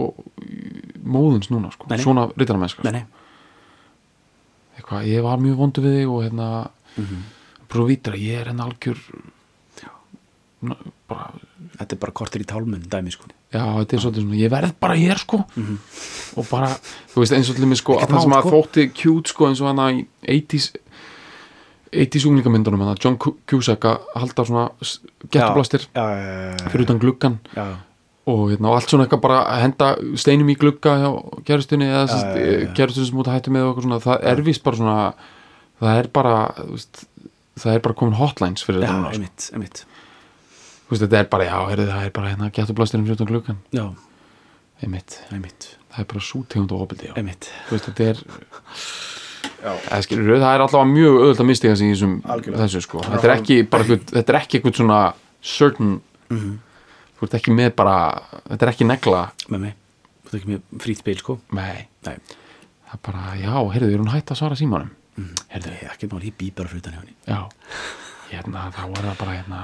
móðins 1.05 1.51
núna 1.53 1.72
sko, 1.74 1.89
Nei, 1.91 1.99
nei. 1.99 2.05
svona 2.07 2.26
rittaramenska 2.35 2.89
nei, 2.89 3.03
sko. 3.05 3.24
eitthvað, 4.79 5.09
ég 5.12 5.24
var 5.29 5.43
mjög 5.45 5.61
vondu 5.61 5.85
við 5.85 5.99
þig 6.01 6.14
og 6.14 6.24
hérna 6.26 6.49
að 7.68 7.85
vita 7.91 8.14
að 8.14 8.22
ég 8.24 8.41
er 8.41 8.49
hérna 8.49 8.64
algjör 8.68 9.03
já, 9.83 9.91
bara 11.11 11.29
þetta 11.76 11.93
er 11.95 12.01
bara 12.07 12.16
kortir 12.22 12.43
í 12.43 12.49
tálmun 12.49 12.89
dæmi, 12.89 13.12
sko 13.12 13.29
já, 13.55 13.63
þetta 13.81 13.97
er 13.97 14.03
svolítið 14.05 14.25
svona, 14.27 14.39
ég 14.43 14.51
verð 14.53 14.75
bara 14.83 14.97
hér 14.99 15.19
sko 15.23 15.41
og 16.39 16.47
bara, 16.51 16.69
þú 17.15 17.23
veist, 17.23 17.33
eins 17.39 17.49
og 17.53 17.57
til 17.57 17.67
mig 17.71 17.81
sko, 17.81 17.97
það 18.03 18.21
sem 18.27 18.37
að 18.37 18.45
sko. 18.45 18.53
þótti 18.57 18.87
cute 19.01 19.33
sko, 19.33 19.49
eins 19.49 19.63
og 19.65 19.71
hana 19.73 19.89
í 19.97 20.05
80s 20.29 20.71
80s 21.89 22.27
unglingamyndunum 22.29 22.83
hana, 22.85 22.97
John 23.01 23.17
Cu- 23.17 23.39
Cusack 23.49 23.87
að 23.89 24.03
halda 24.21 24.45
svona 24.45 24.65
gettublastir 25.33 25.87
já, 25.95 26.03
já, 26.05 26.19
já, 26.21 26.51
já, 26.61 26.69
fyrir 26.75 26.85
utan 26.85 26.99
gluggan 27.01 27.39
já, 27.57 27.65
og, 28.29 28.43
hérna, 28.53 28.69
og 28.69 28.77
allt 28.77 28.93
svona 28.93 29.07
eitthvað 29.07 29.23
bara 29.25 29.39
að 29.49 29.63
henda 29.65 29.89
steinum 30.21 30.51
í 30.53 30.57
glugga 30.61 30.99
hjá 31.01 31.09
kærustunni 31.49 31.89
eða 31.89 32.03
Já, 32.05 32.19
já, 32.21 32.37
já, 32.37 32.59
já. 32.67 32.73
kærustunni 32.77 33.09
sem 33.09 33.23
út 33.23 33.31
að 33.33 33.39
hættu 33.39 33.55
með 33.57 33.65
og 33.65 33.71
eitthvað 33.73 33.87
svona, 33.89 34.01
það 34.05 34.27
er 34.35 34.43
vist 34.51 34.67
bara 34.69 34.81
svona 34.83 34.99
það 35.81 36.03
er 36.03 36.11
bara 36.19 36.35
þú 36.59 36.69
veist, 36.77 37.05
það 37.65 37.73
er 37.79 37.83
bara 37.89 37.99
komin 38.03 38.19
hotlines 38.21 38.67
fyrir 38.69 38.85
já, 38.85 38.91
þetta 38.91 38.99
núna, 38.99 39.09
sko. 39.09 39.17
einmitt, 39.17 39.49
einmitt 39.57 39.85
veist, 40.91 41.03
þetta 41.05 41.18
er 41.22 41.28
bara, 41.32 41.45
já, 41.49 41.59
heyrðu, 41.70 41.86
það 41.93 42.05
er 42.09 42.11
bara 42.18 42.30
hérna 42.32 42.51
gettublastirinn 42.59 43.07
fyrir 43.07 43.18
utan 43.18 43.30
gluggan 43.32 43.59
já, 43.76 43.84
einmitt, 44.82 45.18
einmitt, 45.32 45.68
það 45.93 46.01
er 46.05 46.09
bara 46.12 46.20
sútegund 46.28 46.72
og 46.72 46.84
opildi, 46.86 47.09
já. 47.11 47.14
Einmitt. 47.18 47.51
Þú 47.68 47.76
veist, 47.76 47.89
þetta 47.91 48.09
er 48.12 48.22
eða 49.68 50.01
skilur, 50.07 50.39
það 50.39 50.55
er 50.55 50.62
alltaf 50.64 50.86
mjög 50.89 51.16
öðvöld 51.18 51.43
að 51.43 51.49
mistiga 51.51 51.76
sig 51.78 51.91
í 51.91 51.95
þessum 51.97 52.14
Algjörlega. 52.24 52.62
þessu 52.64 52.82
sko, 52.84 53.03
þetta 53.03 53.26
er 53.28 53.34
ekki 53.34 53.57
bara 53.72 53.84
eitthvað, 53.84 54.12
þetta 54.14 54.32
er 54.34 54.39
ekki 54.41 54.59
eitthvað 54.61 54.78
svona 54.82 55.01
certain 55.43 56.01
Mhm. 56.30 56.59
þú 57.18 57.24
ert 57.26 57.34
ekki 57.41 57.53
með 57.57 57.70
bara 57.76 57.95
þetta 58.49 58.62
er 58.66 58.72
ekki 58.72 58.86
negla, 58.86 59.22
með 59.49 59.61
mig, 59.61 59.74
þú 60.28 60.32
er 60.34 60.39
ekki 60.41 60.51
með 60.53 60.61
frýtt 60.84 61.05
bil, 61.05 61.16
sko. 61.18 61.39
Nei. 61.53 61.89
Nei, 62.07 62.14
það 62.86 62.95
er 62.95 63.01
bara, 63.03 63.22
já, 63.41 63.55
heyrðu, 63.74 63.93
er 63.95 63.99
hún 63.99 64.12
hætt 64.12 64.30
að 64.30 64.36
svara 64.43 64.55
símanum? 64.61 64.91
Heyrðu, 65.51 65.72
ég 65.82 65.91
ekki 65.91 66.07
mál, 66.12 66.20
ég 66.22 66.36
bý 66.39 66.51
bara 66.55 66.68
fyrir 66.68 66.82
utan 66.84 66.93
hjá 66.93 67.01
henni. 67.01 67.16
Já. 67.26 67.49
Hérna, 68.30 68.70
þá 68.70 68.84
er 68.86 69.03
það 69.09 69.18
bara 69.18 69.32
hérna 69.34 69.61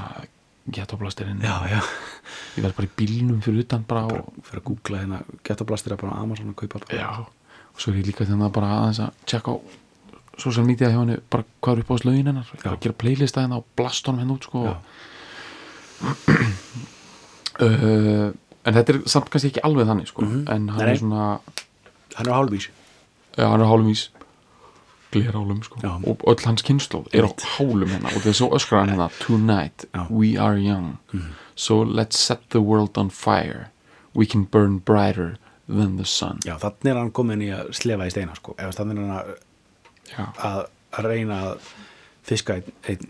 já, 1.68 1.80
ég 2.56 2.62
verð 2.64 2.76
bara 2.78 2.88
í 2.88 2.92
bílnum 2.96 3.40
fyrir 3.44 3.64
utan 3.66 3.82
bara 3.88 4.04
og, 4.08 4.30
fyrir 4.46 4.60
að 4.62 4.66
googla 4.70 5.00
hérna 5.02 5.18
getablastir 5.44 5.96
bara 6.00 6.16
á 6.16 6.22
Amazon 6.22 6.52
að 6.54 6.58
kaupa 6.62 6.80
já, 6.96 7.08
og 7.74 7.76
svo 7.82 7.92
er 7.92 7.98
ég 8.00 8.06
líka 8.08 8.24
þannig 8.28 8.52
bara 8.54 8.70
aðeins 8.80 9.00
að 9.04 9.10
tjekka 9.26 9.52
á 9.52 9.56
social 10.40 10.64
media 10.66 10.88
hjá 10.90 10.98
henni, 11.02 11.18
bara 11.30 11.44
hvað 11.62 11.76
er 11.76 11.82
upp 11.84 11.90
á 11.94 11.96
slögin 12.02 12.26
hennar. 12.26 12.48
Ég 12.56 12.64
er 12.64 12.72
að 12.72 12.80
gera 12.82 12.96
playlista 12.98 13.40
hérna 13.44 13.60
og 13.60 13.66
blast 13.78 14.06
honum 14.08 14.18
henni 14.24 14.34
út 14.34 14.48
sko. 14.48 14.64
Uh, 17.60 18.32
en 18.66 18.74
þetta 18.74 18.94
er 18.96 18.98
samt 19.10 19.28
kannski 19.30 19.52
ekki 19.52 19.62
alveg 19.68 19.86
þannig 19.86 20.08
sko, 20.10 20.24
Mhm. 20.24 20.40
en 20.50 20.68
hann 20.74 20.80
Nei, 20.82 20.90
er 20.94 20.98
svona 20.98 21.26
hann 22.16 22.26
er 22.26 22.32
á 22.34 22.38
hálfvís. 22.40 22.66
Já, 23.36 23.46
hann 23.50 23.60
er 23.60 23.66
hálum 23.70 23.90
ís 23.92 24.08
glerhálum 25.22 25.62
sko. 25.64 25.78
Já. 25.82 25.92
og 26.10 26.24
öll 26.26 26.44
hans 26.46 26.62
kynnslóð 26.66 27.06
er 27.12 27.24
á 27.26 27.30
hálum 27.58 27.88
hérna. 27.88 28.10
Og 28.16 28.22
þess 28.26 28.42
að 28.42 28.56
öskra 28.58 28.80
hann 28.82 28.92
hérna 28.94 29.08
tonight 29.26 29.86
Já. 29.94 30.06
we 30.10 30.36
are 30.38 30.58
young. 30.58 30.98
So 31.56 31.82
let's 31.84 32.18
set 32.18 32.40
the 32.50 32.60
world 32.60 32.98
on 32.98 33.10
fire. 33.10 33.70
We 34.14 34.26
can 34.26 34.44
burn 34.44 34.78
brighter 34.78 35.36
than 35.68 35.96
the 35.96 36.04
sun. 36.04 36.38
Já, 36.44 36.56
þannig 36.58 36.90
er 36.92 36.98
hann 36.98 37.10
komin 37.10 37.42
í 37.42 37.50
að 37.54 37.72
slefa 37.74 38.06
í 38.06 38.10
steina, 38.12 38.34
sko. 38.36 38.54
Eða 38.58 38.72
þannig 38.76 38.98
er 38.98 39.06
hann 39.08 40.34
að, 40.38 40.66
að, 40.98 41.04
reyna 41.04 41.38
að 41.50 41.70
fiska 42.24 42.54
einn, 42.58 42.72
einn 42.88 43.06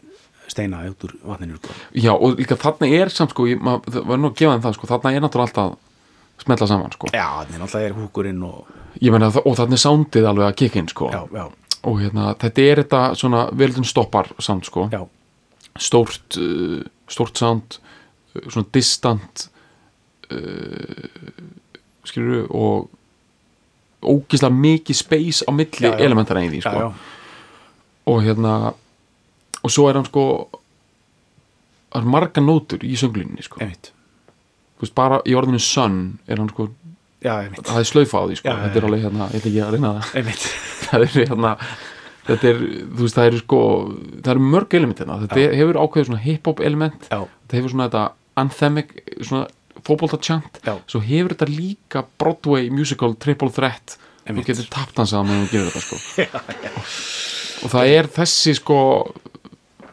steina 0.49 0.83
út 0.89 1.05
úr 1.09 1.17
vatninu, 1.25 1.57
sko. 1.61 1.75
Já 1.97 2.13
og 2.15 2.37
líka 2.39 2.57
þarna 2.61 2.89
er 3.01 3.09
samt 3.13 3.31
sko, 3.35 3.47
það 3.49 4.05
var 4.09 4.21
nú 4.21 4.31
að 4.31 4.37
gefa 4.39 4.55
þeim 4.55 4.65
það 4.69 4.77
sko, 4.79 4.87
þarna 4.93 5.13
er 5.17 5.25
náttúrulega 5.25 5.51
alltaf 5.51 6.45
smetla 6.45 6.67
saman 6.67 6.93
sko, 6.93 7.09
já, 7.15 7.27
þannig 7.45 7.61
náttúrulega 7.63 7.89
er 7.91 7.95
húkurinn 7.99 8.43
og 8.43 8.73
ég 9.01 9.13
meina 9.15 9.29
það- 9.31 9.47
og 9.47 9.57
þarna 9.61 9.77
er 9.79 9.83
soundið 9.85 10.27
alveg 10.31 10.47
að 10.49 10.57
kikka 10.61 10.79
inn 10.83 10.89
sko. 10.91 11.11
Já, 11.15 11.23
já, 11.33 11.45
og 11.85 12.01
hérna, 12.01 12.33
þetta 12.41 12.65
er 12.65 12.83
þetta 12.83 13.03
svona 13.19 13.45
veldun 13.53 13.87
stoppar 13.89 14.31
samt 14.43 14.69
sko 14.71 14.89
já, 14.93 15.01
stórt 15.81 16.39
uh, 16.41 16.81
stórt 17.11 17.41
sound 17.41 17.79
uh, 18.35 18.45
svona 18.49 18.69
distant 18.75 19.49
uh, 20.33 21.09
skilur 22.05 22.47
og 22.51 22.91
ógislega 24.05 24.53
mikið 24.53 24.97
space 24.99 25.47
á 25.49 25.51
milli 25.57 25.87
Já, 25.89 25.95
já. 25.95 26.01
elementara 26.05 26.43
í 26.45 26.51
því 26.53 26.61
já, 26.61 26.69
sko. 26.69 26.81
já, 26.81 26.89
og 28.13 28.23
hérna 28.27 28.55
og 29.65 29.73
svo 29.73 29.89
er 29.89 29.97
hann 29.97 30.09
sko 30.09 30.25
er 31.95 32.05
marga 32.11 32.43
nótur 32.43 32.83
í 32.85 32.97
sönglunni 33.01 33.45
sko. 33.47 33.61
veist, 33.65 34.95
bara 34.95 35.21
í 35.25 35.37
orðinu 35.39 35.61
sun 35.63 36.19
er 36.29 36.41
hann 36.43 36.51
sko 36.53 36.69
já, 37.25 37.35
það 37.59 37.81
er 37.81 37.89
slaufa 37.89 38.21
á 38.21 38.25
því 38.29 38.39
sko. 38.39 38.53
Já, 38.53 38.57
þetta 38.67 38.81
er 38.81 38.87
alveg 38.91 39.05
hérna, 39.09 39.29
ég 39.33 39.41
ætla 39.41 39.51
ekki 39.51 39.65
að 39.65 39.75
reyna 39.77 39.93
það. 39.97 40.47
Það 40.85 41.03
er 41.05 41.15
hérna 41.17 41.51
þetta 42.25 42.49
er, 42.51 42.61
þú 42.95 43.03
veist, 43.05 43.17
það 43.19 43.29
eru 43.31 43.41
sko 43.41 43.61
það 44.25 44.31
eru 44.35 44.45
mörg 44.53 44.77
element 44.79 45.01
hérna, 45.03 45.17
þetta 45.25 45.41
Já. 45.43 45.49
hefur 45.59 45.79
ákveður 45.81 46.09
svona 46.11 46.23
hip-hop 46.25 46.63
element. 46.65 47.07
Þetta 47.11 47.59
hefur 47.59 47.73
svona 47.75 47.89
þetta 47.89 48.05
anthemic 48.45 48.95
svona 49.21 49.45
fótbolta 49.85 50.21
chant. 50.25 50.61
Svo 50.91 51.03
hefur 51.05 51.35
þetta 51.35 51.49
líka 51.51 52.05
Broadway 52.21 52.71
musical 52.73 53.17
triple 53.21 53.51
threat. 53.55 53.97
Þú 54.25 54.45
getur 54.47 54.69
taptansað 54.73 55.27
meðan 55.29 55.49
þú 55.49 55.53
gerir 55.53 55.75
þetta 55.75 55.85
sko. 55.85 55.99
Og 57.65 57.73
það 57.73 57.91
er 57.97 58.09
þessi 58.13 58.55
sko 58.61 58.79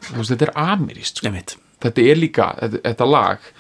þú 0.08 0.20
veist, 0.20 0.32
þetta 0.34 0.48
er 0.48 0.54
amirist 0.68 1.20
sko. 1.22 1.34
Þetta 1.82 2.06
er 2.06 2.20
líka, 2.20 2.52
þetta, 2.62 2.84
þetta 2.86 3.10
lag 3.10 3.52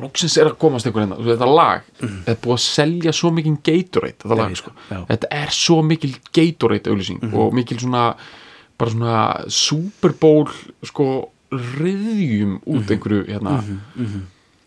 loksins 0.00 0.36
er 0.40 0.48
að 0.50 0.58
komast 0.62 0.88
einhver 0.88 1.04
hérna. 1.04 1.18
Þetta 1.28 1.48
lag, 1.50 1.88
þetta 2.00 2.34
er 2.34 2.40
búið 2.44 2.56
að 2.56 2.64
selja 2.64 3.14
svo 3.16 3.32
mikið 3.36 3.58
Gatorade, 3.68 4.18
þetta 4.22 4.38
lag 4.40 4.56
sko. 4.58 4.74
þetta 5.10 5.32
er 5.42 5.54
svo 5.54 5.80
mikil 5.84 6.14
Gatorade 6.32 6.92
auðlýsing 6.92 7.34
og 7.34 7.56
mikil 7.56 7.80
svona 7.82 8.04
bara 8.78 8.94
svona 8.94 9.18
Super 9.52 10.14
Bowl 10.20 10.48
sko 10.86 11.08
riðjum 11.52 12.58
út 12.68 12.90
einhverju 12.92 13.24
hérna. 13.28 13.58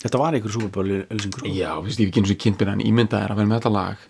Þetta 0.02 0.18
var 0.18 0.34
einhver 0.34 0.54
súperbóli 0.54 1.04
ölsingu 1.14 1.44
sko. 1.44 1.50
Já, 1.54 1.76
þú 1.78 1.86
veist, 1.86 2.00
ég 2.02 2.08
hef 2.08 2.12
ekki 2.12 2.22
eins 2.24 2.32
og 2.34 2.40
kynntbyrja 2.42 2.74
en 2.74 2.86
ímyndað 2.90 3.26
er 3.26 3.34
að 3.34 3.42
vera 3.42 3.50
með 3.52 3.60
þetta 3.60 3.74
lag. 3.76 4.06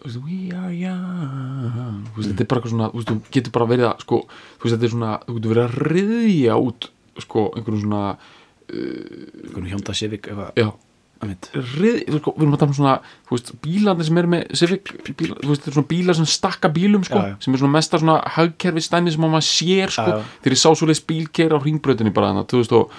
Veist, 0.00 0.20
We 0.24 0.36
are 0.56 0.70
young. 0.72 2.04
Veist, 2.14 2.30
þetta 2.30 2.44
er 2.44 2.50
bara 2.52 2.60
eitthvað 2.60 2.74
svona, 2.76 2.90
þú 2.92 3.00
veist, 3.00 3.10
þú 3.10 3.34
getur 3.34 3.54
bara 3.56 3.70
verið 3.72 3.88
að 3.90 4.04
sko, 4.06 4.20
þú 4.30 4.62
veist, 4.64 4.76
þetta 4.76 4.86
er 4.86 4.94
svona, 4.94 5.14
þú 5.26 5.34
getur 5.36 5.52
verið 5.54 5.64
að 5.66 5.80
riðja 5.90 6.60
út, 6.68 6.88
sko, 7.26 7.48
einhverjum 7.58 7.82
svona 7.88 8.04
Einhvern 8.06 8.39
Hjónda 9.70 9.94
Civic 9.96 10.28
já, 10.56 10.68
rið, 11.52 11.98
sko, 12.16 12.32
við 12.36 12.44
erum 12.46 12.54
að 12.56 12.60
tala 12.62 12.70
um 12.72 12.76
svona 12.78 12.94
veist, 13.30 13.50
bílarnir 13.60 14.06
sem 14.08 14.20
eru 14.22 14.30
með 14.32 14.44
Civic 14.56 14.92
bíla, 15.18 15.36
þú 15.42 15.50
veist, 15.52 15.66
er 15.68 15.76
svona 15.76 15.90
bílar 15.90 16.16
sem 16.16 16.28
stakka 16.32 16.70
bílum 16.72 17.04
sko, 17.04 17.20
Já, 17.20 17.32
já. 17.34 17.38
sem 17.44 17.54
er 17.56 17.60
svona 17.60 17.76
mesta 17.76 18.00
svona 18.00 18.18
hagkerfi 18.36 18.84
stæmi 18.86 19.12
sem 19.12 19.20
maður 19.26 19.44
sér, 19.50 19.92
sko, 19.92 20.20
þegar 20.40 20.56
ég 20.56 20.62
sá 20.62 20.70
svoleiðis 20.72 21.04
bílkeir 21.10 21.52
á 21.52 21.58
ringbröðinni 21.60 22.14
bara 22.16 22.32
þannig, 22.32 22.96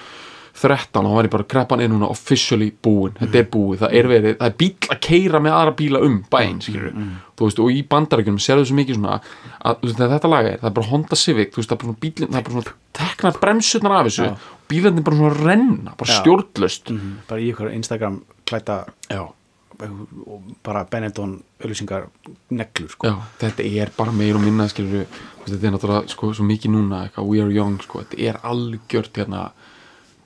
2013 0.54 1.00
og 1.02 1.08
hann 1.08 1.16
var 1.18 1.28
ég 1.28 1.32
bara 1.34 1.44
kreppan 1.48 1.82
er 1.82 1.88
núna 1.90 2.10
officially 2.12 2.72
búin, 2.84 3.14
þetta 3.20 3.40
er 3.40 3.48
búið. 3.54 3.80
Það 3.82 3.96
er 4.00 4.08
verið, 4.12 4.38
það 4.38 4.48
er 4.52 4.56
bíl 4.62 4.72
að 4.92 5.00
keira 5.08 5.40
með 5.42 5.56
aðra 5.58 5.76
bíla 5.82 6.02
um 6.06 6.18
bæinn, 6.32 6.62
skilur 6.62 6.94
þú 7.38 7.48
veist, 7.48 7.60
og 7.64 7.72
í 7.72 7.82
bandarækjunum 7.90 8.40
sérðu 8.44 8.66
svo 8.70 8.76
mikið 8.78 8.96
svona 9.00 9.20
að, 9.66 9.82
veist, 9.82 9.98
þetta 9.98 10.30
lag 10.32 10.46
er, 10.52 10.58
það 10.62 10.70
er 10.72 10.76
bara 10.78 10.88
Honda 10.92 11.16
Civic 11.16 11.56
veist, 11.58 11.70
það 11.70 11.76
er 11.76 11.82
bara 11.82 11.90
svona 11.92 12.02
bílinn, 12.06 12.32
það 12.32 12.40
er 12.42 12.48
bara 12.50 12.56
svona 12.62 12.78
tekna 13.02 13.34
bremsutnar 13.42 13.98
af 13.98 14.10
þessu, 14.12 14.32
bílarnir 14.70 15.04
bara 15.08 15.18
svona 15.22 15.36
renna, 15.42 15.94
bara 15.98 16.12
Já. 16.12 16.20
stjórnlöst 16.22 16.92
Mhm. 16.92 17.14
Bara 17.28 17.42
í 17.42 17.52
ykkur 17.54 17.72
Instagram 17.74 18.22
klæta 18.46 18.86
já, 19.10 19.22
og 19.82 20.42
bara 20.64 20.84
Benetton 20.86 21.42
ölsingar 21.66 22.04
neglur 22.52 22.90
sko. 22.90 23.08
já, 23.08 23.16
þetta 23.40 23.66
er 23.82 23.90
bara 23.98 24.12
meir 24.12 24.36
og 24.36 24.42
minna, 24.42 24.68
skilur 24.70 25.06
þetta 25.46 25.68
er 25.68 25.72
náttúrulega, 25.74 26.10
sko, 26.10 26.34
svo 26.34 26.46
mikið 26.46 26.70
núna 26.76 27.08
eitthvað, 27.10 27.26
we 27.28 27.42
are 27.42 27.50
young, 27.52 27.80
sko, 27.82 28.04
þetta 28.04 28.20
er 28.30 28.38
algjört 28.44 29.14
hérna, 29.18 29.52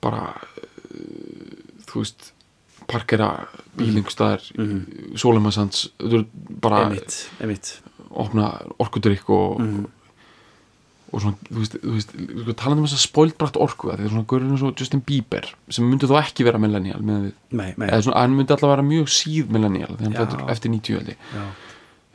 bara 0.06 0.22
uh, 0.30 1.82
þú 1.90 2.02
veist 2.04 2.30
parkera 2.86 3.30
bílingstæðar 3.76 4.46
mm 4.56 4.66
-hmm. 4.66 5.12
Er 6.14 6.24
bara 6.60 6.84
Einmitt, 6.86 7.30
einmitt. 7.40 7.80
opna 8.10 8.50
orkudrykk 8.78 9.30
og 9.30 9.60
og 11.14 11.22
svona, 11.22 11.36
þú 11.48 11.60
veist, 11.62 11.76
veist 11.94 12.58
talandi 12.58 12.82
um 12.82 12.86
þess 12.86 12.96
að 12.98 13.04
spoilt 13.04 13.36
brætt 13.38 13.56
orku 13.62 13.90
það 13.92 14.00
er 14.04 14.10
svona 14.10 14.24
eins 14.50 14.64
og 14.66 14.80
Justin 14.80 15.00
Bieber 15.06 15.46
sem 15.70 15.86
myndi 15.86 16.08
þó 16.10 16.18
ekki 16.18 16.44
vera 16.44 16.58
millennial 16.58 17.00
hann 18.14 18.34
myndi 18.34 18.52
alltaf 18.52 18.72
vera 18.72 18.82
mjög 18.82 19.12
síð 19.14 19.52
millennial 19.54 19.94
þegar 19.94 20.08
hann 20.08 20.18
fættur 20.18 20.50
eftir 20.50 20.70
90 20.74 20.98
held 20.98 21.08
ég. 21.08 21.16
Já. 21.34 21.44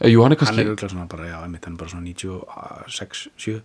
Eh, 0.01 0.09
Jú, 0.11 0.23
hann 0.23 0.31
er 0.33 0.37
Hann 0.37 0.47
kannski, 0.47 0.61
er 0.61 0.69
auðvitað 0.71 0.89
svona 0.89 1.07
bara, 1.07 1.29
já, 1.29 1.37
einmitt, 1.43 1.65
hann 1.65 1.73
er 1.73 1.77
bara 1.77 1.89
svona 1.89 2.05
96, 2.05 3.27
7 3.37 3.61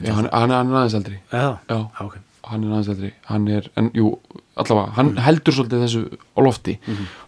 já, 0.00 0.12
hann, 0.12 0.28
hann, 0.32 0.50
er- 0.50 0.56
hann 0.56 0.70
er 0.72 0.76
aðeins 0.78 0.94
eldri. 0.94 1.18
Eða? 1.32 1.58
Já, 1.68 1.76
Já, 1.76 2.04
ok 2.06 2.18
hann 2.44 2.64
er 2.64 2.70
aðeins 2.70 2.88
eldri 2.88 3.12
hann 3.26 3.48
er, 3.48 3.68
en 3.76 3.90
jú, 3.94 4.18
allavega 4.56 4.92
hann 4.96 5.16
heldur 5.16 5.52
svolítið 5.52 5.82
þessu 5.84 6.02
á 6.16 6.40
lofti 6.40 6.78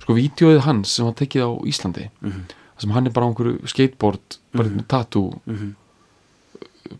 sko, 0.02 0.14
vídeoið 0.14 0.60
hans 0.66 0.88
sem 0.96 1.04
var 1.04 1.14
tekið 1.14 1.42
á 1.46 1.50
Íslandi 1.66 2.08
Mhm. 2.20 2.44
þar 2.50 2.80
sem 2.80 2.90
hann 2.90 3.06
er 3.06 3.10
bara 3.12 3.26
á 3.26 3.28
einhverju 3.30 3.66
skateboard 3.68 4.38
bara 4.54 4.68
með 4.68 4.86
tattoo 4.86 5.40
Mhm. 5.46 5.74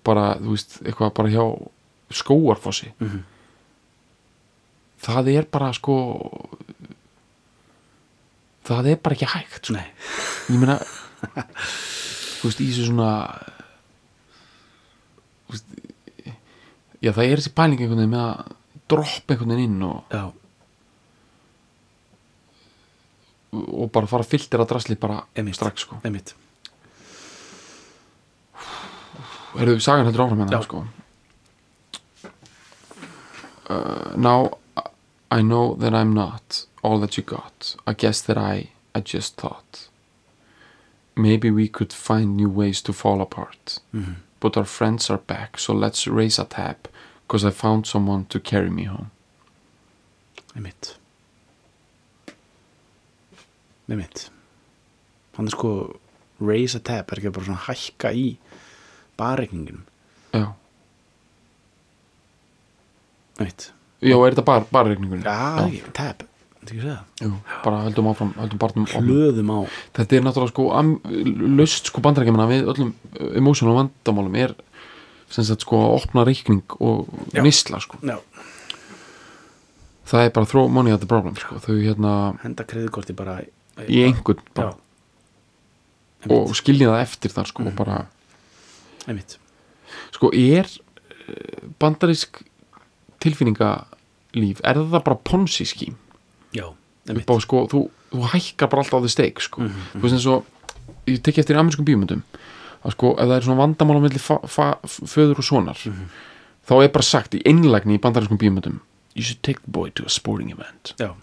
bara, 0.05 0.35
þú 0.39 0.51
veist, 0.55 0.81
eitthvað 0.85 1.15
bara 1.15 1.29
hjá 1.29 1.45
skóarfossi 2.11 2.93
Mhm. 3.01 3.23
það 5.01 5.29
er 5.39 5.45
bara 5.51 5.73
sko 5.73 5.97
það 8.65 8.91
er 8.93 8.97
bara 9.03 9.15
ekki 9.17 9.27
hægt 9.27 9.71
sko. 9.71 9.81
Ég 10.51 10.59
meina 10.61 10.77
þú 12.41 12.49
veist, 12.49 12.61
í 12.61 12.69
þessu 12.71 12.87
svona 12.91 13.09
þú 15.49 15.55
veist, 15.57 15.80
já, 17.03 17.13
það 17.13 17.25
er 17.33 17.41
þessi 17.41 17.55
pæling 17.57 17.81
einhvern 17.81 18.01
veginn 18.03 18.15
með 18.15 18.27
að 18.27 18.53
droppa 18.91 19.35
einhvern 19.35 19.55
veginn 19.55 19.65
inn 19.77 19.83
og, 19.89 20.05
já, 20.13 20.25
og 23.53 23.91
bara 23.95 24.07
fara 24.11 24.23
að 24.27 24.31
filtera 24.35 24.67
drasli 24.69 24.97
bara 25.01 25.23
Einmitt. 25.35 25.57
strax 25.59 25.87
sko. 25.87 25.97
einmitt 26.05 26.35
Herðu, 29.57 29.81
sagan 29.83 30.07
heldur 30.07 30.23
áfram 30.29 30.39
hérna 30.45 30.61
Já. 30.61 30.63
sko. 30.63 30.85
uh, 33.69 34.13
Now 34.17 34.59
I 35.31 35.43
know 35.43 35.75
that 35.77 35.93
I'm 35.95 36.13
not 36.15 36.67
all 36.83 37.01
that 37.01 37.17
you 37.17 37.25
got 37.25 37.75
I 37.87 37.93
guess 37.95 38.21
that 38.23 38.39
I 38.39 38.71
I 38.95 39.01
just 39.01 39.37
thought 39.37 39.89
Maybe 41.17 41.51
we 41.51 41.67
could 41.69 41.93
find 41.93 42.37
new 42.37 42.49
ways 42.49 42.81
to 42.83 42.93
fall 42.93 43.21
apart 43.21 43.79
Mhm. 43.93 44.15
But 44.41 44.57
our 44.57 44.65
friends 44.65 45.11
are 45.11 45.19
back 45.19 45.59
So 45.59 45.73
let's 45.75 46.07
raise 46.07 46.39
a 46.39 46.45
tab 46.45 46.89
Cause 47.29 47.45
I 47.45 47.51
found 47.51 47.87
someone 47.87 48.25
to 48.31 48.41
carry 48.41 48.71
me 48.71 48.85
home. 48.85 49.13
Einmitt. 50.57 50.97
Einmitt. 53.89 54.31
Hann 55.37 55.47
er 55.47 55.55
sko 55.55 56.01
raise 56.41 56.75
a 56.75 56.81
tab, 56.81 57.13
er 57.13 57.21
ekki 57.21 57.31
bara 57.37 57.47
svona 57.47 57.63
hækka 57.69 58.11
í 58.17 58.25
barreikninginum 59.21 59.85
Já, 60.35 60.49
Einmitt. 63.39 63.71
Já 64.01 64.17
er 64.17 64.35
þetta 64.35 64.45
bara 64.73 64.89
reikningurinn? 64.91 65.25
Já, 65.25 65.93
tab, 65.97 66.27
bara 67.65 67.85
höldum 67.87 68.11
áfram, 68.11 68.33
höldum 68.37 68.61
barnum 68.61 68.87
Hlöðum 68.91 69.53
á. 69.53 69.59
Þetta 69.97 70.17
er 70.17 70.25
náttúrulega 70.27 70.53
sko 70.53 70.67
am, 70.77 70.91
löst 71.57 71.89
sko 71.89 72.03
bandarækjumina 72.05 72.49
við 72.51 72.69
öllum 72.69 72.91
uh, 73.17 73.31
emotional 73.41 73.77
vandamálum 73.79 74.37
er 74.37 74.55
sem 75.33 75.47
sagt 75.47 75.65
sko 75.65 75.79
að 75.81 75.95
opna 76.01 76.25
reikning 76.27 76.77
og 76.83 77.09
Já. 77.33 77.41
nýsla 77.47 77.81
sko. 77.81 78.01
Já, 78.05 78.19
það 80.11 80.27
er 80.27 80.35
bara 80.37 80.51
throw 80.51 80.69
money 80.69 80.93
at 80.93 81.01
the 81.01 81.09
problem 81.09 81.39
sko. 81.41 81.61
Þau 81.65 81.79
hérna 81.79 82.15
henda 82.43 82.67
kreðukorti 82.69 83.17
bara 83.17 83.41
í 83.87 84.03
einhvern 84.05 84.43
Já, 84.43 84.53
bara, 84.59 84.75
og 86.37 86.53
skilja 86.59 86.93
það 86.93 87.07
eftir 87.07 87.37
þar 87.39 87.51
sko 87.53 87.67
og 87.71 87.79
bara 87.79 88.03
einmitt. 89.07 89.39
Sko 90.13 90.33
er 90.37 90.69
uh, 90.69 91.73
bandarísk 91.81 92.43
tilfinningalíf 93.21 94.61
er 94.61 94.85
það 94.85 95.01
bara 95.09 95.21
ponzi 95.25 95.65
skím 95.69 95.97
Já, 96.55 96.67
á 97.11 97.35
sko, 97.41 97.67
þú, 97.71 97.81
þú 98.13 98.25
hækkar 98.35 98.69
bara 98.71 98.83
alltaf 98.83 99.01
á 99.01 99.05
því 99.05 99.11
steik 99.15 99.41
sko, 99.41 99.63
Mhm, 99.63 99.85
þú 99.95 100.01
veist 100.03 100.15
eins 100.19 100.27
og 100.27 100.45
ég 101.07 101.23
tekki 101.23 101.41
eftir 101.41 101.57
í 101.57 101.61
amerískum 101.61 101.85
bíumundum 101.87 102.23
að 102.85 102.93
sko, 102.97 103.13
ef 103.19 103.27
það 103.29 103.37
er 103.37 103.47
svona 103.47 103.61
vandamál 103.63 103.99
á 103.99 104.03
milli 104.03 104.19
fa, 104.19 104.39
fa, 104.47 104.79
föður 104.85 105.39
og 105.39 105.45
sonar 105.45 105.79
Mhm. 105.87 106.07
þá 106.67 106.85
er 106.85 106.89
bara 106.89 107.03
sagt 107.03 107.35
í 107.35 107.43
einlægni 107.45 107.97
í 107.99 108.01
bandarískum 108.01 108.39
bíumundum 108.39 108.81
you 109.15 109.23
should 109.23 109.43
take 109.43 109.61
the 109.63 109.71
boy 109.71 109.91
to 109.91 110.05
a 110.05 110.09
sporting 110.09 110.51
event. 110.53 110.95
Já, 110.99 111.15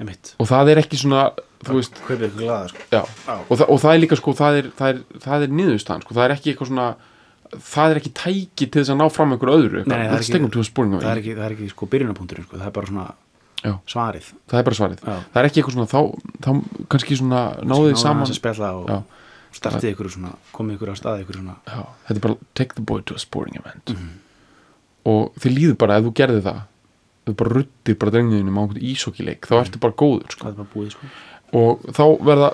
einmitt. 0.00 0.34
Og 0.40 0.48
það 0.48 0.70
er 0.74 0.80
ekki 0.82 0.98
svona, 1.00 1.30
glaða 2.36 2.68
sko. 2.72 2.84
Já, 2.92 3.00
og, 3.50 3.58
það, 3.58 3.66
og 3.68 3.80
það 3.82 3.94
er 3.94 4.00
líka 4.04 4.16
sko, 4.20 4.32
það 4.36 4.58
er, 4.60 4.68
það 4.78 4.88
er, 4.94 5.00
það 5.24 5.42
er 5.46 5.54
niðurstaðan 5.58 6.04
sko, 6.06 6.14
það 6.16 6.24
er 6.26 6.34
ekki 6.36 6.52
eitthvað 6.54 6.70
svona 6.72 6.86
það 7.50 7.90
er 7.94 7.98
ekki 8.00 8.12
tæki 8.14 8.68
til 8.70 8.78
þess 8.82 8.92
að 8.94 9.00
ná 9.00 9.06
fram 9.10 9.32
einhver 9.34 9.50
öðru 9.50 9.80
Nei, 9.86 9.96
það 9.96 10.14
er 10.14 10.20
ekki- 10.20 10.32
Það 11.02 11.10
er 11.10 11.20
ekki, 11.22 11.34
það 11.34 11.46
er 11.50 11.54
ekki 11.56 11.70
sko 11.72 11.86
byrjunapunkturinn 11.90 12.46
sko, 12.46 12.56
það 12.60 12.66
er 12.70 12.70
bara 12.78 12.86
svona 12.86 13.06
Já. 13.64 13.74
svarið 13.86 14.32
það 14.48 14.58
er 14.58 14.62
bara 14.64 14.78
svarið, 14.80 15.00
Já. 15.04 15.16
það 15.32 15.40
er 15.42 15.48
ekki 15.50 15.60
eitthvað 15.60 15.74
svona 15.76 15.90
þá, 15.90 16.00
þá 16.40 16.50
kannski 16.88 17.16
svona 17.20 17.40
náðið 17.62 17.96
saman 18.00 18.26
og 18.30 19.04
startið 19.52 19.90
ykkur 19.94 20.08
svona, 20.14 20.30
komið 20.54 20.76
ykkur 20.78 20.92
á 20.92 20.96
staði 20.96 21.24
ykkur 21.24 21.36
svona 21.40 21.56
Já, 21.66 21.80
þetta 22.08 22.16
er 22.16 22.24
bara 22.28 22.36
take 22.54 22.74
the 22.74 22.82
boy 22.82 23.00
to 23.02 23.14
a 23.14 23.18
sporting 23.18 23.56
event 23.60 23.90
Mhm. 23.90 24.08
og 25.10 25.32
þið 25.40 25.56
líður 25.58 25.76
bara 25.78 25.96
ef 25.98 26.04
þú 26.04 26.12
gerði 26.14 26.42
það 26.46 26.60
þú 27.26 27.34
bara 27.36 27.50
ruttir 27.58 27.98
bara 27.98 28.10
drengniðinum 28.14 28.56
á 28.56 28.62
einhvern 28.64 28.86
ísokkileik 28.90 29.46
þá 29.48 29.54
ertu 29.64 29.78
bara 29.80 29.92
góður 29.92 30.30
sko. 30.30 30.44
bara 30.52 30.68
búið 30.74 30.90
sko 30.92 31.06
og 31.52 31.80
þá 31.90 32.04
verða 32.22 32.48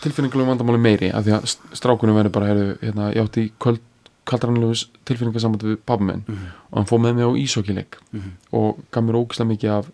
tilfinningulegum 0.00 0.52
vandamáli 0.54 0.78
meiri 0.80 1.10
af 1.12 1.24
því 1.26 1.32
að 1.34 1.42
st- 1.50 1.74
strákunum 1.74 2.14
verður 2.16 2.32
bara 2.32 2.46
heyrðu, 2.46 2.78
hérna, 2.80 3.08
ég 3.12 3.24
átti 3.26 3.50
köld, 3.58 3.80
kaldranlegu 4.24 4.76
tilfinningasamband 5.04 5.62
við 5.66 5.78
pabbi 5.84 6.04
minn 6.04 6.22
og 6.70 6.76
hann 6.78 6.86
fóð 6.86 7.00
með 7.02 7.14
mig 7.18 7.24
á 7.26 7.32
ísokkileik 7.42 7.98
Mhm. 8.12 8.30
og 8.52 8.78
gaf 8.92 9.02
mér 9.04 9.18
ógislega 9.18 9.50
mikið 9.56 9.70
af 9.78 9.90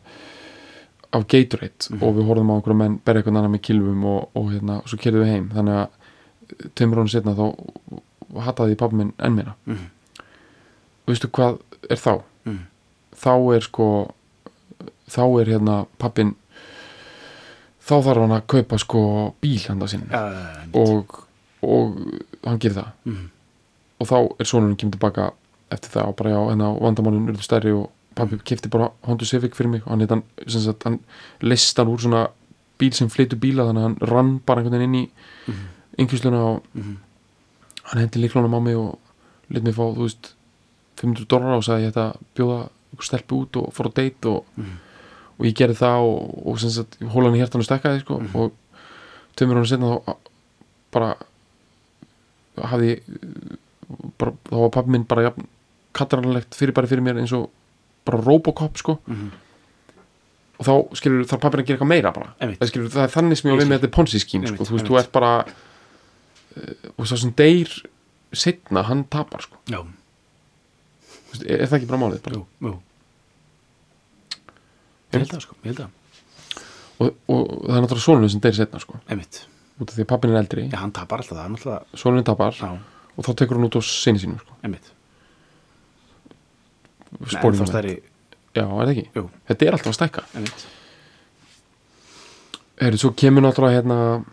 af 1.14 1.26
Gatorade 1.30 1.98
og 2.00 2.16
við 2.16 2.26
horfðum 2.28 2.50
á 2.50 2.54
einhverja 2.58 2.78
menn 2.80 2.96
berja 3.04 3.22
eitthvað 3.22 3.36
annar 3.38 3.52
með 3.54 3.62
kilvum 3.68 4.04
og, 4.10 4.28
og 4.34 4.48
hérna, 4.52 4.80
og 4.82 4.90
svo 4.90 4.98
kerðum 4.98 5.24
við 5.24 5.32
heim. 5.32 5.48
Þannig 5.54 5.80
að 5.80 6.68
tveimur 6.74 7.00
rónu 7.00 7.12
setna 7.12 7.34
þá 7.38 7.44
hataði 8.48 8.78
pabbi 8.80 8.98
minn 9.00 9.12
enn 9.18 9.36
meira. 9.38 9.54
Mhm. 9.66 9.90
veistu 11.06 11.28
hvað 11.28 11.58
er 11.92 12.00
þá? 12.00 12.22
Mhm. 12.44 12.62
þá 13.14 13.32
er 13.56 13.60
sko 13.60 13.86
þá 15.10 15.22
er 15.40 15.50
hérna 15.52 15.86
pappin 15.98 16.34
þá 17.84 17.94
þarf 18.02 18.22
hann 18.24 18.32
að 18.38 18.46
kaupa 18.48 18.78
sko 18.80 19.00
bíl 19.42 19.60
handa 19.68 19.86
sinni 19.86 20.08
Já, 20.08 20.22
og, 20.80 21.18
og 21.62 21.98
hann 22.44 22.58
gerir 22.58 22.78
það. 22.80 22.92
Mhm. 23.04 23.26
og 24.00 24.08
þá 24.08 24.16
er 24.40 24.44
sonurinn 24.48 24.76
kemur 24.80 24.96
tilbaka 24.96 25.30
eftir 25.70 25.90
það 25.90 26.08
og 26.08 26.16
bara 26.16 26.30
já, 26.30 26.40
á 26.40 26.68
vandamálun 26.80 27.28
eru 27.28 27.42
stærri 27.44 27.72
og 27.72 27.90
pabbi 28.14 28.38
kefti 28.44 28.68
bara 28.70 28.90
Honda 29.06 29.24
Civic 29.24 29.54
fyrir 29.54 29.70
mig 29.70 29.82
og 29.86 29.90
hann, 29.92 30.06
hann, 30.08 30.22
sagt, 30.46 30.84
hann 30.84 31.00
list 31.42 31.76
hann 31.78 31.88
úr 31.88 31.98
svona 32.00 32.28
bíl 32.78 32.92
sem 32.94 33.08
flytur 33.08 33.38
bíla 33.38 33.66
þannig 33.68 33.80
að 33.82 33.88
hann 33.88 33.98
rann 34.10 34.38
bara 34.46 34.60
einhvern 34.62 34.78
veginn 34.78 34.94
inn 34.94 35.04
í 35.04 35.10
Mhm. 35.48 35.66
yngjusluna 35.98 36.40
og 36.44 36.62
Mhm. 36.74 36.96
hann 37.84 38.00
hendi 38.02 38.18
líklunum 38.22 38.54
á 38.54 38.60
mig 38.62 38.76
og 38.76 38.98
lit 39.50 39.62
mig 39.64 39.74
fá, 39.74 39.82
þú 39.94 40.02
veist 40.08 40.34
500 40.96 41.26
dólar 41.26 41.56
og 41.56 41.62
sagði 41.64 41.86
ég 41.86 41.92
ætti 41.92 42.00
að 42.00 42.16
bjóða 42.36 42.68
stelpu 43.00 43.40
út 43.46 43.56
og 43.56 43.72
fór 43.74 43.86
á 43.90 43.94
date 43.94 44.26
og, 44.28 44.44
Mhm. 44.56 44.78
og 45.38 45.46
ég 45.46 45.54
gerði 45.54 45.76
það 45.76 45.98
og, 46.02 46.46
og 46.46 46.58
sagt, 46.60 46.98
hóla 47.00 47.24
hann 47.30 47.34
í 47.34 47.38
hjartan 47.42 47.60
og 47.60 47.66
stekkaði 47.66 48.00
sko, 48.00 48.18
Mhm. 48.20 48.34
og 48.36 48.52
tveimur 49.36 49.54
hann 49.56 49.66
setna 49.66 49.98
þá 49.98 50.16
bara 50.92 51.16
hafði 52.56 53.00
bara, 54.18 54.32
þá 54.50 54.56
var 54.62 54.70
pappi 54.70 54.90
minn 54.90 55.04
bara 55.08 55.22
jafn 55.28 55.46
kattaralegt 55.94 56.54
fyrir 56.54 56.72
bara 56.74 56.86
fyrir 56.90 57.02
mér 57.02 57.18
eins 57.20 57.32
og 57.32 57.50
bara 58.04 58.20
Robocop 58.20 58.78
sko. 58.80 58.98
Mhm. 59.06 59.30
og 60.54 60.66
þá 60.68 60.72
skilur 61.00 61.24
þarf 61.26 61.40
pappin 61.42 61.60
að 61.60 61.66
gera 61.66 61.76
eitthvað 61.76 61.90
meira 61.90 62.10
bara. 62.14 62.28
Það, 62.38 62.68
skilur, 62.70 62.90
það 62.94 63.02
er 63.04 63.12
þannig 63.16 63.38
sem 63.40 63.48
ég 63.50 63.56
á 63.56 63.58
við 63.58 63.68
með 63.72 63.80
þetta 63.80 63.94
ponzi 63.96 64.20
skín 64.22 64.44
sko. 64.46 64.64
Þú 64.68 64.76
veist, 64.76 64.86
þú 64.86 64.98
ert 65.00 65.10
bara 65.12 65.30
uh, 65.42 66.90
og 66.94 67.08
svo 67.10 67.18
sem 67.18 67.32
deyr 67.34 67.72
setna, 68.34 68.84
hann 68.86 69.02
tapar 69.10 69.42
sko. 69.42 69.58
Veist, 69.66 71.42
er, 71.42 71.58
er 71.58 71.66
það 71.66 71.80
ekki 71.80 71.90
bara 71.90 72.00
málið 72.04 72.22
bara? 72.22 72.38
jú, 72.38 72.46
jú. 72.68 72.74
Ég 75.14 75.20
held 75.24 75.34
það 75.34 75.44
sko, 75.46 75.58
ég 75.62 75.70
held 75.72 75.82
það. 75.82 76.00
Og, 76.94 77.10
og 77.34 77.42
það 77.66 77.76
er 77.76 77.84
náttúrulega 77.84 78.06
sonurinn 78.06 78.32
sem 78.34 78.42
deyr 78.46 78.56
setna 78.58 78.80
sko. 78.82 78.98
Einmitt, 79.10 79.40
út 79.80 79.90
af 79.90 79.96
því 79.98 80.04
að 80.06 80.10
pappin 80.14 80.34
er 80.34 80.40
eldri, 80.44 80.68
já, 80.70 80.78
hann 80.80 80.94
tapar 80.94 81.22
alltaf 81.22 81.38
það, 81.38 81.52
náttúrulega 81.54 82.00
sonurinn 82.04 82.26
tapar. 82.30 82.58
Já, 82.58 82.70
og 83.14 83.26
þá 83.26 83.30
tekur 83.42 83.58
hann 83.58 83.66
út 83.68 83.78
á 83.78 83.82
sinni 83.86 84.22
sínum 84.22 84.38
sko. 84.42 84.54
einmitt 84.62 84.90
Alert. 87.20 87.68
stærri, 87.68 87.94
já, 88.54 88.62
er 88.64 88.86
það 88.86 88.90
ekki? 88.94 89.06
jú, 89.14 89.28
þetta 89.48 89.66
er 89.66 89.72
alltaf 89.78 89.92
að 89.92 89.98
stækka 89.98 90.24
einmitt 90.34 90.64
Heru, 92.80 92.96
svo 92.98 93.10
kemur 93.14 93.42
náttúrulega 93.44 93.78
hérna 93.82 94.24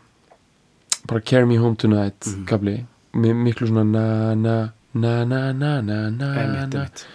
bara 1.07 1.21
Carry 1.21 1.45
Me 1.45 1.57
Home 1.57 1.75
Tonight 1.75 2.25
Mhm. 2.25 2.45
kafli, 2.45 2.85
með 3.13 3.35
miklu 3.45 3.67
svona 3.67 3.83
na 3.85 4.33
na 4.35 4.69
na 4.93 5.23
na 5.25 5.51
na 5.53 5.81
na 5.81 6.09
na 6.09 6.33
Einmitt, 6.33 6.73
na 6.73 6.79
einmitt 6.81 7.05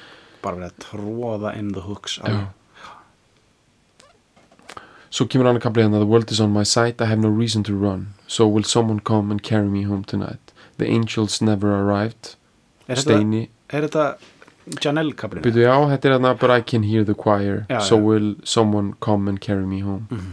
Bara 0.42 0.56
verið 0.56 0.70
að 0.70 0.78
tróða 0.78 1.56
in 1.58 1.72
the 1.72 1.80
hooks 1.80 2.18
Já. 2.18 2.22
alveg. 2.30 2.46
svo 5.10 5.26
kemur 5.26 5.46
hann 5.46 5.56
að 5.58 5.62
kafli 5.64 5.82
hérna 5.82 5.98
The 5.98 6.06
world 6.06 6.30
is 6.30 6.40
on 6.40 6.52
my 6.52 6.62
side, 6.62 7.00
I 7.00 7.06
have 7.06 7.18
no 7.20 7.28
reason 7.28 7.62
to 7.64 7.74
run 7.74 8.14
so 8.26 8.46
will 8.46 8.64
someone 8.64 9.00
come 9.00 9.30
and 9.30 9.42
carry 9.42 9.68
me 9.68 9.82
home 9.82 10.04
tonight 10.04 10.52
the 10.78 10.86
angels 10.86 11.40
never 11.42 11.72
arrived 11.74 12.36
Er 12.88 12.94
þetta, 12.94 13.02
Steini, 13.18 13.48
er 13.72 13.82
þetta 13.88 14.16
Janelle 14.82 15.14
kablinu? 15.14 15.42
byrju 15.46 15.62
já, 15.62 15.74
þetta 15.92 16.08
er 16.08 16.14
hérna 16.16 16.34
but 16.40 16.50
I 16.50 16.60
can 16.62 16.82
hear 16.82 17.04
the 17.04 17.14
choir 17.14 17.66
Já, 17.70 17.80
so 17.80 17.96
já. 17.96 18.02
will 18.04 18.34
someone 18.44 18.94
come 19.00 19.28
and 19.28 19.40
carry 19.40 19.66
me 19.66 19.80
home 19.80 20.06
Mhm. 20.10 20.32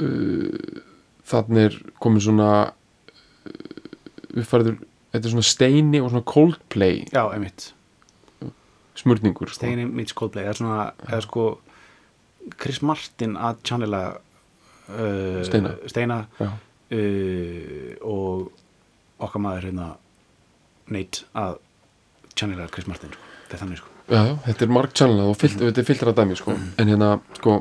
uh, 0.00 0.80
þannig 1.28 1.66
er 1.68 1.76
komið 2.02 2.24
svona 2.26 2.48
uh, 2.72 3.52
uppfærður 4.40 4.78
þetta 5.12 5.22
er 5.28 5.34
svona 5.34 5.46
steini 5.46 6.00
og 6.02 6.10
svona 6.12 6.24
Coldplay 6.32 7.04
Já, 7.12 7.26
einmitt 7.34 7.72
smurningur 8.98 9.48
sko. 9.48 9.56
Steini 9.60 9.86
meets 9.88 10.12
Coldplay 10.16 10.44
Það 10.44 10.50
er 10.52 10.58
svona, 10.60 10.80
eða 11.08 11.22
sko 11.24 11.46
Chris 12.60 12.80
Martin 12.82 13.36
að 13.38 13.60
channela 13.64 14.02
uh, 14.90 15.42
Steina. 15.46 15.76
Steina 15.88 16.18
uh, 16.42 17.92
og 18.02 18.50
okkar 19.22 19.40
maður 19.44 19.68
hérna 19.70 19.92
Nate 20.92 21.22
að 21.38 21.60
channela 22.42 22.68
Chris 22.74 22.86
Martin 22.90 23.12
sko. 23.14 23.28
þetta 23.46 23.56
er 23.58 23.62
þannig 23.64 23.80
sko 23.82 23.88
Já, 24.12 24.20
já, 24.26 24.34
þetta 24.48 24.64
er 24.66 24.72
mark 24.74 24.92
channel 24.98 25.20
og 25.30 25.36
fyllt, 25.38 25.60
þetta 25.62 25.78
er 25.80 25.86
fylltra 25.88 26.12
dæmi 26.18 26.36
sko. 26.36 26.52
en 26.78 26.88
hérna, 26.90 27.12
sko 27.38 27.60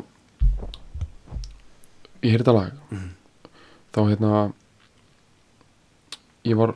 ég 2.21 2.31
heyrði 2.33 2.43
þetta 2.43 2.55
lag 2.57 2.73
Mhm. 2.91 3.09
þá 3.93 3.99
hérna 4.09 4.53
ég 6.45 6.55
var 6.57 6.73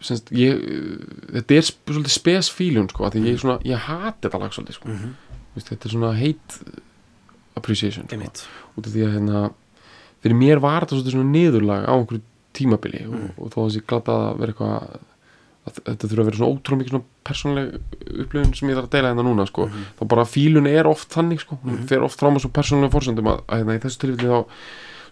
semst, 0.00 0.30
ég, 0.32 0.60
þetta 1.34 1.56
er 1.58 1.66
svolítið 1.68 2.14
spes 2.14 2.48
fíljun 2.50 2.88
sko, 2.88 3.10
því 3.12 3.24
ég, 3.28 3.38
svona, 3.40 3.58
ég 3.68 3.76
hati 3.88 4.28
þetta 4.28 4.40
lag 4.40 4.50
svolítið 4.52 4.72
sko. 4.78 4.88
mm 4.88 4.96
-hmm. 4.98 5.12
Vist, 5.54 5.68
þetta 5.70 5.86
er 5.86 5.90
svona 5.92 6.12
hate 6.18 6.80
appreciation 7.56 8.08
sko. 8.08 8.16
út 8.76 8.86
af 8.86 8.92
því 8.92 9.04
að 9.06 9.12
hérna 9.14 9.52
fyrir 10.22 10.34
mér 10.36 10.58
var 10.60 10.80
þetta 10.86 11.10
svona 11.10 11.30
niðurlag 11.30 11.84
á 11.86 11.92
einhverju 11.94 12.22
tímabili 12.54 13.06
og, 13.06 13.12
Mm. 13.14 13.30
og 13.38 13.50
þó 13.50 13.56
að 13.58 13.70
þessi 13.70 13.86
glata 13.86 14.12
að 14.12 14.38
vera 14.38 14.52
eitthvað 14.52 14.98
að 15.64 15.78
þetta 15.84 16.08
þurfa 16.10 16.20
að 16.22 16.26
vera 16.28 16.36
svona 16.36 16.54
ótrúlega 16.54 16.80
mikið 16.80 16.92
svona 16.92 17.04
persónleg 17.24 17.68
upplifun 18.24 18.54
sem 18.54 18.68
ég 18.68 18.76
þarf 18.76 18.88
að 18.88 18.90
deila 18.94 19.08
hérna 19.14 19.24
núna 19.24 19.46
sko. 19.48 19.66
Mhm. 19.66 19.84
þá 19.98 20.02
bara 20.08 20.24
fílun 20.24 20.66
er 20.68 20.86
oft 20.86 21.08
þannig 21.14 21.40
sko. 21.40 21.58
hún 21.64 21.78
Mhm. 21.78 21.86
fer 21.88 22.02
oft 22.04 22.18
fram 22.20 22.34
á 22.36 22.40
svo 22.40 22.50
persónulega 22.52 22.92
fórsöndum 22.92 23.30
að, 23.32 23.40
að 23.48 23.58
hérna, 23.62 23.76
í 23.78 23.80
þessu 23.84 23.98
tilfelli 23.98 24.28
þá, 24.28 24.44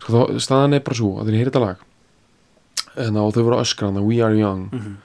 sko, 0.00 0.12
þá 0.12 0.40
staðan 0.40 0.74
er 0.74 0.80
bara 0.80 0.96
svo 0.96 1.10
að 1.18 1.24
þegar 1.24 1.32
ég 1.32 1.40
heyri 1.42 1.50
þetta 1.50 1.66
lag 1.66 1.76
hérna, 2.96 3.22
og 3.24 3.32
þau 3.34 3.42
voru 3.46 3.56
að 3.56 3.64
öskra 3.64 3.88
hana, 3.88 4.02
We 4.04 4.20
Are 4.20 4.36
Young 4.36 4.68
mm 4.72 4.78
-hmm. 4.80 4.96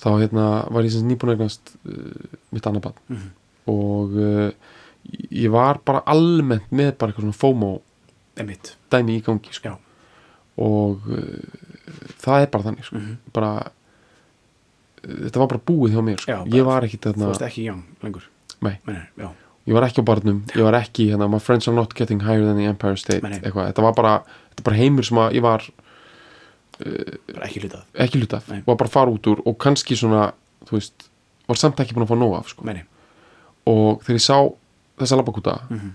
þá 0.00 0.08
hérna, 0.20 0.70
var 0.70 0.82
ég 0.84 1.02
nýbúin 1.02 1.30
að 1.30 1.36
eignast 1.38 1.76
uh, 1.86 2.36
mitt 2.52 2.66
annað 2.66 2.82
bann 2.82 2.94
Mhm. 3.08 3.30
og 3.66 4.10
uh, 4.16 4.50
ég 5.32 5.50
var 5.50 5.78
bara 5.84 6.02
almennt 6.06 6.70
með 6.70 6.98
bara 6.98 7.12
eitthvað 7.12 7.24
svona 7.24 7.40
FOMO 7.40 7.80
einmitt 8.36 8.76
dæmi 8.90 9.16
í 9.18 9.22
gangi 9.24 9.52
sko. 9.52 9.78
Og 10.58 11.00
uh, 11.08 11.40
það 12.20 12.42
er 12.42 12.46
bara 12.52 12.64
þannig 12.64 12.84
sko. 12.84 12.96
mm 12.96 13.16
bara 13.32 13.70
þetta 15.02 15.38
var 15.40 15.46
bara 15.48 15.60
búið 15.66 15.94
hjá 15.96 16.02
mér 16.04 16.20
sko. 16.20 16.32
Já, 16.32 16.44
ég 16.56 16.64
var 16.64 16.82
ekki 16.84 16.98
þú 16.98 17.12
þarna 17.12 17.26
varst 17.30 17.42
ekki 17.42 17.64
young 17.64 17.82
lengur 18.02 18.22
Nei. 18.60 18.74
Meni, 18.86 19.00
já, 19.16 19.28
ég 19.66 19.74
var 19.74 19.82
ekki 19.88 20.00
á 20.02 20.04
barnum, 20.04 20.42
ég 20.54 20.62
var 20.62 20.74
ekki 20.74 21.06
hérna, 21.10 21.28
my 21.32 21.38
friends 21.40 21.68
are 21.68 21.74
not 21.76 21.94
getting 21.94 22.20
higher 22.20 22.44
than 22.44 22.56
the 22.56 22.66
Empire 22.68 22.96
State 22.96 23.22
Nei, 23.22 23.30
nei. 23.30 23.40
eitthvað, 23.40 23.70
þetta 23.72 23.82
var 23.82 23.94
bara, 23.94 24.14
þetta 24.50 24.62
bara 24.64 24.76
heimur 24.76 25.04
sem 25.08 25.16
að 25.18 25.32
ég 25.38 25.42
var 25.42 25.64
bara 26.80 27.46
ekki 27.48 27.60
hlutað 27.60 27.82
ekki 28.04 28.20
lutað, 28.22 28.42
Nei. 28.48 28.60
var 28.66 28.76
bara 28.76 28.88
að 28.88 28.92
fara 28.92 29.10
út 29.12 29.26
úr 29.32 29.40
og 29.46 29.56
kannski 29.60 29.96
svona, 29.96 30.32
þú 30.68 30.76
veist 30.78 31.08
var 31.48 31.56
samt 31.60 31.80
ekki 31.82 31.94
búin 31.96 32.06
að 32.06 32.12
fá 32.12 32.16
nóg 32.20 32.36
af 32.38 32.48
sko. 32.52 32.64
Og 33.70 34.00
þegar 34.04 34.16
ég 34.16 34.24
sá 34.24 34.38
þessa 35.00 35.16
labakúta 35.18 35.56
Mm 35.70 35.78
-hmm. 35.80 35.92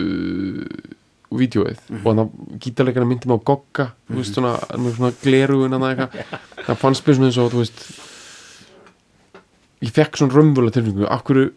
uh, 0.00 0.94
vídeoið 1.36 1.78
Mhm. 1.90 2.06
og 2.06 2.14
þannig 2.14 2.24
að 2.24 2.58
gítarleikana 2.62 3.06
myndi 3.06 3.26
mig 3.28 3.38
á 3.40 3.44
gogga 3.44 3.86
þú 4.10 4.14
veist 4.20 4.34
svona, 4.34 4.52
með 4.78 4.94
svona 4.96 5.12
glerugun 5.22 5.72
eitthvað, 5.72 6.10
það 6.66 6.76
fannst 6.76 7.04
mér 7.06 7.14
svona 7.14 7.26
eins 7.26 7.38
og 7.38 7.52
þú 7.52 7.58
veist 7.58 7.78
ég 9.84 9.92
fekk 9.92 10.16
svona 10.16 10.34
römmvöla 10.34 10.72
tilfengu 10.74 11.08
akkur, 11.10 11.52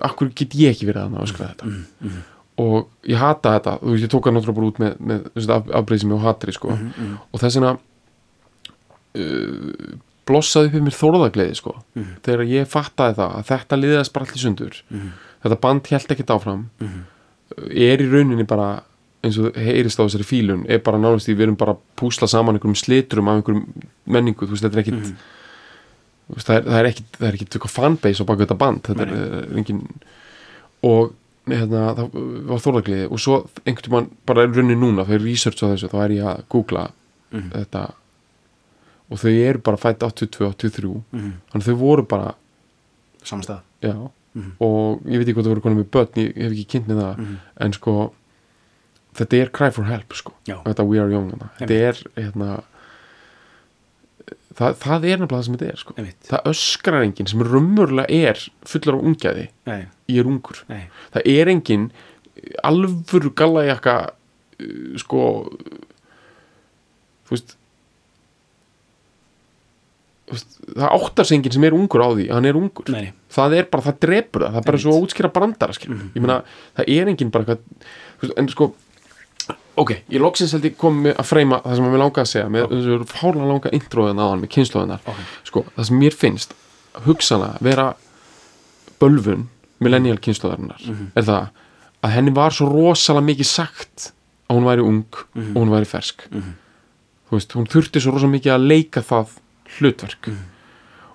akkur 0.00 0.32
get 0.34 0.54
ég 0.54 0.74
ekki 0.74 0.88
verið 0.88 1.08
að 1.08 1.22
öskra 1.26 1.52
þetta 1.52 1.64
Mm 1.66 1.84
-hmm. 2.02 2.22
og 2.58 2.88
ég 3.04 3.16
hata 3.16 3.58
þetta, 3.58 3.78
þú 3.80 3.90
veist 3.92 4.04
ég 4.04 4.10
tók 4.10 4.24
það 4.26 4.34
náttúrulega 4.34 4.58
bara 4.58 4.66
út 4.66 4.78
með, 4.78 4.92
með 4.98 5.50
af, 5.50 5.70
afbreyðsum 5.74 6.12
og 6.12 6.20
hatri 6.20 6.52
sko. 6.52 6.70
Mm 6.70 6.92
-hmm. 6.98 7.16
og 7.32 7.40
þess 7.40 7.56
vegna 7.56 7.78
uh, 9.18 9.98
blossaði 10.26 10.68
upp 10.68 10.74
í 10.74 10.80
mér 10.84 10.96
þórðagleiði 10.96 11.54
sko. 11.54 11.76
Mhm. 11.94 12.12
þegar 12.22 12.44
ég 12.44 12.66
fattaði 12.68 13.14
það 13.14 13.36
að 13.38 13.46
þetta 13.52 13.76
liðast 13.76 14.12
bara 14.12 14.24
allir 14.24 14.42
sundur 14.42 14.74
þetta 15.42 15.60
band 15.60 15.86
held 15.86 16.12
ekkert 16.12 16.30
áfram 16.30 16.68
er 17.70 18.02
í 18.02 18.10
rauninni 18.10 18.44
bara 18.44 18.82
eins 19.24 19.38
og 19.40 19.56
heyrist 19.56 19.98
á 19.98 20.06
þessari 20.06 20.26
fílun 20.26 20.66
er 20.70 20.78
bara 20.84 20.98
nánast 21.00 21.28
í 21.28 21.34
við 21.34 21.48
erum 21.48 21.56
bara 21.58 21.74
að 21.74 21.80
púsla 21.98 22.28
saman 22.30 22.54
einhverjum 22.54 22.78
slitrum 22.78 23.28
af 23.28 23.40
einhverjum 23.40 23.64
menningu 24.06 24.46
þú 24.46 24.54
veist 24.54 24.66
þetta 24.66 24.78
er 24.78 24.84
ekkit 24.84 25.14
það, 26.36 26.54
er, 26.56 26.62
það 26.68 26.78
er 26.82 26.88
ekkit 26.90 27.16
það 27.18 27.28
er 27.28 27.38
ekkit 27.38 27.54
eitthvað 27.56 27.74
fanbase 27.78 28.22
á 28.22 28.28
baka 28.28 28.44
þetta 28.44 28.58
band 28.58 28.82
þetta 28.88 29.06
er, 29.06 29.12
er 29.16 29.56
engin 29.62 29.82
og 30.88 31.14
hérna, 31.48 31.82
það 31.96 32.10
var 32.50 32.60
þórðagliði 32.66 33.06
og 33.10 33.22
svo 33.24 33.38
einhvern 33.64 33.94
veginn 33.94 34.10
bara 34.28 34.42
er 34.44 34.52
rauninni 34.52 34.76
núna 34.78 35.06
þegar 35.08 35.24
research 35.24 35.62
á 35.64 35.72
þessu 35.72 35.88
þá 35.88 35.98
er 36.04 36.16
ég 36.18 36.24
að 36.34 36.44
googla 36.52 36.90
Mhm. 37.28 37.50
þetta. 37.52 37.80
Og 39.12 39.18
þau 39.20 39.30
eru 39.36 39.58
bara 39.60 39.76
fætt 39.76 39.98
82-83 40.00 41.02
Mhm. 41.12 41.32
þannig 41.52 41.64
að 41.64 41.66
þau 41.68 41.76
voru 41.76 42.02
bara 42.08 42.34
saman 43.22 43.44
stað. 43.44 43.60
Já. 43.82 43.92
Mhm. 44.34 44.52
og 44.60 45.02
ég 45.04 45.18
veit 45.18 45.28
ekki 45.28 45.34
hvað 45.34 45.44
það 45.44 45.52
voru 45.52 45.60
konum 45.60 45.78
með 45.82 45.90
börn 45.90 46.14
ég, 46.16 46.36
hef 46.36 46.52
ekki 46.52 46.66
kynnt 46.72 46.86
með 46.88 47.00
það. 47.02 47.18
Mhm. 47.18 47.36
en 47.60 47.72
sko 47.72 48.12
þetta 49.14 49.40
er 49.42 49.48
cry 49.50 49.70
for 49.70 49.84
help 49.84 50.12
sko. 50.14 50.32
Þetta 50.46 50.86
we 50.88 50.98
are 50.98 51.10
young 51.10 51.30
þetta 51.58 51.70
er 51.70 51.94
hérna 52.16 52.62
það, 54.58 54.76
það 54.82 55.06
er 55.12 55.20
nefnilega 55.22 55.36
það 55.38 55.44
sem 55.48 55.56
þetta 55.58 55.70
er 55.72 55.80
sko. 55.82 55.94
Það 56.28 56.48
öskrar 56.52 57.04
enginn 57.06 57.30
sem 57.30 57.44
raunverulega 57.46 58.22
er 58.30 58.42
fullur 58.66 58.98
af 58.98 59.06
ungæði 59.12 59.46
Nei, 59.70 59.80
ég 60.10 60.20
er 60.24 60.30
ungur 60.32 60.62
nei, 60.68 60.82
það 61.14 61.30
er 61.34 61.52
enginn 61.54 61.88
alvöru 62.66 63.30
gallajakka 63.38 63.94
uh, 64.08 64.98
sko 65.02 65.22
þú 67.28 67.34
veist 67.36 67.54
þú 70.28 70.36
veist, 70.36 70.58
það 70.76 70.94
áttar 70.98 71.28
sig 71.28 71.38
enginn 71.38 71.54
sem 71.56 71.64
er 71.68 71.76
ungur 71.76 72.04
á 72.04 72.08
því 72.12 72.26
hann 72.34 72.48
er 72.48 72.58
ungur. 72.60 72.90
Nei, 72.92 73.06
nei. 73.08 73.14
það 73.32 73.54
er 73.58 73.68
bara, 73.72 73.84
það 73.86 74.00
drepur 74.04 74.42
það. 74.44 74.50
Það 74.52 74.60
er 74.60 74.66
bara 74.66 74.76
Einmitt. 74.78 74.84
svo 74.84 75.06
útskýra 75.06 75.30
brandara 75.32 75.76
skil 75.76 75.94
Mhm. 75.94 76.10
ég 76.14 76.20
meina, 76.24 76.36
það 76.76 76.90
er 76.98 77.08
enginn 77.12 77.30
bara 77.32 77.44
eitthvað 77.44 78.34
en 78.36 78.48
sko, 78.52 78.74
ok, 79.78 79.92
ég 80.10 80.20
loksins 80.22 80.52
held 80.56 80.64
ég 80.68 80.76
komið 80.80 81.14
að 81.20 81.28
freyma 81.28 81.60
það 81.64 81.76
sem 81.78 81.88
ég 81.88 82.00
langaði 82.02 82.24
að 82.24 82.30
segja 82.32 82.48
með 82.54 82.66
þessu 82.72 82.98
fárlega 83.12 83.48
langa 83.52 83.72
introðin 83.78 84.22
aðan 84.24 84.42
með 84.44 84.52
kynnslóðinar 84.56 85.04
Ok. 85.12 85.20
sko, 85.50 85.64
það 85.76 85.88
sem 85.90 85.98
mér 86.02 86.16
finnst 86.18 86.54
hugsana 87.06 87.50
vera 87.64 87.88
bölvun 89.00 89.46
millennial 89.84 90.18
kynnslóðarinnar 90.22 90.82
er 91.14 91.26
það 91.28 91.50
að 92.06 92.14
henni 92.16 92.32
var 92.34 92.54
svo 92.54 92.66
rosalega 92.72 93.26
mikið 93.28 93.48
sagt 93.50 94.08
að 94.48 94.56
hún 94.58 94.66
væri 94.68 94.84
ung 94.86 95.04
og 95.38 95.58
hún 95.60 95.70
væri 95.74 95.86
fersk. 95.90 96.24
Þú 97.28 97.36
veist, 97.36 97.52
hún 97.58 97.66
þurfti 97.68 98.00
svo 98.00 98.14
rosalega 98.14 98.34
mikið 98.38 98.54
að 98.54 98.66
leika 98.72 99.02
það 99.04 99.34
hlutverk 99.78 100.28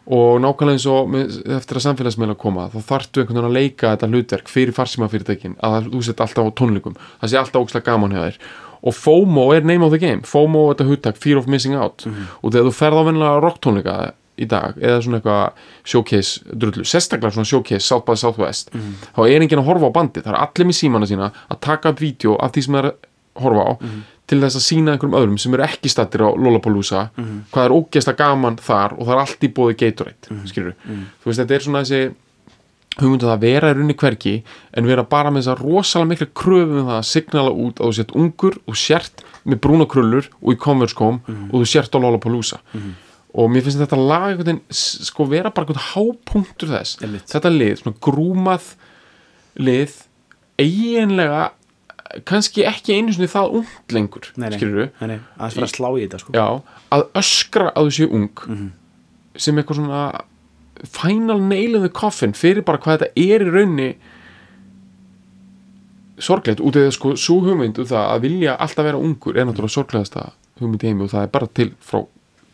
og 0.04 0.42
nákvæmlega 0.44 0.76
eins 0.76 0.88
og 0.90 1.14
eftir 1.58 1.80
að 1.80 1.86
samfélagsmeila 1.88 2.36
koma 2.40 2.68
þá 2.74 2.80
þarftu 2.90 3.22
einhvern 3.22 3.40
veginn 3.40 3.50
að 3.50 3.58
leika 3.60 3.94
þetta 3.94 4.10
hlutverk 4.12 4.52
fyrir 4.52 4.76
farsímafyrirtækin 4.76 5.56
að 5.64 5.88
þú 5.94 6.04
sett 6.04 6.24
alltaf 6.26 6.50
á 6.50 6.58
tónleikum. 6.60 6.98
Það 7.22 7.32
sé 7.32 7.40
alltaf 7.40 7.64
ókslega 7.64 7.88
gaman 7.92 8.18
þér. 8.18 8.42
Og 8.84 8.98
FOMO 8.98 9.46
er 9.56 9.64
name 9.64 9.86
of 9.86 9.94
the 9.94 10.02
game. 10.02 10.26
FOMO 10.28 10.66
er 10.68 10.76
þetta 10.76 10.90
hugtak, 10.90 11.16
fear 11.16 11.40
of 11.40 11.48
missing 11.48 11.78
out. 11.80 12.04
Og 12.44 12.52
þegar 12.52 12.68
þú 12.68 12.74
ferð 12.76 13.00
á 13.00 13.04
vennilega 13.08 13.40
rocktónleika 13.46 13.96
í 14.40 14.48
dag 14.50 14.78
eða 14.82 15.02
svona 15.06 15.20
eitthvað 15.20 15.66
showcase 15.86 16.54
drullu, 16.58 16.86
sérstaklega 16.88 17.36
svona 17.36 17.50
showcase 17.50 17.86
South 17.86 18.06
by 18.08 18.18
Southwest 18.18 18.74
þá 18.74 19.22
er 19.28 19.44
enginn 19.44 19.62
að 19.62 19.70
horfa 19.70 19.92
á 19.94 19.98
bandi 19.98 20.24
það 20.24 20.34
er 20.34 20.40
allir 20.42 20.70
með 20.70 20.80
símana 20.80 21.10
sína 21.10 21.32
að 21.48 21.60
taka 21.68 21.94
upp 21.94 22.02
vídeo 22.02 22.38
af 22.42 22.56
því 22.56 22.64
sem 22.66 22.78
það 22.78 22.84
er 22.84 22.90
að 22.90 23.44
horfa 23.44 23.66
á 23.70 23.72
til 24.28 24.40
þess 24.40 24.56
að 24.60 24.66
sína 24.66 24.94
einhverjum 24.94 25.18
öðrum 25.20 25.40
sem 25.42 25.54
eru 25.54 25.66
ekki 25.66 25.90
stattir 25.92 26.24
á 26.24 26.30
Lollapalooza 26.32 27.10
hvað 27.52 27.66
er 27.66 27.74
ógeðslega 27.76 28.18
gaman 28.24 28.60
þar 28.64 28.96
og 28.98 29.08
það 29.08 29.16
er 29.16 29.24
allt 29.24 29.44
í 29.44 29.54
bóði 29.54 29.80
Gatorade 29.82 30.30
mm 30.32 30.46
skilur 30.48 30.76
þú 30.86 31.30
veist 31.32 31.42
þetta 31.44 31.58
er 31.58 31.66
svona 31.68 31.84
þessi 31.84 32.14
hugmyndu 33.02 33.30
að 33.34 33.42
vera 33.42 33.72
í 33.74 33.78
runni 33.78 33.96
hvergi 33.98 34.34
en 34.78 34.86
vera 34.86 35.04
bara 35.10 35.32
með 35.34 35.48
þess 35.48 35.54
að 35.56 35.64
rosalega 35.66 36.10
mikla 36.12 36.28
kröfum 36.38 36.82
um 36.84 36.90
það 36.92 37.00
að 37.00 37.08
signala 37.10 37.54
út 37.64 37.80
að 37.82 37.90
þú 37.90 37.96
sért 37.98 38.12
ungur 38.22 38.58
og 38.70 38.78
sért 38.78 39.24
með 39.50 39.62
brúna 39.66 39.88
krullur 39.90 40.30
og 40.42 40.54
í 40.54 40.60
Converse 40.62 40.98
kom 40.98 41.18
og 41.26 41.56
þú 41.58 41.66
sért 41.72 41.98
á 41.98 42.04
Lollapalooza. 42.04 42.60
Og 43.34 43.50
mér 43.50 43.66
finnst 43.66 43.82
þetta 43.82 43.98
lag 43.98 44.28
einhvern 44.30 44.60
sko 44.70 45.26
vera 45.26 45.50
bara 45.50 45.66
einhvern 45.66 45.88
hápunktur 45.90 46.70
þess. 46.70 47.00
Einmitt. 47.02 47.26
þetta 47.34 47.50
lið, 47.50 47.74
svona 47.82 47.98
grúmað 47.98 48.70
lið 49.58 49.96
eiginlega 50.62 51.48
kannski 52.30 52.66
ekki 52.70 52.98
einu 52.98 53.14
sinni 53.16 53.30
það 53.32 53.58
ungt 53.60 53.96
lengur 53.96 54.30
Nei, 54.36 54.50
nei, 54.50 54.58
skilurðu? 54.58 54.88
Nei, 55.00 55.08
nei, 55.14 55.20
aðeins 55.38 55.58
fyrir 55.58 55.68
að 55.68 55.76
slá 55.76 55.90
í 55.90 56.04
þetta 56.04 56.22
sko. 56.22 56.34
já, 56.38 56.48
að 56.98 57.06
öskra 57.22 57.70
að 57.74 57.90
þú 57.90 57.96
séu 57.98 58.10
ung 58.20 58.44
sem 59.36 59.58
eitthvað 59.58 59.80
svona 59.82 60.02
final 60.84 61.40
nail 61.42 61.78
in 61.78 61.86
the 61.86 61.90
coffin 61.90 62.34
fyrir 62.38 62.66
bara 62.66 62.82
hvað 62.82 63.00
þetta 63.00 63.12
er 63.16 63.46
í 63.46 63.50
raunni 63.50 63.90
sorglegt. 66.24 66.62
Út 66.62 66.78
eða 66.78 66.94
sko 66.94 67.16
svo 67.20 67.40
hugmynd 67.44 67.80
um 67.82 67.88
það 67.90 68.10
að 68.10 68.26
vilja 68.28 68.58
alltaf 68.62 68.86
vera 68.86 69.00
ungur 69.02 69.38
er 69.38 69.48
náttúrulega 69.48 69.76
sorglegasta 69.76 70.28
hugmynd 70.62 70.84
í 70.84 70.92
heimi 70.92 71.06
og 71.08 71.14
það 71.14 71.26
er 71.26 71.32
bara 71.34 71.50
til 71.60 71.72
frá 71.82 72.04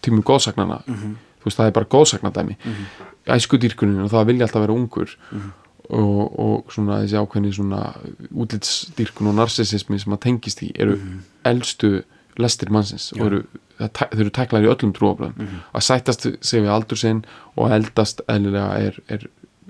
tímum 0.06 0.24
góðsagnana 0.26 0.80
þú 0.88 1.48
veist 1.48 1.60
það 1.60 1.70
er 1.70 1.76
bara 1.76 1.90
góðsagnadæmi 1.96 2.56
mm 2.56 2.74
-hmm. 2.74 2.86
æskudýrkunin 3.36 4.04
og 4.04 4.12
það 4.12 4.26
vilja 4.32 4.46
alltaf 4.46 4.62
vera 4.62 4.74
ungur 4.74 5.10
og, 5.90 6.40
og 6.40 6.72
svona 6.74 7.00
þessi 7.04 7.18
ákveðni 7.20 7.52
svona 7.56 7.80
útlitsdýrkun 8.34 9.32
og 9.32 9.36
narsisismi 9.40 10.00
sem 10.00 10.14
að 10.14 10.22
tengist 10.28 10.62
í 10.66 10.70
eru 10.80 10.98
elstu 11.50 12.04
lestir 12.40 12.70
mannsins 12.72 13.10
og 13.18 13.26
eru, 13.26 13.40
þau 13.80 14.20
eru 14.22 14.30
tæklar 14.36 14.64
í 14.64 14.70
öllum 14.72 14.94
trúabröðum 14.96 15.50
að 15.74 15.86
sættast 15.88 16.28
sig 16.46 16.62
við 16.64 16.70
aldur 16.76 16.98
sinn 17.02 17.24
og 17.58 17.72
eldast 17.76 18.22
eðlilega 18.28 18.78
er, 18.88 19.00
er 19.10 19.26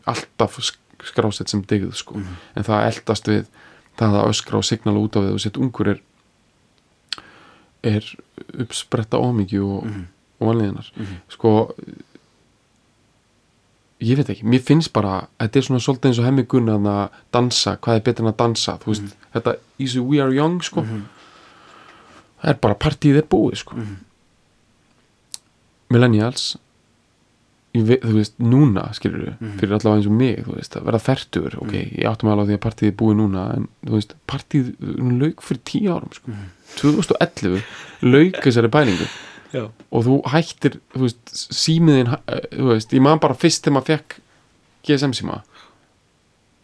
alltaf 0.05 0.59
sk- 0.59 1.07
skrásett 1.07 1.47
sem 1.49 1.61
digð 1.63 1.93
sko. 1.95 2.20
en 2.55 2.63
það 2.67 2.86
eldast 2.91 3.28
við 3.32 3.45
það 3.99 4.15
að 4.20 4.30
öskra 4.34 4.57
og 4.59 4.65
signala 4.67 4.99
út 4.99 5.15
á 5.15 5.20
við 5.24 5.34
og 5.38 5.41
sitt 5.43 5.57
ungur 5.57 5.88
er 5.95 6.01
er 7.84 8.03
uppspretta 8.59 9.17
ómikið 9.24 9.63
og, 9.63 9.86
og 10.39 10.49
vanlíðinar 10.49 10.89
sko 11.32 11.51
ég 14.00 14.16
veit 14.20 14.30
ekki, 14.32 14.45
mér 14.47 14.62
finnst 14.64 14.93
bara 14.95 15.26
þetta 15.41 15.60
er 15.60 15.66
svona 15.68 15.84
svolítið 15.84 16.10
eins 16.12 16.20
og 16.22 16.28
hemmi 16.30 16.45
gunna 16.47 16.78
að 16.80 17.18
dansa, 17.36 17.76
hvað 17.84 18.00
er 18.00 18.06
betur 18.06 18.26
en 18.26 18.32
að 18.32 18.38
dansa 18.39 18.78
þú 18.84 18.93
veist, 18.93 19.18
þetta 19.36 19.56
Easy 19.80 20.00
We 20.00 20.22
Are 20.24 20.36
Young 20.36 20.62
sko. 20.64 20.86
Það 22.39 22.54
er 22.54 22.60
bara 22.64 22.78
partíð 22.80 23.20
er 23.20 23.28
búið 23.28 23.60
sko. 23.66 23.76
Millennials 25.91 26.54
ég 27.76 27.84
veit, 27.86 28.02
þú 28.02 28.16
veist, 28.16 28.36
núna 28.41 28.88
skilur 28.97 29.26
við, 29.28 29.34
fyrir 29.60 29.76
allavega 29.76 30.00
eins 30.00 30.08
og 30.10 30.16
mig 30.18 30.39
þú 30.45 30.56
veist, 30.56 30.78
að 30.80 30.88
vera 30.88 31.02
færtur, 31.04 31.58
ok, 31.62 31.74
ég 32.00 32.08
áttum 32.10 32.32
alveg 32.32 32.47
á 32.47 32.50
því 32.50 32.56
að 32.58 32.64
partíð 32.66 32.89
er 32.89 32.95
búið 33.02 33.20
núna, 33.20 33.43
en 33.58 33.68
þú 33.86 33.93
veist 33.97 34.16
partíð 34.32 34.72
hún 34.95 35.20
lauk 35.22 35.43
fyrir 35.45 35.62
tíu 35.70 35.91
árum 35.93 36.16
sko. 36.16 36.38
2011 36.80 37.60
lauk 38.10 38.39
þessari 38.45 38.72
bælingu 38.74 39.10
Já. 39.54 39.64
og 39.66 40.04
þú 40.06 40.16
hættir 40.30 40.76
þú 40.93 41.06
veist, 41.08 41.22
símiðin 41.34 42.12
þú 42.54 42.68
veist, 42.74 42.91
ég 42.93 43.02
man 43.02 43.22
bara 43.24 43.38
fyrst 43.38 43.64
þegar 43.66 43.78
maður 43.80 43.91
fekk 43.95 44.20
GSM 44.88 45.16
síma. 45.18 45.39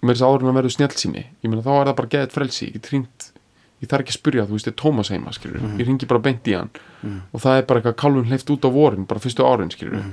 Með 0.06 0.14
þess 0.16 0.26
að 0.26 0.36
árum 0.36 0.52
að 0.52 0.60
verður 0.60 0.76
snjallsími. 0.76 1.24
Ég 1.42 1.50
meina 1.50 1.64
þá 1.66 1.72
er 1.80 1.88
það 1.90 1.96
bara 1.98 2.12
geðið 2.14 2.36
frelsi. 2.36 2.68
Ég, 2.76 2.82
trýnt, 2.86 3.26
ég 3.82 3.90
þarf 3.90 4.06
ekki 4.06 4.14
að 4.14 4.20
spyrja, 4.20 4.46
þú 4.46 4.56
veist, 4.56 4.68
þetta 4.70 4.76
er 4.76 4.82
Tómas 4.84 5.10
heima 5.12 5.34
skilur, 5.36 5.66
ég 5.80 5.88
ringi 5.90 6.08
bara 6.10 6.22
beint 6.28 6.48
í 6.48 6.54
hann. 6.56 6.70
Og 7.34 7.42
það 7.42 7.58
er 7.58 7.66
bara 7.72 7.82
eitthvað 7.82 7.98
kálfun 8.04 8.30
hleyft 8.30 8.54
út 8.54 8.66
á 8.66 8.70
vorin 8.72 9.06
bara 9.10 9.20
fyrstu 9.24 9.46
árin 9.46 9.72
skilur 9.74 10.06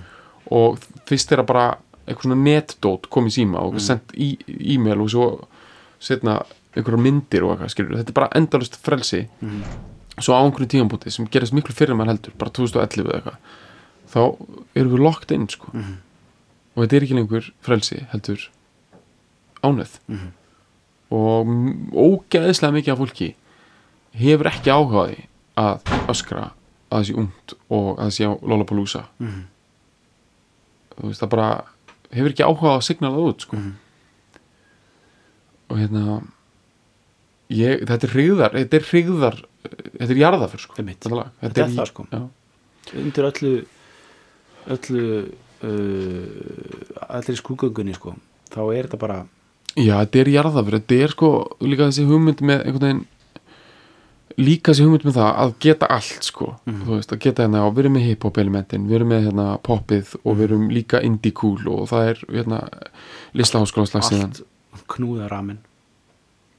og 0.53 0.81
fyrst 1.09 1.31
er 1.33 1.39
það 1.43 1.47
bara 1.53 1.66
eitthvað 2.03 2.27
svona 2.27 2.43
netdót 2.43 3.07
kom 3.14 3.29
í 3.29 3.31
síma 3.33 3.61
og 3.62 3.77
sendt 3.81 4.11
í, 4.18 4.33
e-mail 4.75 5.05
og 5.05 5.11
svo 5.12 5.27
setna 6.03 6.41
einhverjar 6.75 6.99
myndir 7.05 7.45
og 7.47 7.53
eitthvað 7.55 7.70
skilur 7.77 8.01
þetta 8.01 8.11
er 8.11 8.18
bara 8.18 8.31
endalust 8.41 8.77
frelsi 8.83 9.20
svo 10.21 10.35
á 10.37 10.41
einhverju 10.45 10.69
tíðanbúti 10.75 11.11
sem 11.15 11.27
gerist 11.33 11.55
miklu 11.57 11.75
fyrir 11.75 11.97
maður 11.97 12.13
heldur 12.17 12.35
bara 12.39 12.51
2011 12.51 13.07
eða 13.09 13.19
eitthvað 13.19 13.39
þá 14.13 14.21
erum 14.77 14.93
við 14.93 15.03
locked 15.07 15.31
in 15.33 15.47
sko. 15.49 15.71
Og 16.73 16.83
þetta 16.85 16.97
er 16.99 17.03
ekki 17.07 17.17
lengur 17.17 17.49
frelsi 17.65 18.01
heldur 18.13 18.49
ánöð 19.63 19.95
og 21.13 21.47
m- 21.49 21.91
ógeðslega 21.93 22.73
mikið 22.77 22.93
af 22.95 22.99
fólki 23.03 23.31
hefur 24.17 24.49
ekki 24.51 24.73
áhugaði 24.73 25.19
að 25.61 25.93
öskra 26.13 26.51
að 26.93 26.99
það 26.99 27.07
sé 27.09 27.15
ungt 27.23 27.55
og 27.73 27.87
að 27.99 28.03
það 28.05 28.15
sé 28.17 28.25
á 28.29 28.33
Lollapalooza 28.43 29.03
þú 30.97 31.09
veist 31.09 31.21
það 31.25 31.31
bara 31.35 31.49
hefur 32.13 32.33
ekki 32.35 32.45
áhuga 32.49 32.73
að 32.77 32.85
signala 32.89 33.17
það 33.17 33.29
út 33.33 33.47
sko. 33.47 33.57
og 35.73 35.79
hérna 35.81 36.21
ég, 37.53 37.85
þetta 37.89 38.07
er 38.09 38.13
hrigðar 38.17 38.57
þetta 38.59 38.77
er 38.81 38.89
hrigðar 38.91 39.39
þetta 39.63 40.11
er 40.13 40.21
jarðaför 40.23 40.61
sko. 40.65 40.75
Þetta. 40.79 41.27
Þetta 41.43 41.63
er 41.67 41.73
það, 41.77 41.87
sko. 41.93 42.07
já. 42.13 42.23
undir 43.03 43.29
öllu 43.31 43.53
öllu 44.73 45.05
uh, 45.63 47.07
allir 47.17 47.39
skrúgöngunni 47.39 47.95
sko 47.97 48.15
þá 48.53 48.61
er 48.77 48.87
þetta 48.89 49.01
bara 49.03 49.21
Já, 49.73 49.95
þetta 50.03 50.19
er 50.21 50.29
jarðafur, 50.35 50.75
þetta 50.81 50.97
er 51.07 51.13
sko 51.15 51.29
líka 51.65 51.87
þessi 51.89 52.03
hugmynd 52.05 52.43
með 52.45 52.65
einhvern 52.67 52.83
veginn 52.85 53.07
líka 54.43 54.73
þessi 54.73 54.85
hugmynd 54.85 55.07
með 55.09 55.17
það 55.17 55.31
að 55.45 55.55
geta 55.65 55.89
allt 55.93 56.27
sko, 56.29 56.47
Mhm. 56.67 56.83
þú 56.87 56.91
veist, 56.99 57.13
að 57.13 57.21
geta 57.25 57.43
hérna 57.47 57.63
og 57.67 57.73
við 57.77 57.83
erum 57.85 57.95
með 57.97 58.07
hip-hop 58.11 58.39
elementin, 58.43 58.87
við 58.89 58.95
erum 58.99 59.09
með 59.13 59.25
hérna 59.29 59.47
poppið 59.65 60.13
og 60.25 60.37
við 60.37 60.45
erum 60.49 60.69
líka 60.73 61.01
indie 61.05 61.33
cool 61.33 61.61
og 61.69 61.89
það 61.89 62.09
er 62.11 62.23
hérna 62.37 62.61
listaháskólaslag 63.37 64.05
síðan, 64.09 64.33
allt 64.75 64.87
knúða 64.89 65.29
ramin 65.33 65.59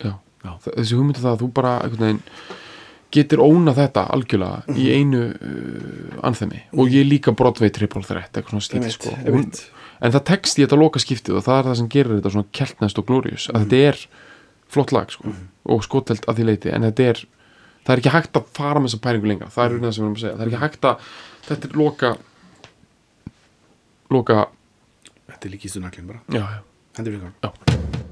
já, 0.02 0.14
Já. 0.44 0.52
Þessi 0.66 0.98
hugmynd 0.98 1.18
er 1.18 1.24
það 1.24 1.34
að 1.38 1.42
þú 1.46 1.52
bara 1.54 1.76
einhvern 1.86 2.04
veginn 2.08 2.24
getur 3.14 3.42
óna 3.46 3.74
þetta 3.78 4.08
algjörlega 4.16 4.64
í 4.74 4.88
Mhm. 4.88 4.98
einu 4.98 5.22
uh, 5.30 6.26
anþemi 6.28 6.62
og 6.74 6.90
ég 6.94 7.06
líka 7.08 7.32
Broadway 7.38 7.70
triple 7.70 8.02
threat, 8.04 8.32
eitthvað 8.34 8.56
svona 8.58 8.68
slítið 8.68 8.96
sko. 8.98 9.14
Hún, 9.28 9.48
en 10.02 10.12
það 10.12 10.24
tekst 10.32 10.58
í 10.60 10.66
þetta 10.66 10.80
loka 10.82 11.00
skiptið 11.00 11.38
og 11.40 11.44
það 11.46 11.60
er 11.60 11.70
það 11.70 11.78
sem 11.82 11.90
gerir 11.94 12.16
þetta 12.20 12.32
svona 12.34 12.52
keltnæst 12.60 13.00
og 13.00 13.06
glorious 13.08 13.50
að 13.54 13.64
þetta 13.68 13.84
er 13.94 14.02
flott 14.74 14.92
lag 14.96 15.12
sko 15.14 15.34
og 15.70 15.84
skotelt 15.86 16.26
að 16.28 16.40
því 16.42 16.46
leiti 16.50 16.74
en 16.74 16.82
þetta 16.90 17.04
er 17.14 17.22
það 17.86 17.94
er 17.94 18.02
ekki 18.02 18.14
hægt 18.16 18.38
að 18.40 18.46
fara 18.58 18.80
með 18.80 18.90
þessa 18.94 19.04
pælingu 19.06 19.28
lengra 19.32 19.50
það 19.54 19.66
er 19.66 19.80
það 19.84 19.94
sem 19.94 20.04
við 20.04 20.08
erum 20.08 20.16
að 20.18 20.24
segja, 20.24 20.36
það 20.38 20.46
er 20.46 20.52
ekki 20.54 20.64
hægt 20.66 20.88
að 20.90 20.96
þetta 21.48 21.70
er 21.70 21.78
loka 21.84 22.14
loka, 24.14 24.48
þetta 25.30 25.48
er 25.48 25.54
líkistu 25.56 25.82
naglinn 25.84 26.08
bara. 26.12 26.22
Já, 26.30 26.44
já, 26.58 26.62
hendur 27.00 27.18
við 27.18 27.28
gang 27.28 28.03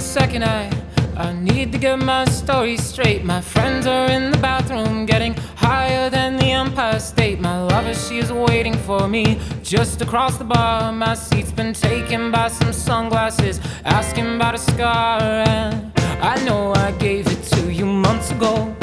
a 0.00 0.02
second, 0.02 0.42
I 0.44 0.70
I 1.16 1.32
need 1.32 1.72
to 1.72 1.78
get 1.78 1.98
my 1.98 2.24
story 2.24 2.78
straight. 2.78 3.22
My 3.22 3.42
friends 3.42 3.86
are 3.86 4.06
in 4.06 4.30
the 4.30 4.38
bathroom, 4.38 5.04
getting 5.04 5.34
higher 5.56 6.08
than 6.08 6.38
the 6.38 6.50
Empire 6.52 6.98
State. 6.98 7.38
My 7.38 7.62
lover, 7.62 7.92
she 7.94 8.16
is 8.16 8.32
waiting 8.32 8.76
for 8.88 9.06
me 9.06 9.38
just 9.62 10.00
across 10.00 10.38
the 10.38 10.44
bar. 10.44 10.90
My 10.92 11.14
seat's 11.14 11.52
been 11.52 11.74
taken 11.74 12.30
by 12.30 12.48
some 12.48 12.72
sunglasses, 12.72 13.60
asking 13.84 14.36
about 14.36 14.54
a 14.54 14.58
scar. 14.58 15.20
And 15.20 15.92
I 16.32 16.42
know 16.46 16.72
I 16.74 16.92
gave 16.92 17.26
it 17.26 17.42
to 17.54 17.70
you 17.70 17.84
months 17.84 18.30
ago. 18.30 18.74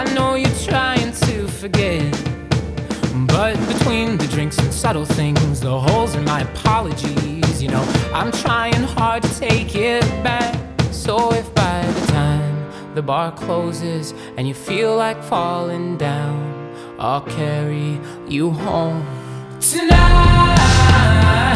I 0.00 0.04
know 0.14 0.34
you're 0.34 0.60
trying 0.70 1.12
to 1.26 1.48
forget. 1.48 2.35
But 3.26 3.56
between 3.68 4.18
the 4.18 4.26
drinks 4.28 4.58
and 4.58 4.72
subtle 4.72 5.04
things, 5.04 5.60
the 5.60 5.78
holes 5.78 6.14
in 6.14 6.24
my 6.24 6.40
apologies, 6.40 7.62
you 7.62 7.68
know, 7.68 7.82
I'm 8.12 8.32
trying 8.32 8.82
hard 8.82 9.22
to 9.22 9.40
take 9.40 9.74
it 9.74 10.02
back. 10.22 10.54
So 10.92 11.32
if 11.32 11.54
by 11.54 11.84
the 11.86 12.06
time 12.12 12.94
the 12.94 13.02
bar 13.02 13.32
closes 13.32 14.12
and 14.36 14.46
you 14.48 14.54
feel 14.54 14.96
like 14.96 15.22
falling 15.22 15.96
down, 15.96 16.74
I'll 16.98 17.22
carry 17.22 18.00
you 18.28 18.50
home 18.50 19.04
tonight. 19.60 21.55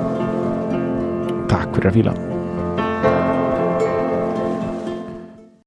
Takk 1.51 1.75
fyrir 1.75 1.91
að 1.91 1.97
fíla 1.99 2.30